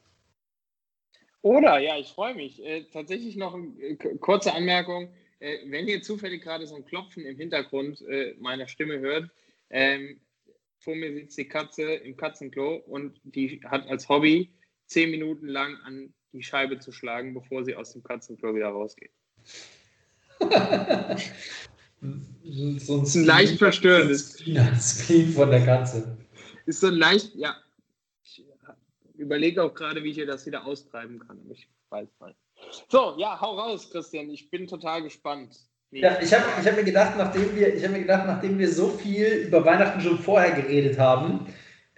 Oder, 1.42 1.78
ja, 1.78 1.96
ich 1.96 2.08
freue 2.08 2.34
mich. 2.34 2.64
Äh, 2.64 2.84
tatsächlich 2.92 3.36
noch 3.36 3.54
eine 3.54 3.68
äh, 3.78 3.96
kurze 4.18 4.52
Anmerkung. 4.52 5.08
Äh, 5.38 5.58
wenn 5.66 5.86
ihr 5.86 6.02
zufällig 6.02 6.42
gerade 6.42 6.66
so 6.66 6.74
ein 6.74 6.84
Klopfen 6.84 7.24
im 7.24 7.36
Hintergrund 7.36 8.02
äh, 8.02 8.34
meiner 8.38 8.68
Stimme 8.68 8.98
hört, 8.98 9.30
ähm, 9.70 10.20
vor 10.78 10.94
mir 10.94 11.12
sitzt 11.12 11.38
die 11.38 11.48
Katze 11.48 11.82
im 11.94 12.16
Katzenklo 12.16 12.76
und 12.86 13.20
die 13.24 13.60
hat 13.64 13.88
als 13.88 14.08
Hobby 14.08 14.50
zehn 14.86 15.10
Minuten 15.10 15.48
lang 15.48 15.76
an 15.84 16.12
die 16.32 16.42
Scheibe 16.42 16.78
zu 16.78 16.92
schlagen, 16.92 17.34
bevor 17.34 17.64
sie 17.64 17.74
aus 17.74 17.92
dem 17.92 18.02
Katzenklo 18.02 18.54
wieder 18.54 18.68
rausgeht. 18.68 19.12
So 22.80 23.02
ist 23.02 23.14
ein 23.14 23.24
leicht 23.24 23.58
verstörendes. 23.58 24.32
Screen, 24.78 25.30
von 25.32 25.50
der 25.50 25.64
Katze. 25.64 26.16
Ist 26.66 26.80
so 26.80 26.88
ein 26.88 26.94
leicht, 26.94 27.34
ja. 27.34 27.56
Ich 28.22 28.44
überlege 29.16 29.62
auch 29.62 29.72
gerade, 29.74 30.02
wie 30.04 30.10
ich 30.10 30.18
ihr 30.18 30.26
das 30.26 30.44
wieder 30.46 30.66
austreiben 30.66 31.18
kann, 31.26 31.38
ich 31.50 31.68
weiß 31.88 32.08
mal. 32.20 32.34
So, 32.88 33.14
ja, 33.18 33.40
hau 33.40 33.58
raus, 33.58 33.90
Christian. 33.90 34.28
Ich 34.30 34.50
bin 34.50 34.66
total 34.66 35.02
gespannt. 35.02 35.56
Wie- 35.90 36.00
Ja, 36.00 36.20
ich 36.20 36.32
habe 36.34 36.44
ich 36.60 36.66
hab 36.66 36.76
mir 36.76 36.84
gedacht, 36.84 37.14
nachdem 37.16 37.54
wir, 37.56 37.74
ich 37.74 37.82
habe 37.82 37.94
mir 37.94 38.00
gedacht, 38.00 38.26
nachdem 38.26 38.58
wir 38.58 38.70
so 38.70 38.88
viel 38.88 39.26
über 39.48 39.64
Weihnachten 39.64 40.00
schon 40.00 40.18
vorher 40.18 40.50
geredet 40.52 40.98
haben 40.98 41.46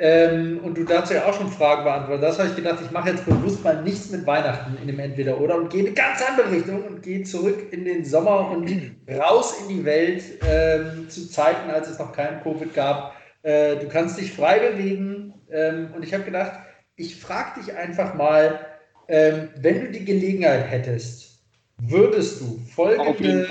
ähm, 0.01 0.61
und 0.63 0.79
du 0.79 0.85
dazu 0.85 1.15
ja 1.15 1.27
auch 1.27 1.35
schon 1.35 1.49
Fragen 1.49 1.83
beantwortet 1.83 2.29
hast, 2.29 2.39
habe 2.39 2.51
ich 2.51 2.57
gedacht, 2.57 2.79
ich 2.85 2.91
mache 2.93 3.11
jetzt 3.11 3.25
bewusst 3.25 3.65
mal 3.65 3.83
nichts 3.83 4.11
mit 4.11 4.25
Weihnachten 4.27 4.77
in 4.81 4.87
dem 4.87 4.99
Entweder-Oder 5.01 5.57
und 5.57 5.71
gehe 5.71 5.81
in 5.81 5.87
eine 5.87 5.95
ganz 5.95 6.23
andere 6.23 6.53
Richtung 6.53 6.85
und 6.85 7.03
gehe 7.03 7.25
zurück 7.25 7.73
in 7.73 7.85
den 7.85 8.05
Sommer 8.05 8.51
und 8.51 8.71
raus 9.11 9.61
in 9.61 9.69
die 9.69 9.85
Welt 9.85 10.23
ähm, 10.47 11.11
zu 11.11 11.29
Zeiten, 11.29 11.69
als 11.71 11.89
es 11.89 11.99
noch 11.99 12.13
keinen 12.13 12.41
Covid 12.43 12.73
gab. 12.75 13.17
Äh, 13.43 13.77
du 13.77 13.88
kannst 13.88 14.19
dich 14.19 14.33
frei 14.33 14.61
bewegen 14.61 15.35
ähm, 15.51 15.88
und 15.94 16.05
ich 16.05 16.15
habe 16.15 16.23
gedacht, 16.23 16.53
ich 16.94 17.21
frage 17.21 17.61
dich 17.61 17.75
einfach 17.75 18.15
mal, 18.15 18.67
ähm, 19.09 19.49
wenn 19.57 19.81
du 19.81 19.90
die 19.90 20.05
Gelegenheit 20.05 20.71
hättest, 20.71 21.42
würdest 21.79 22.40
du 22.40 22.61
folgende. 22.75 23.49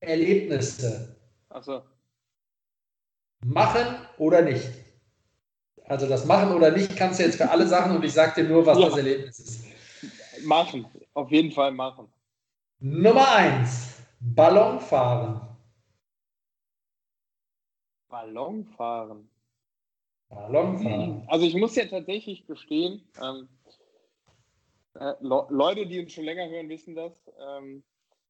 Erlebnisse 0.00 1.16
Achso. 1.48 1.82
machen 3.44 3.86
oder 4.18 4.42
nicht? 4.42 4.85
Also 5.88 6.08
das 6.08 6.24
machen 6.24 6.52
oder 6.52 6.70
nicht 6.72 6.96
kannst 6.96 7.20
du 7.20 7.24
jetzt 7.24 7.36
für 7.36 7.48
alle 7.48 7.66
Sachen 7.66 7.96
und 7.96 8.04
ich 8.04 8.12
sage 8.12 8.42
dir 8.42 8.48
nur, 8.48 8.66
was 8.66 8.78
Ja. 8.78 8.86
das 8.88 8.96
Erlebnis 8.98 9.38
ist. 9.38 9.64
Machen. 10.44 10.86
Auf 11.14 11.30
jeden 11.30 11.52
Fall 11.52 11.72
machen. 11.72 12.08
Nummer 12.80 13.34
eins, 13.34 13.94
Ballon 14.20 14.80
fahren. 14.80 15.40
Ballon 18.08 18.64
fahren. 18.64 19.28
Ballon 20.28 20.78
fahren. 20.78 21.24
Also 21.28 21.46
ich 21.46 21.54
muss 21.54 21.76
ja 21.76 21.86
tatsächlich 21.86 22.46
gestehen, 22.46 23.02
ähm, 23.22 23.48
äh, 24.94 25.14
Le 25.20 25.46
Leute, 25.50 25.86
die 25.86 26.00
uns 26.00 26.12
schon 26.12 26.24
länger 26.24 26.48
hören, 26.48 26.68
wissen 26.68 26.94
das. 26.94 27.12
Ähm, 27.38 27.82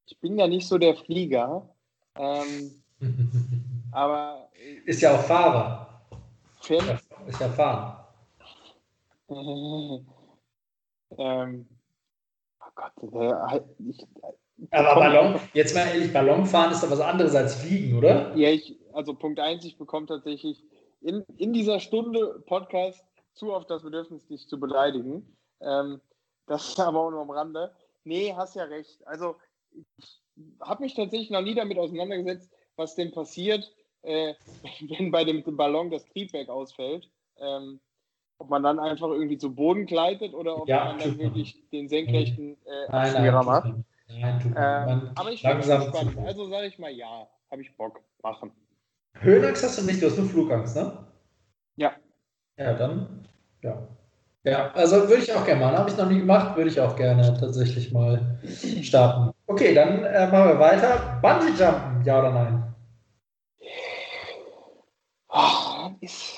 ich 0.05 0.17
bin 0.19 0.37
ja 0.37 0.47
nicht 0.47 0.67
so 0.67 0.77
der 0.77 0.95
Flieger. 0.95 1.67
Ähm, 2.15 2.83
aber. 3.91 4.49
Ist 4.85 5.01
ja 5.01 5.15
auch 5.15 5.23
Fahrer. 5.23 6.01
Fan? 6.61 6.99
Ist 7.27 7.39
ja 7.41 7.49
Fahren. 7.49 8.05
ähm, 11.17 11.67
oh 12.61 12.69
Gott, 12.75 12.91
der, 13.01 13.65
ich, 13.79 14.07
aber 14.71 14.95
Ballon, 14.95 15.39
jetzt 15.53 15.75
mal 15.75 15.87
ehrlich, 15.87 16.11
Ballonfahren 16.11 16.71
ist 16.71 16.81
doch 16.81 16.89
was 16.89 16.99
anderes 16.99 17.35
als 17.35 17.55
Fliegen, 17.55 17.97
oder? 17.97 18.35
Ja, 18.35 18.49
ich, 18.49 18.79
also 18.93 19.13
Punkt 19.13 19.39
1, 19.39 19.65
ich 19.65 19.77
bekomme 19.77 20.07
tatsächlich 20.07 20.63
in, 21.01 21.23
in 21.37 21.53
dieser 21.53 21.79
Stunde 21.79 22.41
Podcast 22.47 23.05
zu 23.33 23.53
oft 23.53 23.69
das 23.69 23.83
Bedürfnis, 23.83 24.25
dich 24.27 24.47
zu 24.47 24.59
beleidigen. 24.59 25.37
Ähm, 25.61 26.01
das 26.47 26.69
ist 26.69 26.79
aber 26.79 27.01
auch 27.01 27.11
nur 27.11 27.21
am 27.21 27.29
Rande. 27.29 27.75
Nee, 28.03 28.33
hast 28.35 28.55
ja 28.55 28.63
recht. 28.63 29.05
Also 29.05 29.35
ich 29.97 30.21
habe 30.61 30.83
mich 30.83 30.95
tatsächlich 30.95 31.29
noch 31.29 31.41
nie 31.41 31.55
damit 31.55 31.77
auseinandergesetzt, 31.77 32.49
was 32.77 32.95
denn 32.95 33.11
passiert, 33.11 33.71
äh, 34.03 34.33
wenn 34.97 35.11
bei 35.11 35.23
dem 35.23 35.43
Ballon 35.55 35.91
das 35.91 36.05
Triebwerk 36.05 36.49
ausfällt. 36.49 37.09
Ähm, 37.39 37.79
ob 38.39 38.49
man 38.49 38.63
dann 38.63 38.79
einfach 38.79 39.09
irgendwie 39.09 39.37
zu 39.37 39.53
Boden 39.53 39.85
gleitet 39.85 40.33
oder 40.33 40.61
ob 40.61 40.67
ja, 40.67 40.85
man 40.85 40.99
dann 40.99 41.17
wirklich 41.17 41.57
den 41.71 41.89
senkrechten 41.89 42.57
äh, 42.65 42.91
Abschmierer 42.91 43.43
macht. 43.43 43.73
Nein, 44.09 44.55
ähm, 44.55 45.11
aber 45.15 45.31
ich 45.31 45.41
bin 45.41 45.57
gespannt. 45.57 46.17
Also 46.25 46.47
sage 46.49 46.67
ich 46.67 46.79
mal 46.79 46.91
ja, 46.91 47.27
habe 47.51 47.61
ich 47.61 47.75
Bock, 47.75 47.99
machen. 48.21 48.51
Höhenangst 49.13 49.63
hast 49.63 49.79
du 49.79 49.83
nicht, 49.83 50.01
du 50.01 50.07
hast 50.07 50.17
nur 50.17 50.27
Flugangst, 50.27 50.75
ne? 50.75 51.05
Ja. 51.75 51.93
Ja, 52.57 52.73
dann, 52.73 53.27
ja. 53.61 53.87
Ja, 54.43 54.71
also 54.71 55.09
würde 55.09 55.23
ich 55.23 55.33
auch 55.33 55.43
gerne 55.43 55.59
mal. 55.59 55.77
Habe 55.77 55.89
ich 55.89 55.97
noch 55.97 56.09
nie 56.09 56.19
gemacht, 56.19 56.55
würde 56.55 56.69
ich 56.69 56.79
auch 56.79 56.95
gerne 56.95 57.37
tatsächlich 57.37 57.91
mal 57.91 58.39
starten. 58.81 59.33
Okay, 59.47 59.73
dann 59.73 60.05
äh, 60.05 60.27
machen 60.27 60.49
wir 60.49 60.59
weiter. 60.59 61.19
Bungee 61.21 61.51
Jumpen, 61.61 62.05
ja 62.05 62.19
oder 62.19 62.31
nein? 62.31 62.75
Oh, 65.29 65.91
ist 65.99 66.36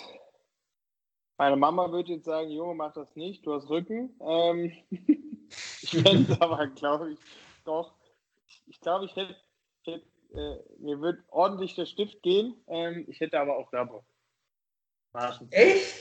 meine 1.39 1.55
Mama 1.55 1.91
würde 1.91 2.11
jetzt 2.11 2.25
sagen, 2.25 2.51
Junge, 2.51 2.75
mach 2.75 2.93
das 2.93 3.15
nicht, 3.15 3.45
du 3.45 3.53
hast 3.53 3.69
Rücken. 3.69 4.11
Ähm, 4.21 4.73
ich 5.81 5.89
fände 5.89 6.33
es 6.33 6.41
aber, 6.41 6.67
glaube 6.67 7.13
ich, 7.13 7.19
doch. 7.65 7.93
Ich 8.67 8.79
glaube, 8.81 9.05
ich 9.05 9.15
hätte, 9.15 9.35
ich 9.81 9.93
hätte 9.93 10.05
äh, 10.35 10.57
mir 10.79 11.01
wird 11.01 11.19
ordentlich 11.29 11.75
der 11.75 11.85
Stift 11.85 12.21
gehen. 12.21 12.55
Ähm, 12.67 13.05
ich 13.07 13.19
hätte 13.21 13.39
aber 13.39 13.57
auch 13.57 13.71
da 13.71 13.85
Bock. 13.85 14.03
Echt? 15.51 15.95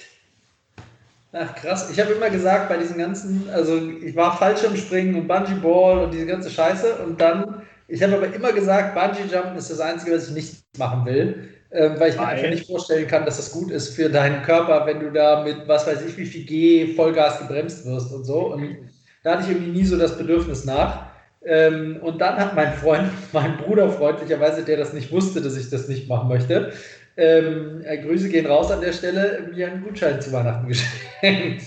Ach 1.33 1.55
krass, 1.55 1.91
ich 1.91 2.01
habe 2.01 2.13
immer 2.13 2.31
gesagt, 2.31 2.69
bei 2.69 2.79
diesen 2.79 2.99
ganzen, 2.99 3.49
also 3.51 3.77
ich 3.77 4.17
war 4.17 4.37
Fallschirmspringen 4.37 5.15
und 5.15 5.29
Bungee 5.29 5.61
Ball 5.61 6.05
und 6.05 6.11
diese 6.11 6.27
ganze 6.27 6.51
Scheiße 6.51 7.05
und 7.05 7.21
dann, 7.21 7.67
ich 7.87 8.03
habe 8.03 8.17
aber 8.17 8.35
immer 8.35 8.53
gesagt, 8.53 8.95
Bungee 8.95 9.33
Jumpen 9.33 9.57
ist 9.57 9.71
das 9.71 9.81
Einzige, 9.81 10.17
was 10.17 10.29
ich 10.29 10.35
nicht 10.35 10.79
machen 10.79 11.05
will 11.05 11.58
ähm, 11.71 11.95
weil 11.99 12.11
ich 12.11 12.17
mir 12.17 12.27
einfach 12.27 12.49
nicht 12.49 12.67
vorstellen 12.67 13.07
kann, 13.07 13.25
dass 13.25 13.37
das 13.37 13.53
gut 13.53 13.71
ist 13.71 13.95
für 13.95 14.09
deinen 14.09 14.43
Körper, 14.43 14.87
wenn 14.87 15.01
du 15.01 15.11
da 15.11 15.43
mit 15.43 15.69
was 15.69 15.87
weiß 15.87 16.05
ich 16.07 16.17
wie 16.17 16.27
viel 16.27 16.45
G 16.45 16.95
Vollgas 16.95 17.41
gebremst 17.41 17.85
wirst 17.85 18.13
und 18.13 18.25
so. 18.25 18.53
Und 18.55 18.91
da 19.23 19.33
hatte 19.33 19.45
ich 19.45 19.51
irgendwie 19.51 19.81
nie 19.81 19.85
so 19.85 19.99
das 19.99 20.17
Bedürfnis 20.17 20.65
nach. 20.65 21.07
Ähm, 21.45 21.99
und 22.03 22.21
dann 22.21 22.37
hat 22.37 22.57
mein 22.57 22.73
Freund, 22.73 23.11
mein 23.33 23.59
Bruder 23.59 23.91
freundlicherweise, 23.91 24.63
der 24.65 24.79
das 24.79 24.93
nicht 24.93 25.13
wusste, 25.13 25.41
dass 25.41 25.57
ich 25.57 25.71
das 25.71 25.89
nicht 25.89 26.09
machen 26.09 26.29
möchte, 26.29 26.73
ähm, 27.17 27.83
äh, 27.85 27.99
Grüße 27.99 28.29
gehen 28.29 28.47
raus 28.47 28.71
an 28.71 28.81
der 28.81 28.93
Stelle, 28.93 29.51
mir 29.53 29.67
einen 29.67 29.83
Gutschein 29.83 30.21
zu 30.21 30.33
Weihnachten 30.33 30.69
geschenkt. 31.21 31.65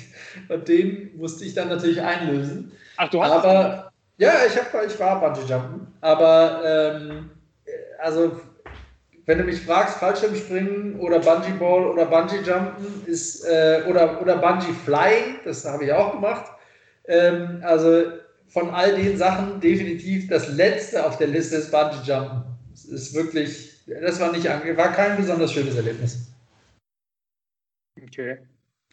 Und 0.47 0.67
den 0.67 1.11
musste 1.17 1.45
ich 1.45 1.53
dann 1.53 1.67
natürlich 1.67 2.01
einlösen. 2.01 2.71
Ach, 2.97 3.09
du 3.09 3.21
hast 3.21 3.31
Aber 3.31 3.91
ja, 4.17 4.33
ich, 4.47 4.55
hab, 4.57 4.67
ich 4.85 4.99
war 4.99 5.19
Bungee 5.19 5.47
Jumpen. 5.47 5.87
Aber 5.99 6.61
ähm, 6.65 7.29
also 7.99 8.39
wenn 9.31 9.37
du 9.37 9.43
mich 9.45 9.61
fragst, 9.61 9.95
Fallschirmspringen 9.99 10.99
oder 10.99 11.19
Bungee 11.19 11.57
Ball 11.57 11.85
oder 11.85 12.05
Bungee 12.05 12.41
Jumpen 12.41 13.05
ist 13.05 13.45
äh, 13.45 13.81
oder, 13.87 14.21
oder 14.21 14.35
Bungee 14.35 14.73
Flying, 14.83 15.39
das 15.45 15.63
habe 15.63 15.85
ich 15.85 15.93
auch 15.93 16.11
gemacht. 16.11 16.51
Ähm, 17.07 17.61
also 17.63 18.07
von 18.49 18.71
all 18.71 18.93
den 18.93 19.17
Sachen 19.17 19.61
definitiv 19.61 20.27
das 20.27 20.49
letzte 20.49 21.05
auf 21.05 21.17
der 21.17 21.27
Liste 21.27 21.55
ist 21.55 21.71
Bungee 21.71 22.03
Jumpen. 22.03 22.43
Das 22.71 22.83
ist 22.83 23.15
wirklich, 23.15 23.79
das 23.87 24.19
war 24.19 24.33
nicht, 24.33 24.45
war 24.45 24.91
kein 24.91 25.15
besonders 25.15 25.53
schönes 25.53 25.77
Erlebnis. 25.77 26.27
Okay. 28.03 28.37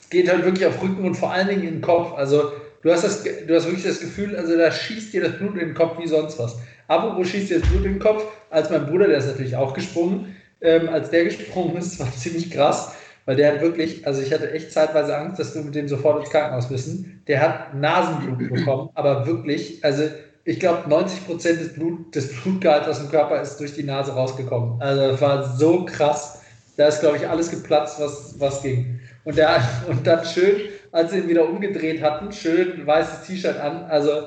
Es 0.00 0.08
geht 0.08 0.30
halt 0.30 0.44
wirklich 0.44 0.66
auf 0.66 0.80
Rücken 0.80 1.04
und 1.04 1.16
vor 1.16 1.32
allen 1.32 1.48
Dingen 1.48 1.64
in 1.64 1.74
den 1.74 1.82
Kopf. 1.82 2.12
Also 2.12 2.52
du 2.82 2.92
hast, 2.92 3.02
das, 3.02 3.24
du 3.24 3.56
hast 3.56 3.66
wirklich 3.66 3.84
das 3.84 3.98
Gefühl, 3.98 4.36
also 4.36 4.56
da 4.56 4.70
schießt 4.70 5.12
dir 5.12 5.22
das 5.22 5.36
Blut 5.36 5.54
in 5.54 5.70
den 5.70 5.74
Kopf 5.74 5.98
wie 5.98 6.06
sonst 6.06 6.38
was. 6.38 6.58
Apropos 6.88 7.28
schießt 7.28 7.50
jetzt 7.50 7.70
Blut 7.70 7.84
in 7.84 7.94
den 7.94 7.98
Kopf, 8.00 8.24
als 8.50 8.70
mein 8.70 8.86
Bruder, 8.86 9.06
der 9.06 9.18
ist 9.18 9.26
natürlich 9.26 9.54
auch 9.54 9.74
gesprungen, 9.74 10.34
ähm, 10.60 10.88
als 10.88 11.10
der 11.10 11.24
gesprungen 11.26 11.76
ist, 11.76 12.00
war 12.00 12.10
ziemlich 12.12 12.50
krass, 12.50 12.94
weil 13.26 13.36
der 13.36 13.52
hat 13.52 13.60
wirklich, 13.60 14.06
also 14.06 14.20
ich 14.22 14.32
hatte 14.32 14.50
echt 14.50 14.72
zeitweise 14.72 15.16
Angst, 15.16 15.38
dass 15.38 15.54
wir 15.54 15.62
mit 15.62 15.74
dem 15.74 15.86
sofort 15.86 16.20
ins 16.20 16.30
Krankenhaus 16.30 16.70
müssen. 16.70 17.22
Der 17.28 17.40
hat 17.40 17.74
Nasenblut 17.74 18.38
bekommen, 18.38 18.88
aber 18.94 19.26
wirklich, 19.26 19.84
also 19.84 20.04
ich 20.44 20.58
glaube 20.58 20.88
90 20.88 21.26
Prozent 21.26 21.60
des, 21.60 21.74
Blut, 21.74 22.14
des 22.14 22.32
Blutgehalts 22.40 22.88
aus 22.88 23.00
dem 23.00 23.10
Körper 23.10 23.38
ist 23.42 23.58
durch 23.58 23.74
die 23.74 23.82
Nase 23.82 24.12
rausgekommen. 24.12 24.80
Also 24.80 25.08
das 25.10 25.20
war 25.20 25.56
so 25.56 25.84
krass. 25.84 26.40
Da 26.78 26.86
ist, 26.86 27.00
glaube 27.00 27.18
ich, 27.18 27.28
alles 27.28 27.50
geplatzt, 27.50 28.00
was, 28.00 28.40
was 28.40 28.62
ging. 28.62 28.98
Und, 29.24 29.36
der, 29.36 29.60
und 29.88 30.06
dann 30.06 30.24
schön, 30.24 30.70
als 30.90 31.10
sie 31.10 31.18
ihn 31.18 31.28
wieder 31.28 31.46
umgedreht 31.46 32.00
hatten, 32.00 32.32
schön 32.32 32.86
weißes 32.86 33.26
T-Shirt 33.26 33.58
an. 33.58 33.84
Also 33.90 34.22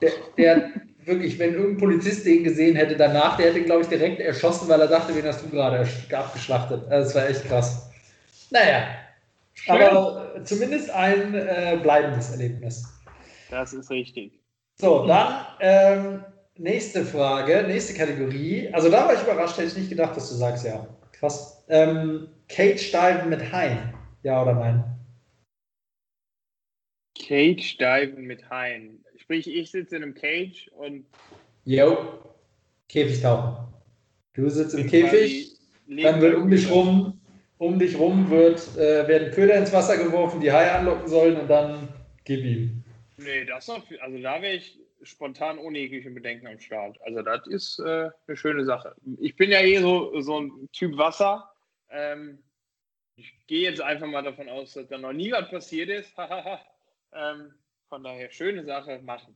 der, 0.00 0.12
der, 0.38 0.70
wirklich, 1.04 1.38
wenn 1.38 1.54
irgendein 1.54 1.78
Polizist 1.78 2.26
den 2.26 2.44
gesehen 2.44 2.76
hätte 2.76 2.96
danach, 2.96 3.36
der 3.36 3.46
hätte, 3.46 3.62
glaube 3.62 3.82
ich, 3.82 3.88
direkt 3.88 4.20
erschossen, 4.20 4.68
weil 4.68 4.80
er 4.80 4.88
dachte, 4.88 5.14
wen 5.14 5.24
hast 5.24 5.44
du 5.44 5.48
gerade 5.48 5.86
abgeschlachtet. 6.12 6.82
Also, 6.90 7.04
das 7.06 7.14
war 7.14 7.28
echt 7.28 7.44
krass. 7.46 7.90
Naja, 8.50 8.88
Schön. 9.54 9.82
aber 9.82 10.40
zumindest 10.44 10.90
ein 10.90 11.34
äh, 11.34 11.78
bleibendes 11.82 12.30
Erlebnis. 12.30 12.84
Das 13.50 13.72
ist 13.72 13.90
richtig. 13.90 14.40
So, 14.80 15.06
dann 15.06 15.46
ähm, 15.60 16.24
nächste 16.56 17.04
Frage, 17.04 17.64
nächste 17.66 17.94
Kategorie. 17.94 18.70
Also 18.72 18.90
da 18.90 19.06
war 19.06 19.14
ich 19.14 19.22
überrascht, 19.22 19.58
hätte 19.58 19.68
ich 19.68 19.76
nicht 19.76 19.90
gedacht, 19.90 20.16
dass 20.16 20.28
du 20.30 20.36
sagst, 20.36 20.64
ja. 20.64 20.86
Krass. 21.12 21.64
Ähm, 21.68 22.28
Cage 22.48 22.90
Diven 22.90 23.28
mit 23.28 23.52
Haien. 23.52 23.94
Ja 24.22 24.42
oder 24.42 24.54
nein? 24.54 24.84
Cage 27.18 27.76
Diven 27.78 28.24
mit 28.24 28.48
Haien. 28.48 28.99
Sprich, 29.30 29.46
ich 29.46 29.70
sitze 29.70 29.94
in 29.94 30.02
einem 30.02 30.14
Cage 30.14 30.68
und. 30.76 31.06
Jo, 31.64 32.18
Käfig 32.88 33.22
tauchen. 33.22 33.72
Du 34.32 34.50
sitzt 34.50 34.74
im 34.74 34.88
Käfig, 34.88 35.52
dann 35.86 36.20
wird 36.20 36.34
um 36.34 36.50
dich 36.50 36.68
rum, 36.68 37.20
um 37.58 37.78
dich 37.78 37.96
rum 37.96 38.28
wird, 38.28 38.58
äh, 38.76 39.06
werden 39.06 39.30
Köder 39.30 39.54
ins 39.54 39.72
Wasser 39.72 39.98
geworfen, 39.98 40.40
die 40.40 40.50
Haie 40.50 40.72
anlocken 40.72 41.06
sollen 41.06 41.36
und 41.36 41.46
dann 41.46 41.90
gib 42.24 42.44
ihm. 42.44 42.82
Nee, 43.18 43.44
das 43.44 43.68
noch, 43.68 43.84
also 44.00 44.18
da 44.18 44.42
wäre 44.42 44.54
ich 44.54 44.76
spontan 45.02 45.58
ohne 45.58 45.78
jegliche 45.78 46.10
Bedenken 46.10 46.48
am 46.48 46.58
Start. 46.58 47.00
Also 47.02 47.22
das 47.22 47.46
ist 47.46 47.78
äh, 47.78 48.10
eine 48.26 48.36
schöne 48.36 48.64
Sache. 48.64 48.96
Ich 49.20 49.36
bin 49.36 49.52
ja 49.52 49.60
eh 49.60 49.78
so, 49.78 50.20
so 50.22 50.40
ein 50.40 50.68
Typ 50.72 50.96
Wasser. 50.96 51.52
Ähm, 51.88 52.40
ich 53.14 53.32
gehe 53.46 53.70
jetzt 53.70 53.80
einfach 53.80 54.08
mal 54.08 54.24
davon 54.24 54.48
aus, 54.48 54.72
dass 54.72 54.88
da 54.88 54.98
noch 54.98 55.12
nie 55.12 55.30
was 55.30 55.48
passiert 55.48 55.88
ist. 55.88 56.12
ähm, 57.12 57.54
von 57.90 58.04
daher, 58.04 58.30
schöne 58.30 58.64
Sache 58.64 59.00
machen. 59.04 59.34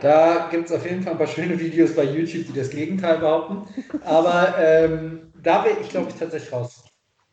Da 0.00 0.48
gibt 0.50 0.66
es 0.66 0.72
auf 0.72 0.86
jeden 0.88 1.02
Fall 1.02 1.12
ein 1.12 1.18
paar 1.18 1.26
schöne 1.26 1.58
Videos 1.58 1.94
bei 1.94 2.04
YouTube, 2.04 2.46
die 2.46 2.58
das 2.58 2.70
Gegenteil 2.70 3.18
behaupten. 3.18 3.66
Aber 4.04 4.54
ähm, 4.58 5.32
da 5.42 5.62
bin 5.62 5.72
ich, 5.80 5.88
glaube 5.88 6.08
ich, 6.10 6.14
tatsächlich 6.14 6.52
raus. 6.52 6.84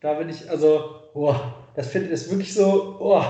Da 0.02 0.16
bin 0.16 0.30
ich, 0.30 0.50
also, 0.50 1.04
oh, 1.14 1.36
das 1.76 1.90
finde 1.90 2.12
ich 2.12 2.30
wirklich 2.30 2.54
so, 2.54 2.98
oh, 3.00 3.24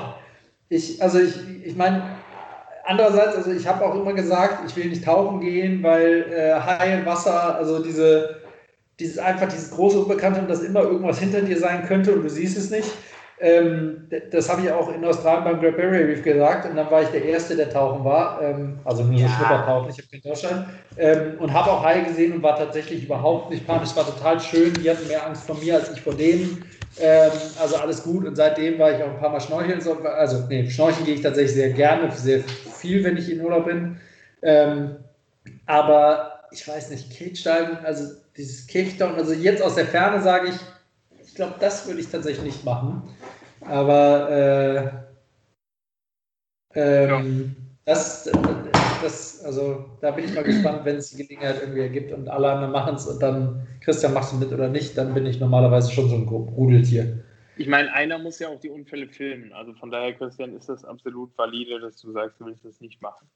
ich, 0.69 1.01
also 1.03 1.19
ich, 1.19 1.35
ich 1.65 1.75
meine, 1.75 2.17
andererseits, 2.85 3.35
also 3.35 3.51
ich 3.51 3.67
habe 3.67 3.85
auch 3.85 3.95
immer 3.95 4.13
gesagt, 4.13 4.65
ich 4.65 4.75
will 4.77 4.87
nicht 4.87 5.03
tauchen 5.03 5.41
gehen, 5.41 5.83
weil 5.83 6.31
äh, 6.31 6.53
Haie, 6.53 7.05
Wasser, 7.05 7.55
also 7.55 7.83
diese, 7.83 8.41
dieses 8.99 9.17
einfach 9.17 9.49
dieses 9.49 9.71
große 9.71 9.99
Unbekannte 9.99 10.39
und 10.39 10.49
dass 10.49 10.61
immer 10.61 10.83
irgendwas 10.83 11.19
hinter 11.19 11.41
dir 11.41 11.59
sein 11.59 11.85
könnte 11.85 12.13
und 12.13 12.23
du 12.23 12.29
siehst 12.29 12.57
es 12.57 12.69
nicht. 12.69 12.89
Ähm, 13.41 14.09
das 14.31 14.49
habe 14.49 14.63
ich 14.63 14.71
auch 14.71 14.93
in 14.93 15.03
Australien 15.05 15.45
beim 15.45 15.61
Great 15.61 15.77
Barrier 15.77 16.07
Reef 16.07 16.23
gesagt 16.23 16.69
und 16.69 16.75
dann 16.75 16.91
war 16.91 17.03
ich 17.03 17.07
der 17.09 17.23
Erste, 17.23 17.55
der 17.55 17.69
tauchen 17.69 18.03
war, 18.03 18.41
ähm, 18.41 18.79
also 18.83 19.03
nur 19.03 19.17
ja. 19.17 19.27
so 19.27 19.33
Schnuppertauchen, 19.35 19.89
ich 19.89 19.97
habe 19.97 20.07
keinen 20.11 20.23
Tauchschein 20.23 20.65
ähm, 20.97 21.37
und 21.39 21.53
habe 21.53 21.71
auch 21.71 21.81
Haie 21.81 22.03
gesehen 22.03 22.33
und 22.33 22.43
war 22.43 22.57
tatsächlich 22.57 23.05
überhaupt 23.05 23.49
nicht 23.49 23.65
panisch, 23.65 23.91
es 23.91 23.95
war 23.95 24.05
total 24.05 24.41
schön, 24.41 24.73
die 24.73 24.89
hatten 24.89 25.07
mehr 25.07 25.25
Angst 25.25 25.45
vor 25.45 25.55
mir 25.55 25.75
als 25.75 25.89
ich 25.93 26.01
vor 26.01 26.15
denen, 26.15 26.65
ähm, 26.99 27.31
also 27.61 27.77
alles 27.77 28.03
gut 28.03 28.27
und 28.27 28.35
seitdem 28.35 28.77
war 28.77 28.91
ich 28.91 29.01
auch 29.01 29.09
ein 29.09 29.19
paar 29.19 29.29
Mal 29.29 29.39
schnorcheln, 29.39 29.81
also 30.05 30.43
nee, 30.49 30.69
schnorcheln 30.69 31.05
gehe 31.05 31.15
ich 31.15 31.21
tatsächlich 31.21 31.55
sehr 31.55 31.69
gerne, 31.69 32.11
sehr 32.11 32.41
viel, 32.41 33.05
wenn 33.05 33.15
ich 33.15 33.31
in 33.31 33.39
Urlaub 33.39 33.67
bin, 33.67 33.95
ähm, 34.41 34.97
aber 35.65 36.41
ich 36.51 36.67
weiß 36.67 36.89
nicht, 36.89 37.17
Cage 37.17 37.41
Diving, 37.41 37.85
also 37.85 38.15
dieses 38.35 38.67
Käfigtauchen, 38.67 39.15
also 39.15 39.31
jetzt 39.31 39.63
aus 39.63 39.75
der 39.75 39.85
Ferne 39.85 40.21
sage 40.21 40.49
ich 40.49 40.55
glaube, 41.39 41.55
das 41.59 41.87
würde 41.87 42.01
ich 42.01 42.09
tatsächlich 42.09 42.43
nicht 42.43 42.65
machen. 42.65 43.01
Aber 43.61 44.29
äh, 44.29 44.89
ähm, 46.75 47.55
ja. 47.55 47.93
das, 47.93 48.29
das, 49.01 49.43
also 49.45 49.85
da 50.01 50.11
bin 50.11 50.25
ich 50.25 50.35
mal 50.35 50.43
gespannt, 50.43 50.83
wenn 50.83 50.97
es 50.97 51.11
die 51.11 51.23
Gelegenheit 51.23 51.61
irgendwie 51.61 51.81
ergibt 51.81 52.11
und 52.11 52.27
alle 52.27 52.51
anderen 52.51 52.73
machen 52.73 52.95
es 52.95 53.07
und 53.07 53.21
dann, 53.21 53.65
Christian, 53.79 54.13
machst 54.13 54.33
du 54.33 54.37
mit 54.37 54.51
oder 54.51 54.67
nicht, 54.67 54.97
dann 54.97 55.13
bin 55.13 55.25
ich 55.25 55.39
normalerweise 55.39 55.91
schon 55.91 56.09
so 56.09 56.15
ein 56.15 56.27
Rudeltier. 56.27 57.23
Ich 57.55 57.67
meine, 57.67 57.93
einer 57.93 58.19
muss 58.19 58.39
ja 58.39 58.49
auch 58.49 58.59
die 58.59 58.69
Unfälle 58.69 59.07
filmen. 59.07 59.53
Also 59.53 59.73
von 59.73 59.91
daher, 59.91 60.13
Christian, 60.13 60.55
ist 60.55 60.67
das 60.67 60.83
absolut 60.83 61.37
valide, 61.37 61.79
dass 61.79 62.01
du 62.01 62.11
sagst, 62.11 62.39
du 62.39 62.45
willst 62.45 62.65
das 62.65 62.81
nicht 62.81 63.01
machen. 63.01 63.27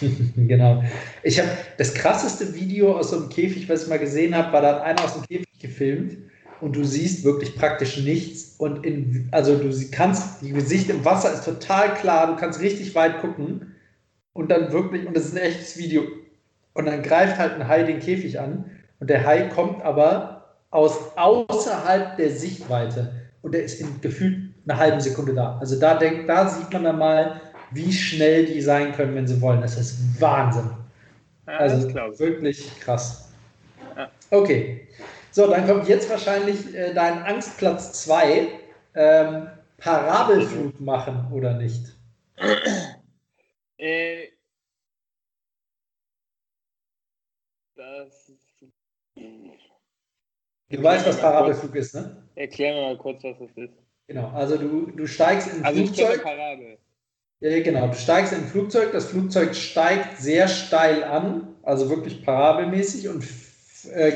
genau. 0.36 0.82
Ich 1.22 1.38
habe 1.40 1.50
das 1.78 1.94
krasseste 1.94 2.54
Video 2.54 2.96
aus 2.96 3.10
so 3.10 3.16
einem 3.16 3.28
Käfig, 3.30 3.68
was 3.68 3.84
ich 3.84 3.88
mal 3.88 3.98
gesehen 3.98 4.34
habe, 4.34 4.52
war 4.52 4.60
da 4.60 4.82
einer 4.82 5.02
aus 5.02 5.14
dem 5.14 5.22
Käfig 5.22 5.58
gefilmt 5.60 6.16
und 6.60 6.76
du 6.76 6.84
siehst 6.84 7.24
wirklich 7.24 7.56
praktisch 7.56 7.98
nichts. 7.98 8.56
Und 8.58 8.84
in, 8.84 9.28
also 9.32 9.56
du 9.56 9.70
kannst, 9.90 10.42
die 10.42 10.52
Gesicht 10.52 10.90
im 10.90 11.04
Wasser 11.04 11.32
ist 11.32 11.44
total 11.44 11.94
klar, 11.94 12.26
du 12.26 12.36
kannst 12.36 12.60
richtig 12.60 12.94
weit 12.94 13.20
gucken 13.20 13.74
und 14.32 14.50
dann 14.50 14.72
wirklich, 14.72 15.06
und 15.06 15.16
das 15.16 15.26
ist 15.26 15.36
ein 15.36 15.42
echtes 15.42 15.78
Video, 15.78 16.02
und 16.74 16.86
dann 16.86 17.02
greift 17.02 17.38
halt 17.38 17.54
ein 17.54 17.66
Hai 17.66 17.82
den 17.82 18.00
Käfig 18.00 18.38
an 18.38 18.64
und 19.00 19.10
der 19.10 19.24
Hai 19.24 19.48
kommt 19.48 19.82
aber 19.82 20.56
aus 20.70 21.16
außerhalb 21.16 22.16
der 22.16 22.30
Sichtweite 22.30 23.12
und 23.42 23.52
der 23.52 23.64
ist 23.64 23.80
in 23.80 24.00
gefühlt 24.00 24.54
einer 24.66 24.78
halben 24.78 25.00
Sekunde 25.00 25.34
da. 25.34 25.58
Also 25.58 25.78
da 25.78 25.94
denkt, 25.94 26.28
da 26.28 26.48
sieht 26.48 26.72
man 26.72 26.84
dann 26.84 26.98
mal, 26.98 27.40
wie 27.70 27.92
schnell 27.92 28.46
die 28.46 28.60
sein 28.60 28.92
können, 28.92 29.14
wenn 29.14 29.26
sie 29.26 29.40
wollen. 29.40 29.60
Das 29.60 29.78
ist 29.78 30.20
Wahnsinn. 30.20 30.70
Ja, 31.46 31.56
also 31.56 31.88
wirklich 32.18 32.78
krass. 32.80 33.30
Ja. 33.96 34.10
Okay. 34.30 34.86
So, 35.38 35.46
dann 35.46 35.68
kommt 35.68 35.86
jetzt 35.86 36.10
wahrscheinlich 36.10 36.74
äh, 36.74 36.92
dein 36.92 37.22
Angstplatz 37.22 37.92
2. 38.02 38.48
Ähm, 38.96 39.48
Parabelflug 39.76 40.80
machen 40.80 41.30
oder 41.32 41.54
nicht? 41.54 41.96
Äh, 43.76 44.30
das. 47.76 48.32
Du 49.14 50.82
weißt, 50.82 51.06
was 51.06 51.20
Parabelflug 51.20 51.76
ist, 51.76 51.94
ne? 51.94 52.20
Erklär 52.34 52.74
mir 52.74 52.80
mal 52.80 52.98
kurz, 52.98 53.22
was 53.22 53.38
das 53.38 53.50
ist. 53.54 53.74
Genau, 54.08 54.30
also 54.30 54.56
du, 54.56 54.90
du 54.90 55.06
steigst 55.06 55.46
in 55.52 55.60
ein 55.60 55.66
also 55.66 55.84
Flugzeug. 55.84 56.20
Parabel. 56.24 56.78
Ja, 57.38 57.62
genau. 57.62 57.86
Du 57.86 57.94
steigst 57.94 58.32
in 58.32 58.40
ein 58.40 58.48
Flugzeug, 58.48 58.90
das 58.90 59.12
Flugzeug 59.12 59.54
steigt 59.54 60.18
sehr 60.18 60.48
steil 60.48 61.04
an, 61.04 61.54
also 61.62 61.88
wirklich 61.88 62.24
parabelmäßig 62.24 63.08
und 63.08 63.22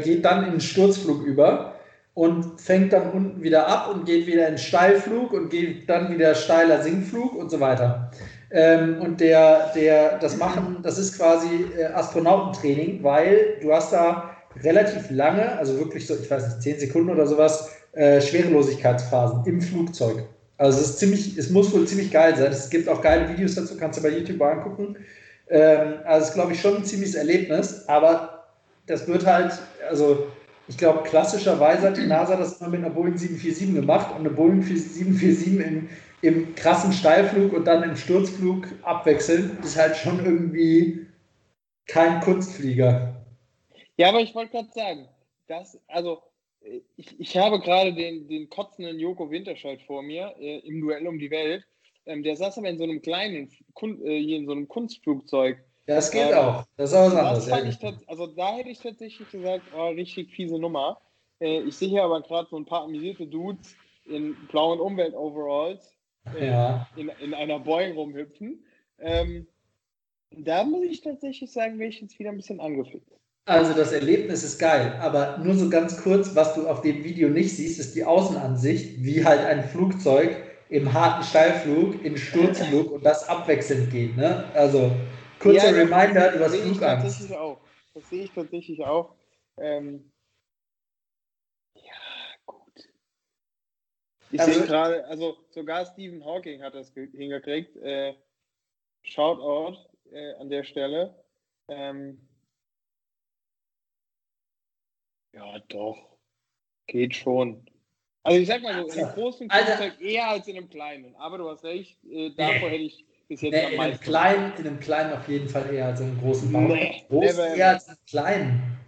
geht 0.03 0.25
dann 0.25 0.45
in 0.45 0.51
einen 0.51 0.61
Sturzflug 0.61 1.25
über 1.25 1.75
und 2.15 2.61
fängt 2.61 2.93
dann 2.93 3.11
unten 3.11 3.43
wieder 3.43 3.67
ab 3.69 3.91
und 3.93 4.05
geht 4.05 4.27
wieder 4.27 4.47
in 4.49 4.59
Steilflug 4.59 5.33
und 5.33 5.49
geht 5.49 5.89
dann 5.89 6.13
wieder 6.13 6.35
steiler 6.35 6.83
Sinkflug 6.83 7.35
und 7.35 7.51
so 7.51 7.61
weiter. 7.61 8.11
Ähm, 8.51 9.01
und 9.01 9.21
der, 9.21 9.73
der, 9.75 10.19
das 10.19 10.37
machen, 10.37 10.79
das 10.83 10.99
ist 10.99 11.17
quasi 11.17 11.67
äh, 11.79 11.87
Astronautentraining, 11.87 13.03
weil 13.03 13.57
du 13.63 13.73
hast 13.73 13.93
da 13.93 14.37
relativ 14.63 15.11
lange, 15.11 15.57
also 15.57 15.79
wirklich 15.79 16.07
so, 16.07 16.15
ich 16.15 16.31
weiß 16.31 16.49
nicht, 16.49 16.63
10 16.63 16.81
Sekunden 16.81 17.11
oder 17.11 17.27
sowas, 17.27 17.71
äh, 17.93 18.21
Schwerelosigkeitsphasen 18.21 19.45
im 19.47 19.63
Flugzeug. 19.63 20.25
Also 20.59 20.81
es 20.81 20.91
ist 20.91 20.99
ziemlich, 20.99 21.39
es 21.39 21.49
muss 21.49 21.73
wohl 21.73 21.87
ziemlich 21.87 22.11
geil 22.11 22.37
sein. 22.37 22.53
Es 22.53 22.69
gibt 22.69 22.89
auch 22.91 23.01
geile 23.01 23.29
Videos 23.31 23.55
dazu, 23.55 23.77
kannst 23.79 23.99
du 23.99 24.03
bei 24.03 24.11
YouTube 24.11 24.41
angucken. 24.43 24.97
Ähm, 25.49 25.95
also 26.05 26.23
es 26.23 26.29
ist, 26.29 26.35
glaube 26.35 26.53
ich, 26.53 26.61
schon 26.61 26.77
ein 26.77 26.85
ziemliches 26.85 27.15
Erlebnis, 27.15 27.89
aber 27.89 28.32
das 28.87 29.07
wird 29.07 29.27
halt, 29.27 29.53
also 29.89 30.27
ich 30.69 30.79
glaube, 30.79 31.03
klassischerweise 31.03 31.89
hat 31.89 31.97
die 31.97 32.07
NASA 32.07 32.37
das 32.37 32.61
immer 32.61 32.71
mit 32.71 32.81
einer 32.81 32.91
Boeing 32.91 33.17
747 33.17 33.75
gemacht 33.75 34.11
und 34.13 34.21
eine 34.21 34.31
Boeing 34.31 34.63
747 34.63 35.61
im, 35.61 35.89
im 36.23 36.55
krassen 36.55 36.93
Steilflug 36.93 37.53
und 37.53 37.65
dann 37.67 37.83
im 37.83 37.97
Sturzflug 37.97 38.67
abwechseln, 38.83 39.59
ist 39.63 39.77
halt 39.77 39.97
schon 39.97 40.25
irgendwie 40.25 41.07
kein 41.87 42.21
Kunstflieger. 42.21 43.15
Ja, 43.97 44.09
aber 44.09 44.21
ich 44.21 44.35
wollte 44.35 44.53
gerade 44.53 44.71
sagen, 44.73 45.09
dass, 45.49 45.79
also 45.89 46.23
ich, 46.97 47.19
ich 47.19 47.37
habe 47.37 47.61
gerade 47.61 47.93
den, 47.93 48.29
den 48.29 48.49
kotzenden 48.49 48.99
Joko 48.99 49.31
Winterscheid 49.31 49.83
vor 49.83 50.03
mir 50.03 50.35
äh, 50.39 50.59
im 50.61 50.81
Duell 50.81 51.07
um 51.07 51.19
die 51.19 51.31
Welt. 51.31 51.65
Ähm, 52.07 52.23
der 52.23 52.37
saß 52.37 52.59
aber 52.59 52.69
in 52.69 52.79
so 52.79 52.85
einem 52.85 53.03
kleinen, 53.03 53.49
äh, 53.49 54.19
hier 54.19 54.37
in 54.37 54.47
so 54.47 54.53
einem 54.53 54.69
Kunstflugzeug. 54.69 55.59
Das 55.87 56.11
geht 56.11 56.31
ähm, 56.31 56.39
auch. 56.39 56.65
Das 56.77 56.91
ist 56.91 56.97
auch 56.97 57.13
was 57.13 57.49
anderes. 57.49 57.81
Ja. 57.81 57.93
also 58.07 58.27
da 58.29 58.57
hätte 58.57 58.71
ich 58.71 58.79
tatsächlich 58.79 59.31
gesagt, 59.31 59.63
oh, 59.77 59.89
richtig 59.89 60.31
fiese 60.33 60.59
Nummer. 60.59 61.01
Äh, 61.41 61.63
ich 61.63 61.77
sehe 61.77 61.89
hier 61.89 62.05
aber 62.05 62.23
gerade 62.23 62.49
so 62.49 62.57
ein 62.57 62.65
paar 62.65 62.83
amüsierte 62.83 63.27
Dudes 63.27 63.75
in 64.05 64.37
blauen 64.49 64.81
Umwelt-Overalls 64.81 65.95
äh, 66.39 66.47
ja. 66.49 66.89
in, 66.97 67.11
in 67.21 67.35
einer 67.35 67.59
Boeing 67.59 67.95
rumhüpfen. 67.95 68.65
Ähm, 68.99 69.47
da 70.31 70.65
muss 70.65 70.85
ich 70.85 71.03
tatsächlich 71.03 71.51
sagen, 71.51 71.79
wäre 71.79 71.91
ich 71.91 72.01
jetzt 72.01 72.19
wieder 72.19 72.31
ein 72.31 72.37
bisschen 72.37 72.61
angefickt. 72.61 73.09
Also 73.45 73.75
das 73.75 73.91
Erlebnis 73.91 74.45
ist 74.45 74.59
geil, 74.61 74.97
aber 75.01 75.39
nur 75.39 75.55
so 75.55 75.69
ganz 75.69 76.01
kurz, 76.01 76.37
was 76.37 76.55
du 76.55 76.69
auf 76.69 76.81
dem 76.83 77.03
Video 77.03 77.29
nicht 77.29 77.57
siehst, 77.57 77.81
ist 77.81 77.97
die 77.97 78.05
Außenansicht, 78.05 79.03
wie 79.03 79.25
halt 79.25 79.41
ein 79.41 79.65
Flugzeug 79.65 80.37
im 80.69 80.93
harten 80.93 81.25
Steilflug 81.25 82.05
in 82.05 82.17
Sturzflug 82.17 82.93
und 82.93 83.05
das 83.05 83.29
abwechselnd 83.29 83.91
geht. 83.91 84.17
Ne? 84.17 84.45
Also 84.55 84.93
kurzer 85.43 85.71
ja, 85.71 85.83
Reminder 85.83 86.35
über 86.35 86.45
das 86.45 86.57
Flugangst. 86.57 86.81
Tatsächlich 86.81 87.37
auch. 87.37 87.61
Das 87.95 88.09
sehe 88.09 88.25
ich 88.25 88.33
tatsächlich 88.33 88.85
auch. 88.85 89.15
Ähm, 89.59 90.11
ja, 91.75 91.93
gut. 92.47 92.89
Ich 94.31 94.41
also, 94.41 94.53
sehe 94.53 94.67
gerade, 94.67 95.05
also 95.07 95.37
sogar 95.51 95.85
Stephen 95.85 96.25
Hawking 96.25 96.63
hat 96.63 96.75
das 96.75 96.93
hingekriegt. 96.95 97.77
Äh, 97.77 98.15
Shoutout 99.03 99.79
äh, 100.13 100.35
an 100.35 100.49
der 100.49 100.65
Stelle. 100.65 101.23
Ähm, 101.69 102.27
ja, 105.35 105.59
doch. 105.69 105.99
Geht 106.87 107.15
schon. 107.15 107.69
Also 108.23 108.41
ich 108.41 108.47
sag 108.47 108.63
mal 108.63 108.75
so, 108.75 108.89
in 108.89 109.05
einem 109.05 109.15
großen 109.15 109.51
Flugzeug 109.51 110.01
eher 110.01 110.29
als 110.29 110.47
in 110.47 110.57
einem 110.57 110.71
kleinen. 110.71 111.17
Aber 111.17 111.39
du 111.39 111.49
hast 111.49 111.65
recht, 111.65 112.03
äh, 112.05 112.31
davor 112.31 112.71
hätte 112.71 112.85
ich 112.85 113.05
bis 113.33 113.41
jetzt 113.41 113.53
nee, 113.53 113.65
am 113.67 113.77
meisten. 113.77 113.81
In 113.81 113.81
einem, 113.81 114.01
kleinen, 114.01 114.53
in 114.59 114.67
einem 114.67 114.81
kleinen 114.81 115.13
auf 115.15 115.29
jeden 115.29 115.49
Fall 115.49 115.73
eher 115.73 115.87
als 115.87 116.01
in 116.01 116.09
einem 116.09 116.21
großen 116.21 116.53
Bau. 116.53 116.61
Nee, 116.61 117.05
Groß 117.09 117.39
eher 117.39 117.69
als 117.71 117.85
in 117.85 117.91
einem 117.91 118.07
kleinen. 118.07 118.79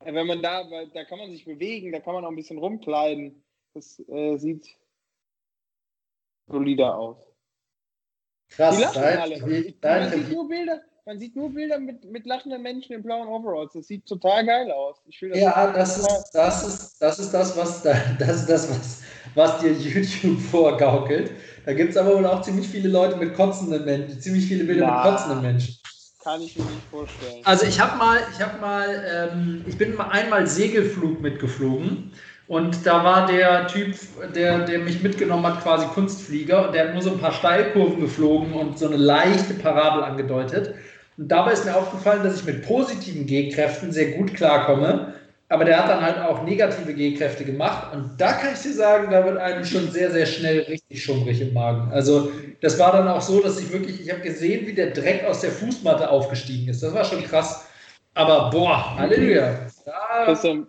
Wenn 0.00 0.26
man 0.26 0.42
da, 0.42 0.64
da 0.92 1.04
kann 1.04 1.18
man 1.18 1.30
sich 1.30 1.44
bewegen, 1.44 1.92
da 1.92 2.00
kann 2.00 2.14
man 2.14 2.24
auch 2.24 2.30
ein 2.30 2.36
bisschen 2.36 2.58
rumkleiden. 2.58 3.42
Das 3.74 4.00
äh, 4.08 4.36
sieht 4.36 4.68
solider 6.46 6.96
aus. 6.96 7.18
Krass, 8.48 8.76
Die 8.76 8.82
lachen 8.82 9.02
alle. 9.02 9.34
Ich, 9.34 9.80
man 9.80 10.10
sieht 10.10 10.30
nur 10.30 10.48
Bilder, 10.48 10.80
man 11.06 11.20
sieht 11.20 11.36
nur 11.36 11.50
Bilder 11.50 11.78
mit, 11.78 12.04
mit 12.04 12.26
lachenden 12.26 12.62
Menschen 12.62 12.92
in 12.92 13.02
blauen 13.02 13.28
Overalls. 13.28 13.72
Das 13.74 13.86
sieht 13.86 14.06
total 14.06 14.44
geil 14.44 14.70
aus. 14.72 14.96
Das 15.06 15.40
ja, 15.40 15.72
das 15.72 15.98
ist, 15.98 16.30
das 16.32 16.66
ist, 16.66 16.96
das 17.00 17.18
ist 17.20 17.30
das, 17.30 17.56
was 17.56 17.82
da, 17.82 17.94
das 18.18 18.40
ist 18.40 18.50
das, 18.50 18.70
was, 18.70 19.02
was 19.36 19.60
dir 19.60 19.72
YouTube 19.72 20.40
vorgaukelt. 20.50 21.30
Da 21.64 21.72
gibt 21.74 21.90
es 21.90 21.96
aber 21.96 22.16
wohl 22.16 22.26
auch 22.26 22.42
ziemlich 22.42 22.68
viele 22.68 22.88
Leute 22.88 23.16
mit 23.16 23.34
kotzenden 23.34 23.84
Menschen, 23.84 24.20
ziemlich 24.20 24.46
viele 24.46 24.64
Bilder 24.64 24.86
Na, 24.86 24.96
mit 24.96 25.12
kotzenden 25.12 25.42
Menschen. 25.42 25.76
Kann 26.22 26.42
ich 26.42 26.56
mir 26.56 26.64
nicht 26.64 26.86
vorstellen. 26.90 27.40
Also 27.44 27.66
ich 27.66 27.78
habe 27.78 27.96
mal, 27.98 28.18
ich 28.32 28.44
habe 28.44 28.60
mal, 28.60 29.30
ähm, 29.32 29.64
ich 29.68 29.78
bin 29.78 29.94
mal 29.94 30.08
einmal 30.08 30.46
Segelflug 30.48 31.20
mitgeflogen. 31.20 32.10
Und 32.48 32.86
da 32.86 33.02
war 33.02 33.26
der 33.26 33.66
Typ, 33.66 33.96
der, 34.34 34.60
der 34.60 34.78
mich 34.78 35.02
mitgenommen 35.02 35.44
hat, 35.46 35.62
quasi 35.62 35.86
Kunstflieger. 35.86 36.66
Und 36.66 36.74
der 36.74 36.86
hat 36.86 36.94
nur 36.94 37.02
so 37.02 37.10
ein 37.10 37.18
paar 37.18 37.32
Steilkurven 37.32 38.00
geflogen 38.00 38.52
und 38.52 38.78
so 38.78 38.86
eine 38.86 38.96
leichte 38.96 39.54
Parabel 39.54 40.04
angedeutet. 40.04 40.74
Und 41.18 41.28
dabei 41.28 41.52
ist 41.52 41.64
mir 41.64 41.76
aufgefallen, 41.76 42.22
dass 42.22 42.40
ich 42.40 42.46
mit 42.46 42.66
positiven 42.66 43.26
G-Kräften 43.26 43.92
sehr 43.92 44.12
gut 44.12 44.34
klarkomme. 44.34 45.14
Aber 45.48 45.64
der 45.64 45.78
hat 45.78 45.88
dann 45.88 46.02
halt 46.02 46.18
auch 46.18 46.42
negative 46.42 46.92
G-Kräfte 46.92 47.44
gemacht. 47.44 47.94
Und 47.94 48.20
da 48.20 48.32
kann 48.32 48.52
ich 48.52 48.60
dir 48.60 48.72
sagen, 48.72 49.10
da 49.10 49.24
wird 49.24 49.38
einem 49.38 49.64
schon 49.64 49.90
sehr, 49.90 50.10
sehr 50.10 50.26
schnell 50.26 50.62
richtig 50.62 51.02
schummrig 51.02 51.40
im 51.40 51.54
Magen. 51.54 51.92
Also 51.92 52.30
das 52.60 52.78
war 52.78 52.92
dann 52.92 53.06
auch 53.06 53.20
so, 53.20 53.40
dass 53.40 53.60
ich 53.60 53.72
wirklich, 53.72 54.00
ich 54.00 54.10
habe 54.10 54.22
gesehen, 54.22 54.66
wie 54.66 54.74
der 54.74 54.90
Dreck 54.90 55.24
aus 55.24 55.42
der 55.42 55.52
Fußmatte 55.52 56.10
aufgestiegen 56.10 56.68
ist. 56.68 56.82
Das 56.82 56.92
war 56.92 57.04
schon 57.04 57.22
krass. 57.22 57.68
Aber 58.14 58.50
boah, 58.50 58.96
Halleluja. 58.96 59.68
Christian, 60.24 60.66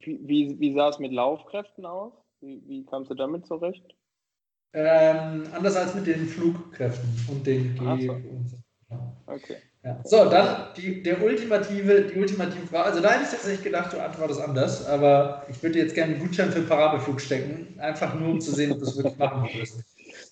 wie, 0.00 0.54
wie 0.60 0.74
sah 0.74 0.90
es 0.90 0.98
mit 1.00 1.12
Laufkräften 1.12 1.84
aus? 1.84 2.12
Wie, 2.40 2.62
wie 2.68 2.84
kamst 2.84 3.10
du 3.10 3.14
damit 3.14 3.46
zurecht? 3.46 3.94
Ähm, 4.74 5.44
anders 5.52 5.76
als 5.76 5.94
mit 5.94 6.06
den 6.06 6.26
Flugkräften 6.26 7.08
und 7.28 7.46
den 7.46 7.74
G. 7.74 8.06
So. 8.06 8.12
Und 8.12 8.48
so. 8.50 8.56
Okay. 9.26 9.56
Ja. 9.84 10.00
So, 10.04 10.28
dann 10.28 10.68
die, 10.76 11.02
der 11.02 11.22
ultimative, 11.22 12.02
die 12.02 12.18
ultimative 12.18 12.66
Frage. 12.66 12.84
Also 12.84 13.00
da 13.00 13.10
hätte 13.10 13.24
ich 13.24 13.30
tatsächlich 13.30 13.62
gedacht, 13.62 13.92
du 13.92 14.02
antwortest 14.02 14.40
anders, 14.40 14.86
aber 14.86 15.44
ich 15.48 15.62
würde 15.62 15.78
jetzt 15.78 15.94
gerne 15.94 16.14
einen 16.14 16.22
Gutschein 16.22 16.50
für 16.50 16.62
Parabelflug 16.62 17.20
stecken, 17.20 17.78
einfach 17.78 18.14
nur 18.14 18.30
um 18.30 18.40
zu 18.40 18.52
sehen, 18.52 18.72
ob 18.72 18.78
du 18.78 18.84
es 18.84 18.96
wirklich 18.96 19.16
machen 19.18 19.48
würdest. 19.52 19.84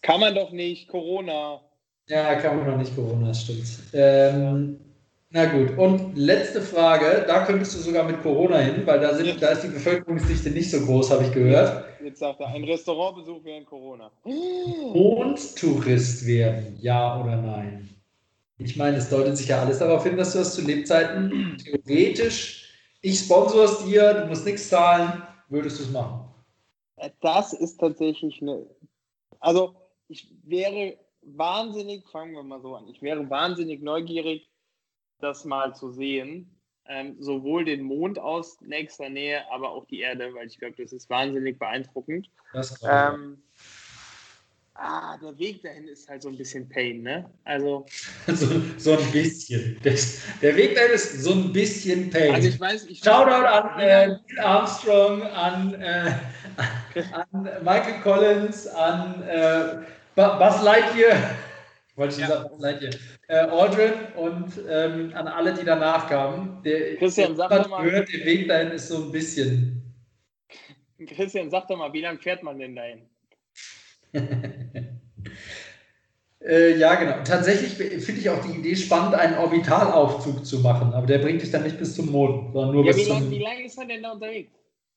Kann 0.02 0.20
man 0.20 0.34
doch 0.34 0.50
nicht, 0.50 0.88
Corona. 0.88 1.60
Ja, 2.08 2.34
kann 2.36 2.56
man 2.56 2.66
doch 2.66 2.76
nicht, 2.76 2.94
Corona, 2.94 3.32
stimmt. 3.34 3.66
Ähm, 3.92 4.80
na 5.30 5.46
gut, 5.46 5.76
und 5.76 6.16
letzte 6.16 6.60
Frage, 6.60 7.24
da 7.26 7.44
könntest 7.44 7.74
du 7.74 7.78
sogar 7.80 8.04
mit 8.04 8.22
Corona 8.22 8.58
hin, 8.58 8.82
weil 8.84 9.00
da, 9.00 9.14
sind, 9.14 9.42
da 9.42 9.48
ist 9.48 9.62
die 9.62 9.68
Bevölkerungsdichte 9.68 10.50
nicht 10.50 10.70
so 10.70 10.80
groß, 10.80 11.10
habe 11.10 11.24
ich 11.24 11.32
gehört. 11.32 11.84
Jetzt 12.02 12.20
sagt 12.20 12.40
er, 12.40 12.48
ein 12.48 12.64
Restaurantbesuch 12.64 13.40
während 13.42 13.66
Corona. 13.66 14.10
Und 14.22 15.56
Tourist 15.56 16.26
werden, 16.26 16.78
ja 16.80 17.20
oder 17.20 17.36
nein? 17.36 17.88
Ich 18.58 18.76
meine, 18.76 18.96
es 18.96 19.10
deutet 19.10 19.36
sich 19.36 19.48
ja 19.48 19.60
alles 19.60 19.78
darauf 19.78 20.04
hin, 20.04 20.16
dass 20.16 20.32
du 20.32 20.38
das 20.38 20.54
zu 20.54 20.62
Lebzeiten 20.62 21.58
theoretisch, 21.58 22.66
ich 23.02 23.20
sponsor 23.20 23.64
es 23.64 23.84
dir, 23.84 24.14
du 24.14 24.26
musst 24.26 24.46
nichts 24.46 24.68
zahlen, 24.68 25.22
würdest 25.48 25.78
du 25.78 25.84
es 25.84 25.90
machen. 25.90 26.28
Das 27.20 27.52
ist 27.52 27.78
tatsächlich 27.78 28.40
eine. 28.40 28.66
Also, 29.40 29.76
ich 30.08 30.34
wäre 30.44 30.96
wahnsinnig, 31.20 32.08
fangen 32.08 32.32
wir 32.32 32.42
mal 32.42 32.60
so 32.62 32.74
an, 32.74 32.88
ich 32.88 33.02
wäre 33.02 33.28
wahnsinnig 33.28 33.82
neugierig, 33.82 34.48
das 35.20 35.44
mal 35.44 35.74
zu 35.74 35.90
sehen. 35.90 36.52
Ähm, 36.88 37.16
sowohl 37.18 37.64
den 37.64 37.82
Mond 37.82 38.16
aus 38.16 38.60
nächster 38.60 39.08
Nähe, 39.08 39.42
aber 39.50 39.70
auch 39.70 39.86
die 39.86 40.00
Erde, 40.00 40.32
weil 40.34 40.46
ich 40.46 40.56
glaube, 40.56 40.76
das 40.80 40.92
ist 40.92 41.10
wahnsinnig 41.10 41.58
beeindruckend. 41.58 42.30
Das 42.52 42.80
ähm, 42.88 43.42
ah, 44.78 45.18
der 45.18 45.38
Weg 45.38 45.62
dahin 45.62 45.88
ist 45.88 46.08
halt 46.08 46.22
so 46.22 46.28
ein 46.28 46.36
bisschen 46.36 46.68
Pain, 46.68 47.02
ne? 47.02 47.28
Also. 47.44 47.86
so, 48.26 48.46
so 48.78 48.98
ein 48.98 49.12
bisschen. 49.12 49.78
Das, 49.82 50.20
der 50.42 50.56
Weg 50.56 50.74
dahin 50.74 50.92
ist 50.92 51.22
so 51.22 51.32
ein 51.32 51.52
bisschen 51.52 52.10
Pain. 52.10 52.34
Also 52.34 52.48
ich 52.48 52.60
weiß, 52.60 52.86
ich 52.86 52.98
Shoutout 53.00 53.46
an 53.46 53.78
äh, 53.78 54.06
Neil 54.06 54.20
Armstrong, 54.38 55.22
an, 55.22 55.74
äh, 55.74 56.12
an 57.12 57.48
Michael 57.62 58.00
Collins, 58.02 58.66
an 58.68 59.22
äh, 59.22 59.84
Buzz 60.14 60.62
Lightyear. 60.62 61.16
Wollte 61.96 62.14
ich 62.14 62.20
ja. 62.20 62.28
sagen, 62.28 62.48
Buzz 62.50 62.60
Lightyear. 62.60 62.92
Äh, 63.28 63.36
Aldrin 63.38 63.92
und 64.16 64.52
ähm, 64.68 65.12
an 65.14 65.26
alle, 65.26 65.52
die 65.52 65.64
danach 65.64 66.08
kamen. 66.08 66.62
Der, 66.64 66.96
Christian, 66.96 67.34
sag 67.34 67.50
doch 67.50 67.68
mal. 67.68 67.84
Gehört, 67.84 68.12
der 68.12 68.24
Weg 68.24 68.48
dahin 68.48 68.70
ist 68.70 68.88
so 68.88 69.02
ein 69.02 69.12
bisschen. 69.12 69.82
Christian, 71.06 71.50
sag 71.50 71.68
doch 71.68 71.76
mal, 71.76 71.92
wie 71.92 72.00
lange 72.00 72.18
fährt 72.18 72.42
man 72.42 72.58
denn 72.58 72.76
dahin? 72.76 73.02
äh, 76.40 76.78
ja, 76.78 76.94
genau. 76.94 77.22
Tatsächlich 77.24 77.74
finde 77.74 78.20
ich 78.20 78.30
auch 78.30 78.44
die 78.44 78.58
Idee 78.58 78.76
spannend, 78.76 79.14
einen 79.14 79.38
Orbitalaufzug 79.38 80.44
zu 80.44 80.60
machen, 80.60 80.92
aber 80.92 81.06
der 81.06 81.18
bringt 81.18 81.42
dich 81.42 81.50
dann 81.50 81.64
nicht 81.64 81.78
bis 81.78 81.94
zum 81.94 82.10
Mond, 82.10 82.52
sondern 82.52 82.74
nur 82.74 82.84
ja, 82.84 82.92
bis 82.92 83.02
wie 83.02 83.08
zum. 83.08 83.20
Lang, 83.20 83.30
wie 83.30 83.42
lange 83.42 83.64
ist 83.64 83.76
man 83.76 83.88
denn 83.88 84.02
da 84.02 84.12
unterwegs? 84.12 84.52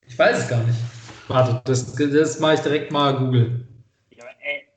Ich 0.07 0.17
weiß 0.17 0.39
es 0.39 0.47
gar 0.47 0.63
nicht. 0.63 0.79
Warte, 1.27 1.61
das, 1.65 1.95
das 1.95 2.39
mache 2.39 2.55
ich 2.55 2.59
direkt 2.61 2.91
mal 2.91 3.17
Google. 3.17 3.67
Ja, 4.15 4.25
ey. 4.39 4.67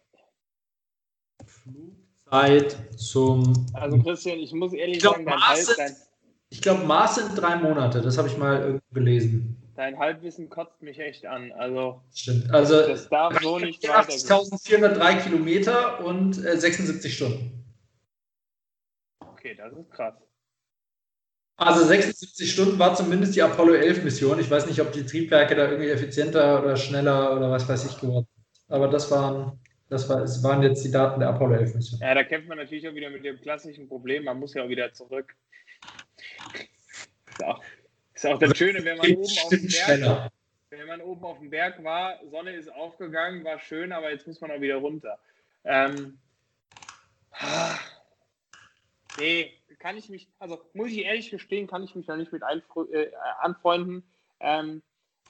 Flugzeit 1.47 2.76
zum. 2.97 3.66
Also 3.72 3.99
Christian, 3.99 4.38
ich 4.38 4.53
muss 4.53 4.72
ehrlich 4.72 4.97
ich 4.97 5.03
glaub, 5.03 5.14
sagen, 5.14 5.26
dein 5.26 5.38
Mars 5.38 5.78
Hals, 5.78 6.11
Ich 6.51 6.61
glaube, 6.61 6.84
Mars 6.84 7.14
sind 7.14 7.36
drei 7.36 7.57
Monate, 7.57 8.03
das 8.03 8.18
habe 8.18 8.28
ich 8.28 8.36
mal 8.36 8.61
irgendwo 8.61 8.93
gelesen. 8.93 9.62
Dein 9.75 9.99
Halbwissen 9.99 10.51
kotzt 10.51 10.83
mich 10.83 10.99
echt 10.99 11.25
an. 11.25 11.51
Also, 11.53 12.03
Stimmt. 12.14 12.53
Also, 12.53 12.87
das 12.87 13.09
darf 13.09 13.41
so 13.43 13.59
nicht 13.59 13.89
1403 13.89 15.14
Kilometer 15.23 16.05
und 16.05 16.45
äh, 16.45 16.59
76 16.59 17.14
Stunden. 17.14 17.64
Okay, 19.20 19.55
das 19.55 19.73
ist 19.73 19.91
krass. 19.91 20.14
Also 21.57 21.85
76 21.85 22.51
Stunden 22.51 22.79
war 22.79 22.95
zumindest 22.95 23.37
die 23.37 23.43
Apollo 23.43 23.75
11 23.75 24.05
Mission. 24.05 24.41
Ich 24.41 24.51
weiß 24.51 24.66
nicht, 24.66 24.81
ob 24.81 24.93
die 24.93 25.07
Triebwerke 25.07 25.55
da 25.55 25.68
irgendwie 25.68 25.91
effizienter 25.91 26.62
oder 26.62 26.77
schneller 26.77 27.37
oder 27.37 27.51
was 27.51 27.68
weiß 27.68 27.91
ich 27.91 28.01
geworden 28.01 28.27
sind. 28.35 28.75
Aber 28.75 28.89
das 28.89 29.11
waren, 29.11 29.61
das, 29.89 30.09
war, 30.09 30.20
das 30.20 30.43
waren 30.43 30.62
jetzt 30.62 30.85
die 30.85 30.91
Daten 30.91 31.20
der 31.20 31.29
Apollo 31.29 31.55
11 31.55 31.75
Mission. 31.75 32.01
Ja, 32.01 32.14
da 32.14 32.25
kämpft 32.25 32.49
man 32.49 32.59
natürlich 32.59 32.89
auch 32.89 32.95
wieder 32.95 33.11
mit 33.11 33.25
dem 33.25 33.41
klassischen 33.41 33.87
Problem. 33.89 34.25
Man 34.25 34.39
muss 34.39 34.55
ja 34.55 34.64
auch 34.64 34.68
wieder 34.68 34.93
zurück. 34.93 35.35
So. 37.39 37.55
Ist 38.23 38.31
auch 38.31 38.39
das 38.39 38.57
Schöne, 38.57 38.85
wenn 38.85 38.99
man 38.99 39.11
oben 39.16 39.39
auf 39.39 39.49
dem 39.49 39.66
Berg, 39.66 40.31
wenn 40.70 40.87
man 40.87 41.01
oben 41.01 41.25
auf 41.25 41.39
dem 41.39 41.51
Berg 41.51 41.83
war, 41.83 42.20
Sonne 42.31 42.53
ist 42.53 42.73
aufgegangen, 42.73 43.43
war 43.43 43.59
schön, 43.59 43.91
aber 43.91 44.12
jetzt 44.12 44.29
muss 44.29 44.41
man 44.41 44.53
auch 44.53 44.61
wieder 44.61 44.77
runter. 44.77 45.18
Ähm, 45.64 46.18
nee, 49.18 49.53
kann 49.81 49.99
ich 49.99 50.09
mich, 50.09 50.29
also 50.39 50.61
muss 50.73 50.91
ich 50.91 50.99
ehrlich 50.99 51.31
gestehen, 51.31 51.66
kann 51.66 51.83
ich 51.83 51.97
mich 51.97 52.07
da 52.07 52.16
nicht 52.16 52.33
mit 52.33 52.43
äh, 52.43 53.11
anfreunden, 53.41 54.05
ähm, 54.39 54.83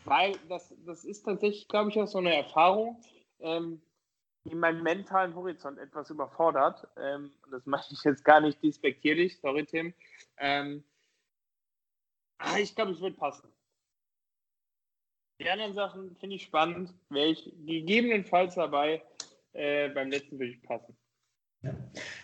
weil 0.05 0.39
das, 0.51 0.75
das 0.85 1.05
ist 1.05 1.23
tatsächlich, 1.23 1.69
glaube 1.69 1.89
ich, 1.89 1.99
auch 1.99 2.09
so 2.09 2.19
eine 2.19 2.37
Erfahrung, 2.37 3.03
ähm, 3.41 3.81
die 4.45 4.55
meinen 4.55 4.83
mentalen 4.83 5.35
Horizont 5.35 5.79
etwas 5.79 6.11
überfordert. 6.11 6.87
Ähm, 6.99 7.33
das 7.51 7.65
mache 7.65 7.87
ich 7.91 8.05
jetzt 8.05 8.25
gar 8.25 8.41
nicht 8.41 8.63
despektierlich, 8.63 9.41
sorry 9.41 9.65
Tim. 9.65 9.95
Ähm, 10.37 10.85
Ah, 12.43 12.59
ich 12.59 12.75
glaube, 12.75 12.93
es 12.93 13.01
wird 13.01 13.17
passen. 13.17 13.49
Die 15.41 15.49
anderen 15.49 15.75
Sachen 15.75 16.17
finde 16.17 16.37
ich 16.37 16.43
spannend. 16.43 16.93
Wäre 17.09 17.29
ich 17.29 17.53
gegebenenfalls 17.67 18.55
dabei. 18.57 19.03
Äh, 19.53 19.91
beim 19.91 20.11
letzten 20.11 20.39
würde 20.39 20.53
ich 20.53 20.63
passen. 20.63 20.97
Ja. 21.63 21.75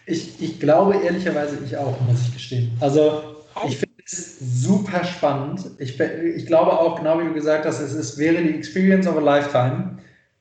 Ich, 0.07 0.43
ich 0.43 0.59
glaube 0.59 0.97
ehrlicherweise 0.97 1.63
ich 1.65 1.77
auch, 1.77 2.01
muss 2.01 2.27
ich 2.27 2.33
gestehen. 2.33 2.77
Also 2.81 3.45
ich 3.67 3.77
finde 3.77 4.03
es 4.05 4.39
super 4.63 5.05
spannend. 5.05 5.71
Ich, 5.79 6.01
ich 6.01 6.47
glaube 6.47 6.73
auch, 6.73 6.97
genau 6.97 7.21
wie 7.21 7.25
du 7.25 7.35
gesagt 7.35 7.65
hast, 7.65 7.79
es 7.79 7.93
ist, 7.93 8.19
wäre 8.19 8.43
die 8.43 8.55
Experience 8.55 9.07
of 9.07 9.17
a 9.17 9.21
Lifetime. 9.21 9.99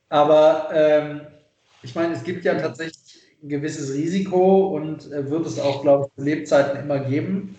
Aber 0.08 0.70
ähm, 0.72 1.20
ich 1.82 1.94
meine, 1.94 2.14
es 2.14 2.24
gibt 2.24 2.44
ja 2.44 2.54
tatsächlich 2.54 3.22
ein 3.42 3.48
gewisses 3.48 3.94
Risiko 3.94 4.74
und 4.74 5.12
äh, 5.12 5.30
wird 5.30 5.46
es 5.46 5.60
auch, 5.60 5.82
glaube 5.82 6.06
ich, 6.06 6.14
zu 6.14 6.24
Lebzeiten 6.24 6.80
immer 6.80 6.98
geben. 7.00 7.54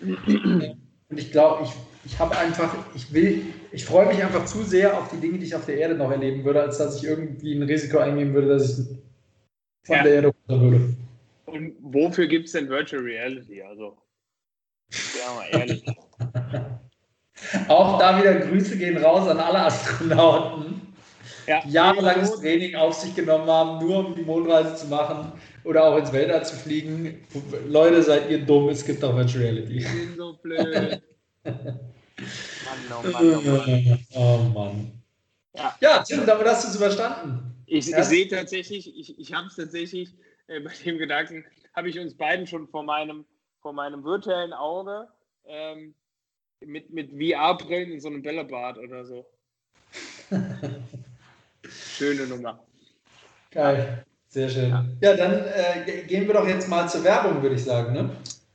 Und 1.08 1.18
ich 1.18 1.32
glaube, 1.32 1.64
ich 1.64 1.72
ich 2.04 2.18
habe 2.18 2.36
einfach, 2.36 2.74
ich 2.94 3.12
will, 3.12 3.42
ich 3.72 3.84
freue 3.84 4.06
mich 4.06 4.22
einfach 4.22 4.44
zu 4.46 4.62
sehr 4.62 4.96
auf 4.96 5.08
die 5.10 5.18
Dinge, 5.18 5.38
die 5.38 5.46
ich 5.46 5.54
auf 5.54 5.66
der 5.66 5.76
Erde 5.76 5.94
noch 5.94 6.10
erleben 6.10 6.44
würde, 6.44 6.62
als 6.62 6.78
dass 6.78 6.96
ich 6.96 7.04
irgendwie 7.04 7.54
ein 7.54 7.62
Risiko 7.62 7.98
eingehen 7.98 8.32
würde, 8.32 8.48
dass 8.48 8.78
ich 8.78 8.86
von 9.84 9.96
ja. 9.96 10.02
der 10.02 10.14
Erde 10.14 10.28
runter 10.28 10.62
würde. 10.62 10.96
Und 11.46 11.74
wofür 11.80 12.26
gibt 12.26 12.46
es 12.46 12.52
denn 12.52 12.68
Virtual 12.68 13.02
Reality? 13.02 13.62
Also, 13.62 13.96
ja 14.90 15.34
mal 15.34 15.60
ehrlich. 15.60 15.84
Auch 17.68 17.98
da 17.98 18.18
wieder 18.18 18.34
Grüße 18.34 18.76
gehen 18.76 18.98
raus 18.98 19.26
an 19.28 19.38
alle 19.38 19.60
Astronauten, 19.60 20.80
ja. 21.46 21.62
die 21.64 21.70
jahrelanges 21.70 22.38
Training 22.38 22.76
auf 22.76 22.94
sich 22.94 23.14
genommen 23.14 23.48
haben, 23.48 23.84
nur 23.84 24.06
um 24.06 24.14
die 24.14 24.22
Mondreise 24.22 24.74
zu 24.74 24.86
machen 24.88 25.32
oder 25.64 25.84
auch 25.84 25.96
ins 25.96 26.12
Weltall 26.12 26.44
zu 26.44 26.54
fliegen. 26.56 27.24
Leute, 27.66 28.02
seid 28.02 28.30
ihr 28.30 28.44
dumm, 28.44 28.68
es 28.68 28.84
gibt 28.84 29.02
auch 29.02 29.16
Virtual 29.16 29.42
Reality. 29.42 29.78
Ich 29.78 29.86
bin 29.86 30.16
so 30.16 30.36
blöd. 30.42 31.02
Mann, 31.44 31.74
oh 32.90 33.08
Mann, 33.08 33.34
oh 33.34 33.40
Mann. 33.40 34.06
Oh 34.14 34.38
Mann. 34.54 35.02
Ja, 35.54 35.76
ja 35.80 36.02
Tim, 36.02 36.26
damit 36.26 36.46
hast 36.46 36.64
du 36.64 36.68
es 36.68 36.76
überstanden. 36.76 37.64
Ich, 37.66 37.90
ich 37.90 38.04
sehe 38.04 38.28
tatsächlich, 38.28 38.98
ich, 38.98 39.18
ich 39.18 39.32
habe 39.32 39.46
es 39.46 39.56
tatsächlich 39.56 40.14
äh, 40.48 40.60
bei 40.60 40.72
dem 40.84 40.98
Gedanken, 40.98 41.44
habe 41.74 41.88
ich 41.88 41.98
uns 41.98 42.16
beiden 42.16 42.46
schon 42.46 42.68
vor 42.68 42.82
meinem, 42.82 43.24
vor 43.60 43.72
meinem 43.72 44.04
virtuellen 44.04 44.52
Auge 44.52 45.08
ähm, 45.46 45.94
mit, 46.60 46.90
mit 46.90 47.10
VR-Brillen 47.10 47.92
in 47.92 48.00
so 48.00 48.08
einem 48.08 48.22
Bällebad 48.22 48.78
oder 48.78 49.04
so. 49.04 49.26
Schöne 51.68 52.26
Nummer. 52.26 52.62
Geil, 53.50 54.04
sehr 54.28 54.48
schön. 54.48 54.70
Ja, 54.70 54.84
ja 55.00 55.16
dann 55.16 55.44
äh, 55.44 56.02
gehen 56.06 56.26
wir 56.26 56.34
doch 56.34 56.46
jetzt 56.46 56.68
mal 56.68 56.88
zur 56.88 57.04
Werbung, 57.04 57.42
würde 57.42 57.54
ich 57.54 57.64
sagen. 57.64 57.92
Ne? 57.92 58.10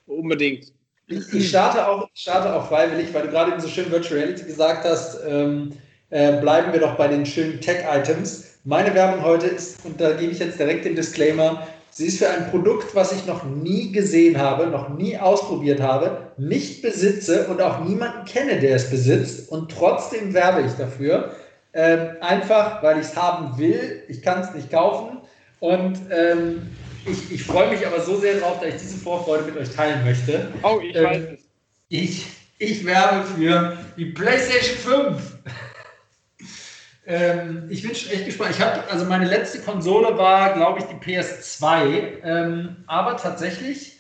Unbedingt. 0.05 0.74
Ich, 1.07 1.33
ich, 1.33 1.49
starte 1.49 1.87
auch, 1.87 2.09
starte 2.13 2.53
auch 2.53 2.67
freiwillig, 2.67 3.13
weil 3.13 3.23
du 3.23 3.29
gerade 3.29 3.51
eben 3.51 3.61
so 3.61 3.67
schön 3.67 3.91
Virtual 3.91 4.19
Reality 4.19 4.43
gesagt 4.43 4.85
hast. 4.85 5.19
Ähm, 5.27 5.73
äh, 6.09 6.39
bleiben 6.39 6.73
wir 6.73 6.79
doch 6.79 6.95
bei 6.95 7.07
den 7.07 7.25
schönen 7.25 7.61
Tech-Items. 7.61 8.59
Meine 8.63 8.93
Werbung 8.95 9.23
heute 9.23 9.47
ist, 9.47 9.85
und 9.85 10.01
da 10.01 10.13
gebe 10.13 10.31
ich 10.31 10.39
jetzt 10.39 10.57
direkt 10.57 10.85
den 10.85 10.95
Disclaimer, 10.95 11.67
sie 11.91 12.07
ist 12.07 12.17
für 12.17 12.29
ein 12.29 12.49
Produkt, 12.49 12.95
was 12.95 13.11
ich 13.11 13.25
noch 13.27 13.43
nie 13.43 13.91
gesehen 13.91 14.39
habe, 14.39 14.67
noch 14.67 14.89
nie 14.89 15.17
ausprobiert 15.17 15.79
habe, 15.79 16.31
nicht 16.37 16.81
besitze 16.81 17.47
und 17.47 17.61
auch 17.61 17.83
niemanden 17.83 18.25
kenne, 18.25 18.59
der 18.59 18.75
es 18.75 18.89
besitzt. 18.89 19.51
Und 19.51 19.71
trotzdem 19.71 20.33
werbe 20.33 20.61
ich 20.61 20.73
dafür. 20.73 21.35
Ähm, 21.73 22.15
einfach, 22.21 22.81
weil 22.81 22.99
ich 22.99 23.07
es 23.07 23.15
haben 23.15 23.57
will. 23.59 24.03
Ich 24.07 24.23
kann 24.23 24.41
es 24.41 24.53
nicht 24.55 24.71
kaufen. 24.71 25.17
Und 25.59 25.99
ähm, 26.09 26.63
ich, 27.05 27.31
ich 27.31 27.43
freue 27.43 27.69
mich 27.69 27.85
aber 27.85 28.01
so 28.01 28.19
sehr 28.19 28.39
drauf, 28.39 28.59
dass 28.59 28.75
ich 28.75 28.81
diese 28.81 28.97
Vorfreude 28.97 29.43
mit 29.43 29.57
euch 29.57 29.69
teilen 29.69 30.03
möchte. 30.03 30.51
Oh, 30.63 30.79
ich 30.81 30.95
ähm, 30.95 31.03
weiß 31.03 31.23
es. 31.33 31.39
Ich, 31.89 32.25
ich 32.57 32.85
werbe 32.85 33.25
für 33.27 33.77
die 33.97 34.05
PlayStation 34.05 34.77
5. 34.77 35.37
ähm, 37.05 37.67
ich 37.69 37.83
bin 37.83 37.93
schon 37.93 38.11
echt 38.11 38.25
gespannt. 38.25 38.51
Ich 38.51 38.61
habe, 38.61 38.83
also 38.89 39.05
meine 39.05 39.25
letzte 39.25 39.59
Konsole 39.59 40.17
war, 40.17 40.53
glaube 40.53 40.79
ich, 40.79 40.85
die 40.85 40.95
PS2. 40.95 42.23
Ähm, 42.23 42.77
aber 42.87 43.17
tatsächlich, 43.17 43.97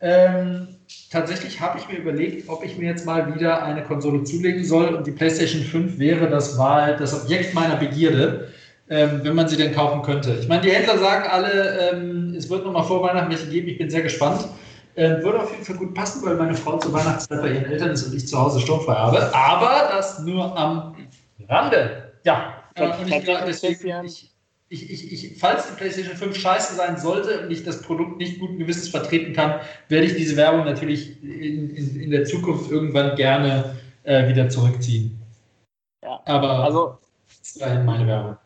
ähm, 0.00 0.68
tatsächlich 1.10 1.60
habe 1.60 1.78
ich 1.78 1.88
mir 1.88 1.98
überlegt, 1.98 2.48
ob 2.48 2.64
ich 2.64 2.76
mir 2.76 2.86
jetzt 2.86 3.06
mal 3.06 3.34
wieder 3.34 3.62
eine 3.62 3.84
Konsole 3.84 4.24
zulegen 4.24 4.64
soll. 4.64 4.94
Und 4.94 5.06
die 5.06 5.12
PlayStation 5.12 5.62
5 5.62 5.98
wäre 5.98 6.28
das 6.28 6.58
Wahl, 6.58 6.96
das 6.96 7.22
Objekt 7.22 7.54
meiner 7.54 7.76
Begierde 7.76 8.52
ähm, 8.90 9.20
wenn 9.22 9.34
man 9.34 9.48
sie 9.48 9.56
denn 9.56 9.74
kaufen 9.74 10.02
könnte. 10.02 10.36
Ich 10.40 10.48
meine, 10.48 10.62
die 10.62 10.70
Händler 10.70 10.98
sagen 10.98 11.28
alle, 11.28 11.90
ähm, 11.92 12.34
es 12.36 12.48
wird 12.48 12.64
nochmal 12.64 12.84
vor 12.84 13.02
Weihnachten 13.02 13.30
welche 13.30 13.46
geben. 13.48 13.68
Ich 13.68 13.78
bin 13.78 13.90
sehr 13.90 14.02
gespannt. 14.02 14.48
Ähm, 14.96 15.22
würde 15.22 15.40
auf 15.40 15.52
jeden 15.52 15.64
Fall 15.64 15.76
gut 15.76 15.94
passen, 15.94 16.24
weil 16.26 16.36
meine 16.36 16.54
Frau 16.54 16.76
zur 16.78 16.92
Weihnachtszeit 16.92 17.40
bei 17.40 17.52
ihren 17.52 17.66
Eltern 17.66 17.90
ist 17.90 18.04
und 18.04 18.14
ich 18.14 18.26
zu 18.26 18.36
Hause 18.36 18.60
sturmfrei 18.60 18.94
habe. 18.94 19.32
Aber 19.34 19.90
das 19.92 20.18
nur 20.20 20.56
am 20.58 20.96
Rande. 21.48 22.12
Ja, 22.24 22.54
äh, 22.74 22.88
und 22.88 23.08
ich 23.08 23.24
glaube, 23.24 23.44
deswegen, 23.46 24.04
ich, 24.04 24.32
ich, 24.68 24.90
ich, 24.90 25.12
ich, 25.12 25.38
falls 25.38 25.68
die 25.68 25.74
PlayStation 25.76 26.16
5 26.16 26.36
scheiße 26.36 26.74
sein 26.74 26.96
sollte 26.96 27.42
und 27.42 27.50
ich 27.50 27.62
das 27.62 27.80
Produkt 27.82 28.18
nicht 28.18 28.40
guten 28.40 28.58
Gewissens 28.58 28.88
vertreten 28.88 29.34
kann, 29.34 29.60
werde 29.88 30.06
ich 30.06 30.16
diese 30.16 30.36
Werbung 30.36 30.64
natürlich 30.64 31.22
in, 31.22 31.74
in, 31.76 32.00
in 32.00 32.10
der 32.10 32.24
Zukunft 32.24 32.70
irgendwann 32.70 33.14
gerne 33.16 33.76
äh, 34.02 34.28
wieder 34.28 34.48
zurückziehen. 34.48 35.16
Ja, 36.02 36.20
aber 36.24 36.64
also, 36.64 36.98
das 37.28 37.56
ist 37.56 37.84
meine 37.84 38.06
Werbung. 38.06 38.36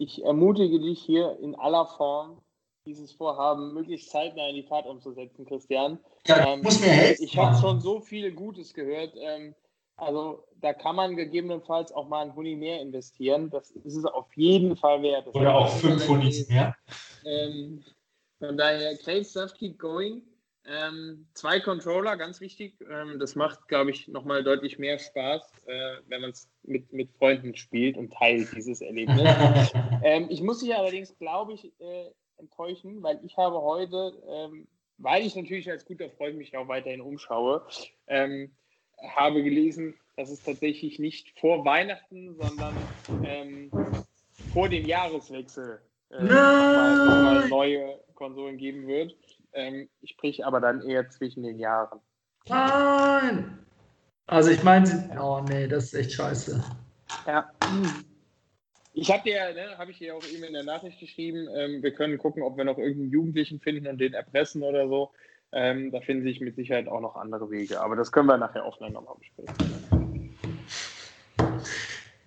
Ich 0.00 0.24
ermutige 0.24 0.80
dich 0.80 0.98
hier 1.02 1.38
in 1.42 1.54
aller 1.54 1.84
Form, 1.84 2.40
dieses 2.86 3.12
Vorhaben 3.12 3.74
möglichst 3.74 4.08
zeitnah 4.08 4.48
in 4.48 4.54
die 4.54 4.64
Tat 4.64 4.86
umzusetzen, 4.86 5.44
Christian. 5.44 5.98
Ja, 6.26 6.54
ähm, 6.54 6.62
muss 6.62 6.80
mir 6.80 6.86
helfen. 6.86 7.22
Ich 7.22 7.36
habe 7.36 7.54
schon 7.60 7.82
so 7.82 8.00
viel 8.00 8.32
Gutes 8.32 8.72
gehört. 8.72 9.12
Ähm, 9.20 9.54
also 9.96 10.42
da 10.58 10.72
kann 10.72 10.96
man 10.96 11.16
gegebenenfalls 11.16 11.92
auch 11.92 12.08
mal 12.08 12.24
ein 12.24 12.34
Huni 12.34 12.56
mehr 12.56 12.80
investieren. 12.80 13.50
Das 13.50 13.72
ist 13.72 13.94
es 13.94 14.06
auf 14.06 14.34
jeden 14.36 14.74
Fall 14.74 15.02
wert. 15.02 15.26
Das 15.26 15.34
Oder 15.34 15.54
auch 15.54 15.68
fünf 15.68 16.08
Hunis 16.08 16.48
mehr. 16.48 16.74
Ähm, 17.26 17.84
von 18.38 18.56
daher, 18.56 18.96
great 18.96 19.26
stuff, 19.26 19.52
keep 19.52 19.78
going. 19.78 20.22
Ähm, 20.70 21.26
zwei 21.34 21.58
Controller, 21.58 22.16
ganz 22.16 22.40
wichtig. 22.40 22.74
Ähm, 22.88 23.18
das 23.18 23.34
macht, 23.34 23.66
glaube 23.66 23.90
ich, 23.90 24.06
nochmal 24.06 24.44
deutlich 24.44 24.78
mehr 24.78 24.98
Spaß, 25.00 25.42
äh, 25.66 25.96
wenn 26.06 26.20
man 26.20 26.30
es 26.30 26.48
mit, 26.62 26.92
mit 26.92 27.10
Freunden 27.18 27.56
spielt 27.56 27.96
und 27.96 28.12
teilt 28.12 28.54
dieses 28.54 28.80
Erlebnis. 28.80 29.20
Ähm, 30.02 30.28
ich 30.30 30.40
muss 30.40 30.60
dich 30.60 30.74
allerdings, 30.74 31.14
glaube 31.18 31.52
ich, 31.52 31.66
äh, 31.78 32.10
enttäuschen, 32.38 33.02
weil 33.02 33.20
ich 33.22 33.36
habe 33.36 33.60
heute, 33.60 34.14
ähm, 34.26 34.66
weil 34.96 35.26
ich 35.26 35.36
natürlich 35.36 35.70
als 35.70 35.84
guter 35.84 36.08
Freund 36.08 36.38
mich 36.38 36.56
auch 36.56 36.68
weiterhin 36.68 37.02
umschaue, 37.02 37.62
ähm, 38.06 38.50
habe 39.14 39.42
gelesen, 39.42 39.94
dass 40.16 40.30
es 40.30 40.42
tatsächlich 40.42 40.98
nicht 40.98 41.38
vor 41.38 41.66
Weihnachten, 41.66 42.34
sondern 42.34 42.74
ähm, 43.24 43.70
vor 44.54 44.70
dem 44.70 44.86
Jahreswechsel 44.86 45.82
äh, 46.10 46.22
nochmal 46.22 47.48
neue 47.48 48.00
Konsolen 48.14 48.56
geben 48.56 48.86
wird. 48.86 49.16
Ähm, 49.52 49.88
sprich 50.04 50.44
aber 50.44 50.60
dann 50.60 50.82
eher 50.82 51.08
zwischen 51.10 51.42
den 51.42 51.58
Jahren. 51.58 52.00
Nein! 52.48 53.58
Also 54.26 54.50
ich 54.50 54.62
meine, 54.62 55.10
oh 55.20 55.42
nee, 55.48 55.66
das 55.66 55.86
ist 55.86 55.94
echt 55.94 56.12
scheiße. 56.12 56.62
Ja. 57.26 57.50
Ich 58.94 59.10
habe 59.10 59.22
dir, 59.24 59.52
ne, 59.54 59.76
habe 59.76 59.90
ich 59.90 59.98
dir 59.98 60.14
auch 60.14 60.24
eben 60.26 60.44
in 60.44 60.52
der 60.52 60.62
Nachricht 60.62 61.00
geschrieben, 61.00 61.48
ähm, 61.54 61.82
wir 61.82 61.92
können 61.92 62.18
gucken, 62.18 62.42
ob 62.42 62.56
wir 62.56 62.64
noch 62.64 62.78
irgendeinen 62.78 63.10
Jugendlichen 63.10 63.60
finden 63.60 63.86
und 63.86 63.98
den 63.98 64.14
erpressen 64.14 64.62
oder 64.62 64.88
so. 64.88 65.10
Ähm, 65.52 65.90
da 65.90 66.00
finden 66.00 66.22
sich 66.22 66.40
mit 66.40 66.54
Sicherheit 66.54 66.86
auch 66.86 67.00
noch 67.00 67.16
andere 67.16 67.50
Wege. 67.50 67.80
Aber 67.80 67.96
das 67.96 68.12
können 68.12 68.28
wir 68.28 68.36
nachher 68.36 68.64
offline 68.64 68.92
nochmal 68.92 69.16
besprechen. 69.18 70.36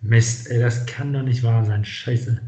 Mist, 0.02 0.52
ey, 0.52 0.60
das 0.60 0.86
kann 0.86 1.14
doch 1.14 1.22
nicht 1.22 1.44
wahr 1.44 1.64
sein. 1.64 1.86
Scheiße. 1.86 2.42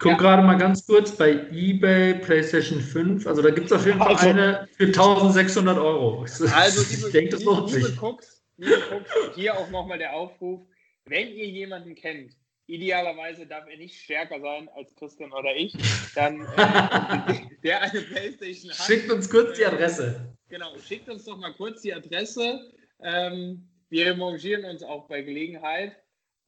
Ich 0.00 0.04
gucke 0.04 0.14
ja. 0.14 0.30
gerade 0.30 0.42
mal 0.42 0.56
ganz 0.56 0.86
kurz 0.86 1.14
bei 1.14 1.32
eBay 1.52 2.14
PlayStation 2.14 2.80
5. 2.80 3.26
Also 3.26 3.42
da 3.42 3.50
gibt 3.50 3.66
es 3.66 3.72
auf 3.72 3.84
jeden 3.84 3.98
Fall 3.98 4.14
also, 4.14 4.30
eine 4.30 4.66
für 4.72 4.86
1600 4.86 5.76
Euro. 5.76 6.24
Also, 6.54 6.80
liebe, 6.90 7.06
ich 7.06 7.12
denke, 7.12 7.30
das 7.32 7.40
liebe, 7.40 7.52
lohnt 7.52 7.70
liebe 7.70 7.92
Cooks, 8.00 8.42
liebe 8.56 8.80
Cooks, 8.90 9.10
hier 9.34 9.58
auch 9.58 9.68
nochmal 9.68 9.98
der 9.98 10.14
Aufruf. 10.14 10.62
Wenn 11.04 11.28
ihr 11.28 11.44
jemanden 11.48 11.94
kennt, 11.94 12.32
idealerweise 12.66 13.46
darf 13.46 13.68
er 13.68 13.76
nicht 13.76 13.94
stärker 14.00 14.40
sein 14.40 14.70
als 14.74 14.96
Christian 14.96 15.34
oder 15.34 15.54
ich, 15.54 15.74
dann 16.14 16.46
äh, 16.46 17.34
der 17.62 17.82
eine 17.82 18.00
Playstation 18.00 18.72
hat. 18.72 18.86
Schickt 18.86 19.12
uns 19.12 19.28
kurz 19.28 19.58
die 19.58 19.66
Adresse. 19.66 20.34
Genau, 20.48 20.78
schickt 20.78 21.10
uns 21.10 21.26
doch 21.26 21.36
mal 21.36 21.52
kurz 21.52 21.82
die 21.82 21.92
Adresse. 21.92 22.72
Ähm, 23.02 23.68
wir 23.90 24.06
remongieren 24.06 24.64
uns 24.64 24.82
auch 24.82 25.08
bei 25.08 25.20
Gelegenheit. 25.20 25.94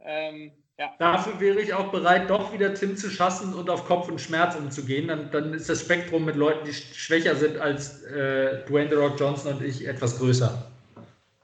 Ähm, 0.00 0.52
ja. 0.82 0.94
Dafür 0.98 1.38
wäre 1.38 1.60
ich 1.60 1.72
auch 1.74 1.92
bereit, 1.92 2.28
doch 2.28 2.52
wieder 2.52 2.74
Tim 2.74 2.96
zu 2.96 3.08
schassen 3.08 3.54
und 3.54 3.70
auf 3.70 3.84
Kopf 3.86 4.08
und 4.08 4.20
Schmerz 4.20 4.56
umzugehen. 4.56 5.06
Dann, 5.08 5.30
dann 5.30 5.54
ist 5.54 5.68
das 5.68 5.82
Spektrum 5.82 6.24
mit 6.24 6.34
Leuten, 6.34 6.66
die 6.66 6.72
schwächer 6.72 7.36
sind 7.36 7.56
als 7.58 8.02
äh, 8.02 8.64
Dwayne 8.66 8.90
The 8.90 8.96
Rock 8.96 9.18
Johnson 9.18 9.54
und 9.54 9.64
ich, 9.64 9.86
etwas 9.86 10.18
größer. 10.18 10.70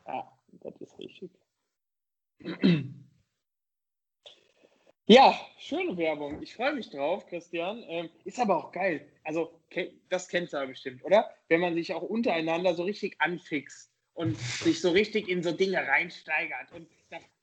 Ja, 0.09 0.33
das 0.63 0.75
ist 0.81 0.99
richtig. 0.99 1.31
Ja, 5.11 5.41
schöne 5.57 5.97
Werbung. 5.97 6.43
Ich 6.43 6.55
freue 6.55 6.75
mich 6.75 6.91
drauf, 6.91 7.27
Christian. 7.29 7.83
Ähm, 7.89 8.11
ist 8.27 8.39
aber 8.39 8.59
auch 8.59 8.73
geil. 8.73 9.09
Also, 9.25 9.59
das 10.11 10.29
kennst 10.29 10.53
du 10.53 10.59
aber 10.59 10.67
bestimmt, 10.67 11.03
oder? 11.03 11.31
Wenn 11.49 11.63
man 11.63 11.75
sich 11.75 11.95
auch 11.95 12.03
untereinander 12.03 12.75
so 12.75 12.83
richtig 12.83 13.17
anfixt 13.19 13.91
und 14.13 14.37
sich 14.37 14.83
so 14.83 14.91
richtig 14.91 15.31
in 15.31 15.43
so 15.43 15.53
Dinge 15.53 15.79
reinsteigert. 15.79 16.73
Und 16.73 16.87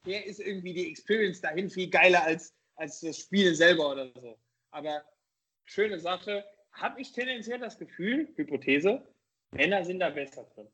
der 0.06 0.26
ist 0.26 0.40
irgendwie 0.40 0.74
die 0.74 0.90
Experience 0.90 1.42
dahin 1.42 1.70
viel 1.70 1.90
geiler 1.90 2.24
als, 2.24 2.54
als 2.76 3.02
das 3.02 3.18
Spiel 3.18 3.56
selber 3.56 3.92
oder 3.92 4.10
so. 4.14 4.38
Aber 4.72 5.04
schöne 5.66 6.00
Sache. 6.00 6.44
Habe 6.74 7.00
ich 7.00 7.14
tendenziell 7.14 7.60
das 7.60 7.78
Gefühl, 7.80 8.28
Hypothese, 8.36 9.02
Männer 9.52 9.86
sind 9.86 10.00
da 10.00 10.10
besser 10.10 10.46
drin. 10.54 10.68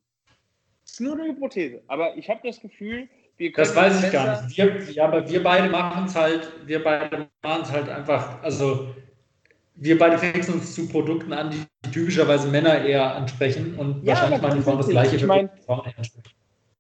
Das 0.84 0.94
ist 0.94 1.00
nur 1.02 1.14
eine 1.14 1.30
Hypothese. 1.30 1.84
Aber 1.88 2.18
ich 2.18 2.28
habe 2.28 2.40
das 2.44 2.60
Gefühl, 2.60 3.08
das 3.56 3.76
weiß 3.76 4.04
ich 4.04 4.12
gar 4.12 4.44
nicht. 4.44 4.58
Wir, 4.58 4.92
ja, 4.92 5.06
aber 5.06 5.28
wir 5.28 5.44
beide 5.44 5.70
machen 5.70 6.06
es 6.06 6.16
halt, 6.16 6.52
wir 6.66 6.84
beide 6.84 7.30
machen 7.42 7.62
es 7.64 7.72
halt 7.72 7.90
einfach, 7.90 8.42
also 8.44 8.94
wir 9.76 9.98
beide 9.98 10.20
fixen 10.20 10.56
uns 10.56 10.76
zu 10.76 10.88
Produkten 10.88 11.34
an, 11.34 11.50
die 11.50 11.92
typischerweise 11.92 12.48
Männer 12.50 12.86
eher 12.86 13.16
ansprechen 13.16 13.76
und 13.80 14.04
ja, 14.04 14.14
wahrscheinlich 14.14 14.42
machen 14.42 14.58
die 14.58 14.64
Frauen 14.64 14.78
das 14.78 14.90
gleiche 14.90 15.16
ich 15.16 15.26
mein, 15.26 15.50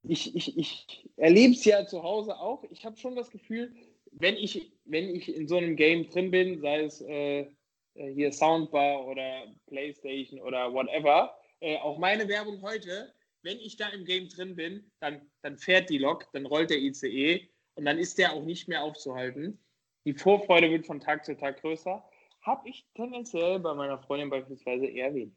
Ich, 0.03 0.35
ich, 0.35 0.57
ich 0.57 1.09
erlebe 1.17 1.53
es 1.53 1.63
ja 1.63 1.85
zu 1.85 2.01
Hause 2.01 2.37
auch. 2.37 2.63
Ich 2.71 2.85
habe 2.85 2.97
schon 2.97 3.15
das 3.15 3.29
Gefühl, 3.29 3.73
wenn 4.11 4.35
ich, 4.35 4.71
wenn 4.85 5.15
ich 5.15 5.33
in 5.33 5.47
so 5.47 5.57
einem 5.57 5.75
Game 5.75 6.09
drin 6.09 6.31
bin, 6.31 6.59
sei 6.59 6.81
es 6.81 7.01
äh, 7.01 7.47
hier 7.93 8.31
Soundbar 8.31 9.05
oder 9.05 9.45
Playstation 9.67 10.39
oder 10.39 10.73
whatever, 10.73 11.35
äh, 11.59 11.77
auch 11.77 11.97
meine 11.97 12.27
Werbung 12.27 12.61
heute, 12.61 13.13
wenn 13.43 13.59
ich 13.59 13.77
da 13.77 13.89
im 13.89 14.05
Game 14.05 14.29
drin 14.29 14.55
bin, 14.55 14.91
dann, 14.99 15.21
dann 15.41 15.57
fährt 15.57 15.89
die 15.89 15.97
Lok, 15.97 16.27
dann 16.33 16.45
rollt 16.45 16.69
der 16.69 16.77
ICE 16.77 17.47
und 17.75 17.85
dann 17.85 17.97
ist 17.97 18.17
der 18.17 18.33
auch 18.33 18.43
nicht 18.43 18.67
mehr 18.67 18.83
aufzuhalten. 18.83 19.59
Die 20.05 20.13
Vorfreude 20.13 20.69
wird 20.69 20.85
von 20.85 20.99
Tag 20.99 21.25
zu 21.25 21.35
Tag 21.35 21.61
größer. 21.61 22.03
Habe 22.41 22.69
ich 22.69 22.85
tendenziell 22.95 23.59
bei 23.59 23.73
meiner 23.73 23.99
Freundin 23.99 24.29
beispielsweise 24.29 24.87
eher 24.87 25.13
wenig. 25.13 25.33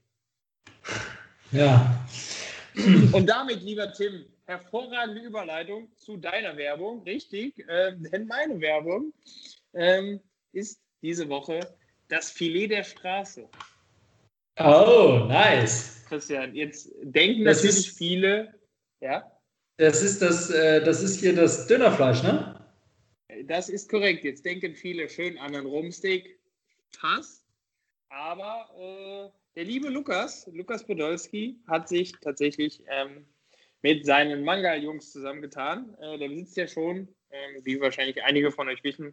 Ja. 1.52 2.06
Und 3.12 3.26
damit, 3.28 3.62
lieber 3.62 3.92
Tim, 3.92 4.24
hervorragende 4.47 5.22
Überleitung 5.22 5.88
zu 5.97 6.16
deiner 6.16 6.57
Werbung. 6.57 7.03
Richtig, 7.03 7.59
äh, 7.68 7.97
denn 7.97 8.26
meine 8.26 8.61
Werbung 8.61 9.12
ähm, 9.72 10.20
ist 10.53 10.80
diese 11.03 11.28
Woche 11.28 11.61
das 12.09 12.30
Filet 12.30 12.68
der 12.68 12.84
Straße. 12.84 13.49
Oh, 14.59 15.24
nice. 15.28 16.05
Christian. 16.09 16.55
Jetzt 16.55 16.90
denken 17.03 17.45
das 17.45 17.59
natürlich 17.59 17.88
ist, 17.88 17.99
viele, 17.99 18.55
ja? 19.01 19.30
Das 19.78 20.03
ist 20.03 20.22
das, 20.22 20.51
äh, 20.51 20.82
das 20.84 21.03
ist 21.03 21.18
hier 21.20 21.34
das 21.34 21.66
Dönerfleisch, 21.66 22.22
ne? 22.22 22.61
Das 23.45 23.68
ist 23.68 23.88
korrekt. 23.88 24.24
Jetzt 24.24 24.45
denken 24.45 24.74
viele 24.76 25.09
schön 25.09 25.36
an 25.38 25.55
einen 25.55 25.66
Rumsteak. 25.66 26.38
Passt. 26.97 27.45
Aber 28.11 28.70
äh, 28.78 29.36
der 29.57 29.64
liebe 29.64 29.88
Lukas, 29.88 30.49
Lukas 30.53 30.84
Podolski, 30.84 31.59
hat 31.66 31.88
sich 31.88 32.12
tatsächlich 32.20 32.80
ähm, 32.86 33.26
mit 33.85 34.07
seinen 34.07 34.45
Manga-Jungs 34.45 35.12
zusammengetan. 35.12 35.95
Äh, 36.01 36.16
der 36.16 36.28
besitzt 36.28 36.57
ja 36.57 36.66
schon, 36.66 37.07
äh, 37.28 37.61
wie 37.64 37.78
wahrscheinlich 37.82 38.24
einige 38.24 38.51
von 38.51 38.66
euch 38.66 38.82
wissen, 38.82 39.12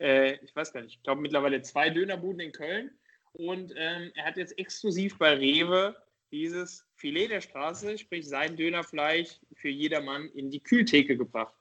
äh, 0.00 0.44
ich 0.44 0.56
weiß 0.56 0.72
gar 0.72 0.82
nicht, 0.82 0.96
ich 0.96 1.02
glaube 1.04 1.20
mittlerweile 1.20 1.62
zwei 1.62 1.88
Dönerbuden 1.88 2.40
in 2.40 2.50
Köln. 2.50 2.90
Und 3.32 3.72
ähm, 3.76 4.10
er 4.16 4.24
hat 4.24 4.36
jetzt 4.36 4.58
exklusiv 4.58 5.18
bei 5.18 5.34
Rewe 5.34 5.94
dieses 6.32 6.84
Filet 6.96 7.28
der 7.28 7.40
Straße, 7.40 7.96
sprich 7.96 8.28
sein 8.28 8.56
Dönerfleisch 8.56 9.38
für 9.54 9.68
jedermann 9.68 10.28
in 10.30 10.50
die 10.50 10.64
Kühltheke 10.64 11.16
gebracht. 11.16 11.54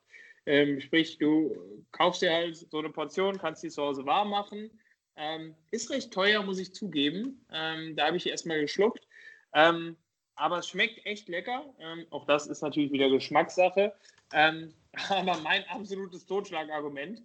Ähm, 0.47 0.81
sprich, 0.81 1.19
du 1.19 1.85
kaufst 1.91 2.23
dir 2.23 2.33
halt 2.33 2.57
so 2.57 2.79
eine 2.79 2.89
Portion, 2.89 3.37
kannst 3.37 3.61
die 3.61 3.69
zu 3.69 3.83
Hause 3.83 4.03
warm 4.07 4.31
machen. 4.31 4.71
Ähm, 5.15 5.53
ist 5.69 5.91
recht 5.91 6.11
teuer, 6.11 6.41
muss 6.41 6.57
ich 6.57 6.73
zugeben. 6.73 7.45
Ähm, 7.53 7.95
da 7.95 8.07
habe 8.07 8.17
ich 8.17 8.27
erstmal 8.27 8.61
geschluckt. 8.61 9.07
Ähm, 9.53 9.95
aber 10.37 10.59
es 10.59 10.67
schmeckt 10.67 11.05
echt 11.05 11.27
lecker. 11.27 11.65
Ähm, 11.79 12.05
auch 12.09 12.25
das 12.25 12.47
ist 12.47 12.61
natürlich 12.61 12.91
wieder 12.91 13.09
Geschmackssache. 13.09 13.93
Ähm, 14.33 14.73
aber 15.09 15.37
mein 15.39 15.63
absolutes 15.67 16.25
Totschlagargument, 16.25 17.21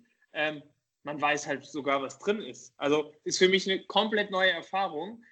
man 1.04 1.20
weiß 1.20 1.46
halt 1.46 1.66
sogar, 1.66 2.00
was 2.00 2.18
drin 2.18 2.40
ist. 2.40 2.72
Also 2.78 3.12
ist 3.24 3.38
für 3.38 3.50
mich 3.50 3.70
eine 3.70 3.82
komplett 3.84 4.30
neue 4.30 4.50
Erfahrung. 4.50 5.22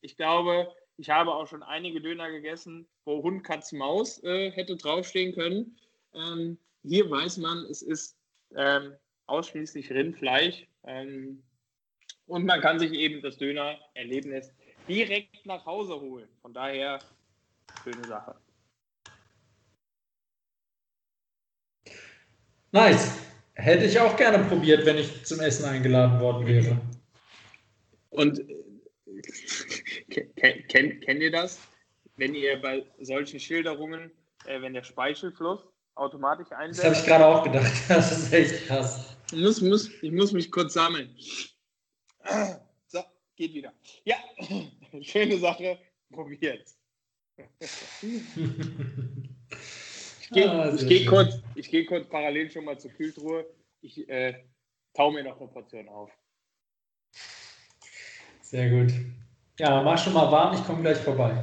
ich 0.00 0.16
glaube, 0.16 0.74
ich 1.00 1.08
habe 1.08 1.32
auch 1.32 1.46
schon 1.46 1.62
einige 1.62 2.00
Döner 2.00 2.30
gegessen, 2.30 2.86
wo 3.06 3.22
Hund, 3.22 3.42
Katz, 3.42 3.72
Maus 3.72 4.22
äh, 4.22 4.50
hätte 4.50 4.76
draufstehen 4.76 5.34
können. 5.34 5.78
Ähm, 6.12 6.58
hier 6.82 7.10
weiß 7.10 7.38
man, 7.38 7.64
es 7.70 7.80
ist 7.80 8.18
ähm, 8.54 8.94
ausschließlich 9.26 9.90
Rindfleisch. 9.90 10.66
Ähm, 10.84 11.42
und 12.26 12.44
man 12.44 12.60
kann 12.60 12.78
sich 12.78 12.92
eben 12.92 13.22
das 13.22 13.38
Döner-Erlebnis 13.38 14.52
direkt 14.88 15.44
nach 15.46 15.64
Hause 15.64 16.00
holen. 16.00 16.28
Von 16.42 16.52
daher, 16.52 16.98
schöne 17.82 18.04
Sache. 18.06 18.36
Nice. 22.72 23.18
Hätte 23.54 23.84
ich 23.84 23.98
auch 23.98 24.16
gerne 24.16 24.44
probiert, 24.44 24.86
wenn 24.86 24.96
ich 24.96 25.24
zum 25.24 25.40
Essen 25.40 25.66
eingeladen 25.66 26.18
worden 26.20 26.46
wäre. 26.46 26.80
Und 28.10 28.40
kennt, 30.36 30.68
kennt, 30.68 31.04
kennt 31.04 31.20
ihr 31.20 31.30
das? 31.30 31.60
Wenn 32.16 32.34
ihr 32.34 32.60
bei 32.60 32.84
solchen 33.00 33.38
Schilderungen, 33.38 34.10
äh, 34.46 34.60
wenn 34.62 34.72
der 34.72 34.82
Speichelfluss 34.82 35.60
automatisch 35.94 36.50
einsetzt. 36.52 36.78
Das 36.78 36.84
habe 36.86 36.96
ich 36.96 37.06
gerade 37.06 37.26
auch 37.26 37.44
gedacht. 37.44 37.72
Das 37.88 38.12
ist 38.12 38.32
echt 38.32 38.66
krass. 38.66 39.16
Ich 39.32 39.38
muss, 39.38 39.60
muss, 39.60 39.90
ich 40.02 40.12
muss 40.12 40.32
mich 40.32 40.50
kurz 40.50 40.74
sammeln. 40.74 41.14
Geht 43.40 43.54
wieder. 43.54 43.72
Ja, 44.04 44.16
schöne 45.00 45.38
Sache. 45.38 45.78
Probiert. 46.12 46.68
Ich 47.38 47.48
gehe 50.30 50.50
ah, 50.50 50.76
geh 50.76 51.06
kurz, 51.06 51.40
geh 51.54 51.86
kurz 51.86 52.06
parallel 52.10 52.50
schon 52.50 52.66
mal 52.66 52.78
zur 52.78 52.90
Kühltruhe. 52.90 53.46
Ich 53.80 54.06
äh, 54.10 54.44
tau 54.92 55.10
mir 55.10 55.24
noch 55.24 55.40
eine 55.40 55.48
Portion 55.48 55.88
auf. 55.88 56.10
Sehr 58.42 58.68
gut. 58.68 58.92
Ja, 59.58 59.82
mach 59.84 59.96
schon 59.96 60.12
mal 60.12 60.30
warm, 60.30 60.54
ich 60.54 60.62
komme 60.66 60.82
gleich 60.82 60.98
vorbei. 60.98 61.42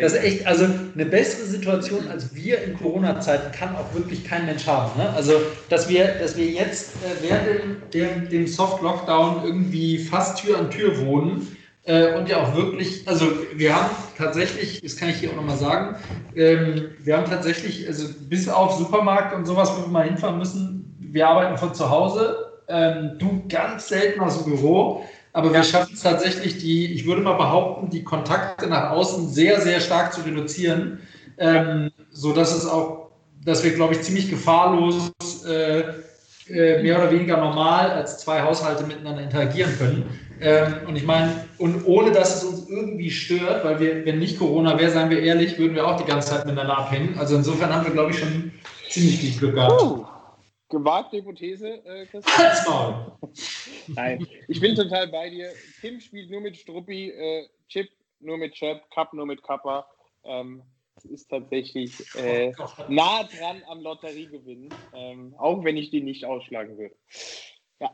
Das 0.00 0.12
ist 0.12 0.24
echt, 0.24 0.46
also 0.46 0.64
eine 0.94 1.06
bessere 1.06 1.46
Situation 1.46 2.08
als 2.08 2.34
wir 2.34 2.62
in 2.62 2.76
Corona-Zeiten 2.76 3.52
kann 3.52 3.74
auch 3.76 3.94
wirklich 3.94 4.24
kein 4.24 4.46
Mensch 4.46 4.66
haben. 4.66 4.98
Ne? 4.98 5.08
Also, 5.10 5.34
dass 5.68 5.88
wir, 5.88 6.06
dass 6.20 6.36
wir 6.36 6.46
jetzt 6.46 6.94
äh, 6.96 7.28
während 7.28 7.94
dem, 7.94 8.28
dem 8.28 8.46
Soft-Lockdown 8.46 9.44
irgendwie 9.44 9.98
fast 9.98 10.42
Tür 10.42 10.58
an 10.58 10.70
Tür 10.70 10.98
wohnen 11.06 11.56
äh, 11.84 12.14
und 12.14 12.28
ja 12.28 12.42
auch 12.42 12.56
wirklich, 12.56 13.06
also 13.06 13.26
wir 13.54 13.74
haben 13.74 13.90
tatsächlich, 14.18 14.80
das 14.82 14.96
kann 14.96 15.08
ich 15.08 15.16
hier 15.16 15.30
auch 15.30 15.36
nochmal 15.36 15.56
sagen, 15.56 15.96
ähm, 16.34 16.90
wir 16.98 17.16
haben 17.16 17.30
tatsächlich, 17.30 17.86
also 17.86 18.08
bis 18.28 18.48
auf 18.48 18.76
Supermarkt 18.76 19.34
und 19.34 19.46
sowas, 19.46 19.72
wo 19.76 19.82
wir 19.82 19.88
mal 19.88 20.04
hinfahren 20.04 20.38
müssen, 20.38 20.96
wir 20.98 21.28
arbeiten 21.28 21.56
von 21.56 21.74
zu 21.74 21.88
Hause, 21.88 22.46
ähm, 22.68 23.12
du 23.18 23.44
ganz 23.48 23.88
selten 23.88 24.20
aus 24.20 24.42
dem 24.42 24.52
Büro. 24.56 25.04
Aber 25.36 25.52
wir 25.52 25.62
schaffen 25.64 25.92
es 25.92 26.00
tatsächlich, 26.00 26.56
die, 26.56 26.94
ich 26.94 27.04
würde 27.04 27.20
mal 27.20 27.34
behaupten, 27.34 27.90
die 27.90 28.02
Kontakte 28.02 28.68
nach 28.68 28.92
außen 28.92 29.28
sehr, 29.28 29.60
sehr 29.60 29.80
stark 29.80 30.14
zu 30.14 30.22
reduzieren, 30.22 31.00
ähm, 31.36 31.90
sodass 32.10 32.56
es 32.56 32.64
auch, 32.64 33.10
dass 33.44 33.62
wir, 33.62 33.72
glaube 33.74 33.92
ich, 33.92 34.00
ziemlich 34.00 34.30
gefahrlos 34.30 35.12
äh, 35.46 35.80
äh, 36.48 36.82
mehr 36.82 36.96
oder 36.96 37.10
weniger 37.10 37.36
normal 37.36 37.90
als 37.90 38.16
zwei 38.20 38.40
Haushalte 38.40 38.84
miteinander 38.84 39.24
interagieren 39.24 39.76
können. 39.76 40.18
Ähm, 40.40 40.72
und 40.88 40.96
ich 40.96 41.04
meine, 41.04 41.44
und 41.58 41.84
ohne 41.84 42.12
dass 42.12 42.36
es 42.36 42.44
uns 42.44 42.70
irgendwie 42.70 43.10
stört, 43.10 43.62
weil 43.62 43.78
wir, 43.78 44.06
wenn 44.06 44.18
nicht 44.18 44.38
Corona 44.38 44.78
wäre, 44.78 44.90
seien 44.90 45.10
wir 45.10 45.20
ehrlich, 45.20 45.58
würden 45.58 45.74
wir 45.74 45.86
auch 45.86 46.00
die 46.00 46.10
ganze 46.10 46.30
Zeit 46.30 46.46
miteinander 46.46 46.78
abhängen. 46.78 47.18
Also 47.18 47.36
insofern 47.36 47.74
haben 47.74 47.84
wir, 47.84 47.92
glaube 47.92 48.12
ich, 48.12 48.18
schon 48.18 48.52
ziemlich 48.88 49.18
viel 49.18 49.38
Glück 49.38 49.54
gehabt. 49.56 49.82
Uh. 49.82 50.06
Gewagte 50.68 51.18
Hypothese, 51.18 51.84
äh, 51.84 52.06
Christian. 52.06 53.12
Nein, 53.88 54.26
ich 54.48 54.60
bin 54.60 54.74
total 54.74 55.08
bei 55.08 55.30
dir. 55.30 55.52
Tim 55.80 56.00
spielt 56.00 56.30
nur 56.30 56.40
mit 56.40 56.56
Struppi, 56.56 57.10
äh, 57.10 57.48
Chip 57.68 57.88
nur 58.20 58.36
mit 58.36 58.54
Chap, 58.54 58.90
Cup 58.90 59.12
nur 59.12 59.26
mit 59.26 59.42
Kappa. 59.42 59.86
Ähm, 60.24 60.62
es 60.96 61.04
ist 61.04 61.28
tatsächlich 61.28 61.92
äh, 62.16 62.52
oh 62.58 62.68
nah 62.88 63.24
dran 63.24 63.62
am 63.68 63.80
Lotteriegewinn, 63.80 64.70
ähm, 64.94 65.34
auch 65.38 65.62
wenn 65.62 65.76
ich 65.76 65.90
die 65.90 66.00
nicht 66.00 66.24
ausschlagen 66.24 66.78
würde. 66.78 66.96
Ja. 67.80 67.90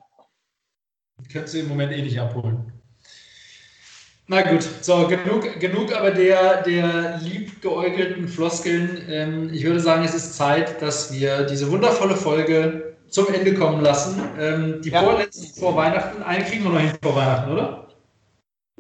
Könntest 1.31 1.55
du 1.55 1.59
im 1.61 1.68
Moment 1.68 1.93
eh 1.93 2.03
nicht 2.03 2.18
abholen. 2.18 2.82
Na 4.33 4.41
gut, 4.41 4.62
so 4.62 5.07
genug, 5.09 5.61
genug 5.61 5.95
aber 5.95 6.11
der, 6.11 6.62
der 6.62 7.18
liebgeäugelten 7.18 8.26
Floskeln. 8.26 9.05
Ähm, 9.07 9.53
ich 9.53 9.62
würde 9.62 9.78
sagen, 9.78 10.05
es 10.05 10.14
ist 10.14 10.39
Zeit, 10.39 10.80
dass 10.80 11.12
wir 11.12 11.43
diese 11.43 11.70
wundervolle 11.70 12.16
Folge 12.16 12.97
zum 13.09 13.26
Ende 13.28 13.53
kommen 13.53 13.83
lassen. 13.83 14.22
Ähm, 14.39 14.80
die 14.80 14.89
ja. 14.89 15.03
vorletzten 15.03 15.61
vor 15.61 15.76
Weihnachten, 15.76 16.22
eine 16.22 16.45
kriegen 16.45 16.64
wir 16.64 16.70
noch 16.70 16.80
hin 16.80 16.97
vor 17.03 17.14
Weihnachten, 17.14 17.53
oder? 17.53 17.89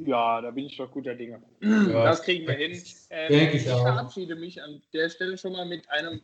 Ja, 0.06 0.40
da 0.40 0.50
bin 0.50 0.64
ich 0.64 0.76
doch 0.78 0.90
guter 0.90 1.14
Dinge. 1.14 1.42
Ja. 1.60 2.04
Das 2.04 2.22
kriegen 2.22 2.46
wir 2.46 2.54
hin. 2.54 2.82
Ähm, 3.10 3.48
ich, 3.48 3.54
ich 3.56 3.62
verabschiede 3.64 4.34
mich 4.34 4.62
an 4.62 4.80
der 4.94 5.10
Stelle 5.10 5.36
schon 5.36 5.52
mal 5.52 5.66
mit 5.66 5.82
einem 5.90 6.22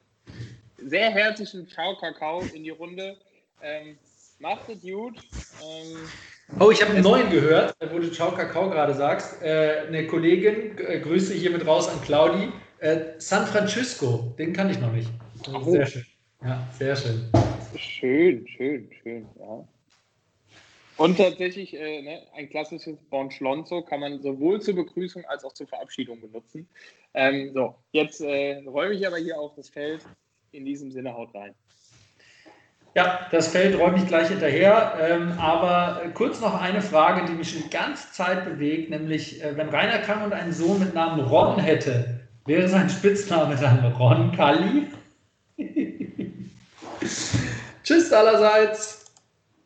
sehr 0.78 1.10
herzlichen 1.10 1.68
Ciao 1.68 1.98
Kakao 1.98 2.40
in 2.54 2.64
die 2.64 2.70
Runde. 2.70 3.18
Ähm, 3.60 3.98
macht 4.38 4.70
es 4.70 4.80
gut. 4.80 5.18
Ähm, 5.62 5.98
Oh, 6.58 6.70
ich 6.70 6.80
habe 6.82 6.92
einen 6.92 7.02
neuen 7.02 7.30
gehört, 7.30 7.76
wo 7.92 7.98
du 7.98 8.10
Ciao 8.10 8.32
Kakao 8.32 8.70
gerade 8.70 8.94
sagst. 8.94 9.42
Äh, 9.42 9.84
eine 9.86 10.06
Kollegin, 10.06 10.76
äh, 10.78 10.98
Grüße 10.98 11.34
hiermit 11.34 11.66
raus 11.66 11.88
an 11.88 12.00
Claudi. 12.00 12.50
Äh, 12.78 13.00
San 13.18 13.46
Francisco, 13.46 14.34
den 14.38 14.52
kann 14.52 14.70
ich 14.70 14.80
noch 14.80 14.92
nicht. 14.92 15.10
Oh. 15.52 15.70
Sehr 15.70 15.86
schön. 15.86 16.06
Ja, 16.42 16.66
sehr 16.76 16.96
schön. 16.96 17.30
Schön, 17.76 18.48
schön, 18.48 18.90
schön, 19.02 19.26
ja. 19.38 19.68
Und 20.96 21.16
tatsächlich 21.16 21.74
äh, 21.74 22.02
ne, 22.02 22.22
ein 22.34 22.48
klassisches 22.48 22.96
Bon 23.10 23.30
Schlonzo 23.30 23.82
kann 23.82 24.00
man 24.00 24.20
sowohl 24.20 24.60
zur 24.60 24.74
Begrüßung 24.74 25.24
als 25.26 25.44
auch 25.44 25.52
zur 25.52 25.68
Verabschiedung 25.68 26.20
benutzen. 26.20 26.68
Ähm, 27.14 27.52
so, 27.52 27.76
jetzt 27.92 28.20
äh, 28.20 28.62
räume 28.66 28.94
ich 28.94 29.06
aber 29.06 29.18
hier 29.18 29.38
auf 29.38 29.54
das 29.54 29.68
Feld. 29.68 30.04
In 30.50 30.64
diesem 30.64 30.90
Sinne 30.90 31.14
haut 31.14 31.34
rein. 31.34 31.54
Ja, 32.98 33.20
das 33.30 33.46
Feld 33.46 33.78
räume 33.78 33.98
ich 33.98 34.08
gleich 34.08 34.26
hinterher. 34.26 34.94
Ähm, 35.00 35.34
aber 35.38 36.02
kurz 36.14 36.40
noch 36.40 36.60
eine 36.60 36.82
Frage, 36.82 37.26
die 37.28 37.32
mich 37.32 37.52
schon 37.52 37.62
die 37.62 37.70
ganze 37.70 38.10
Zeit 38.10 38.44
bewegt, 38.44 38.90
nämlich 38.90 39.40
äh, 39.40 39.56
wenn 39.56 39.68
Rainer 39.68 39.98
Kang 39.98 40.24
und 40.24 40.32
einen 40.32 40.52
Sohn 40.52 40.80
mit 40.80 40.94
Namen 40.94 41.20
Ron 41.20 41.60
hätte, 41.60 42.18
wäre 42.44 42.66
sein 42.66 42.90
Spitzname 42.90 43.54
dann 43.54 43.84
Ron 43.92 44.32
Kalli? 44.32 44.88
Tschüss 47.84 48.12
allerseits. 48.12 48.97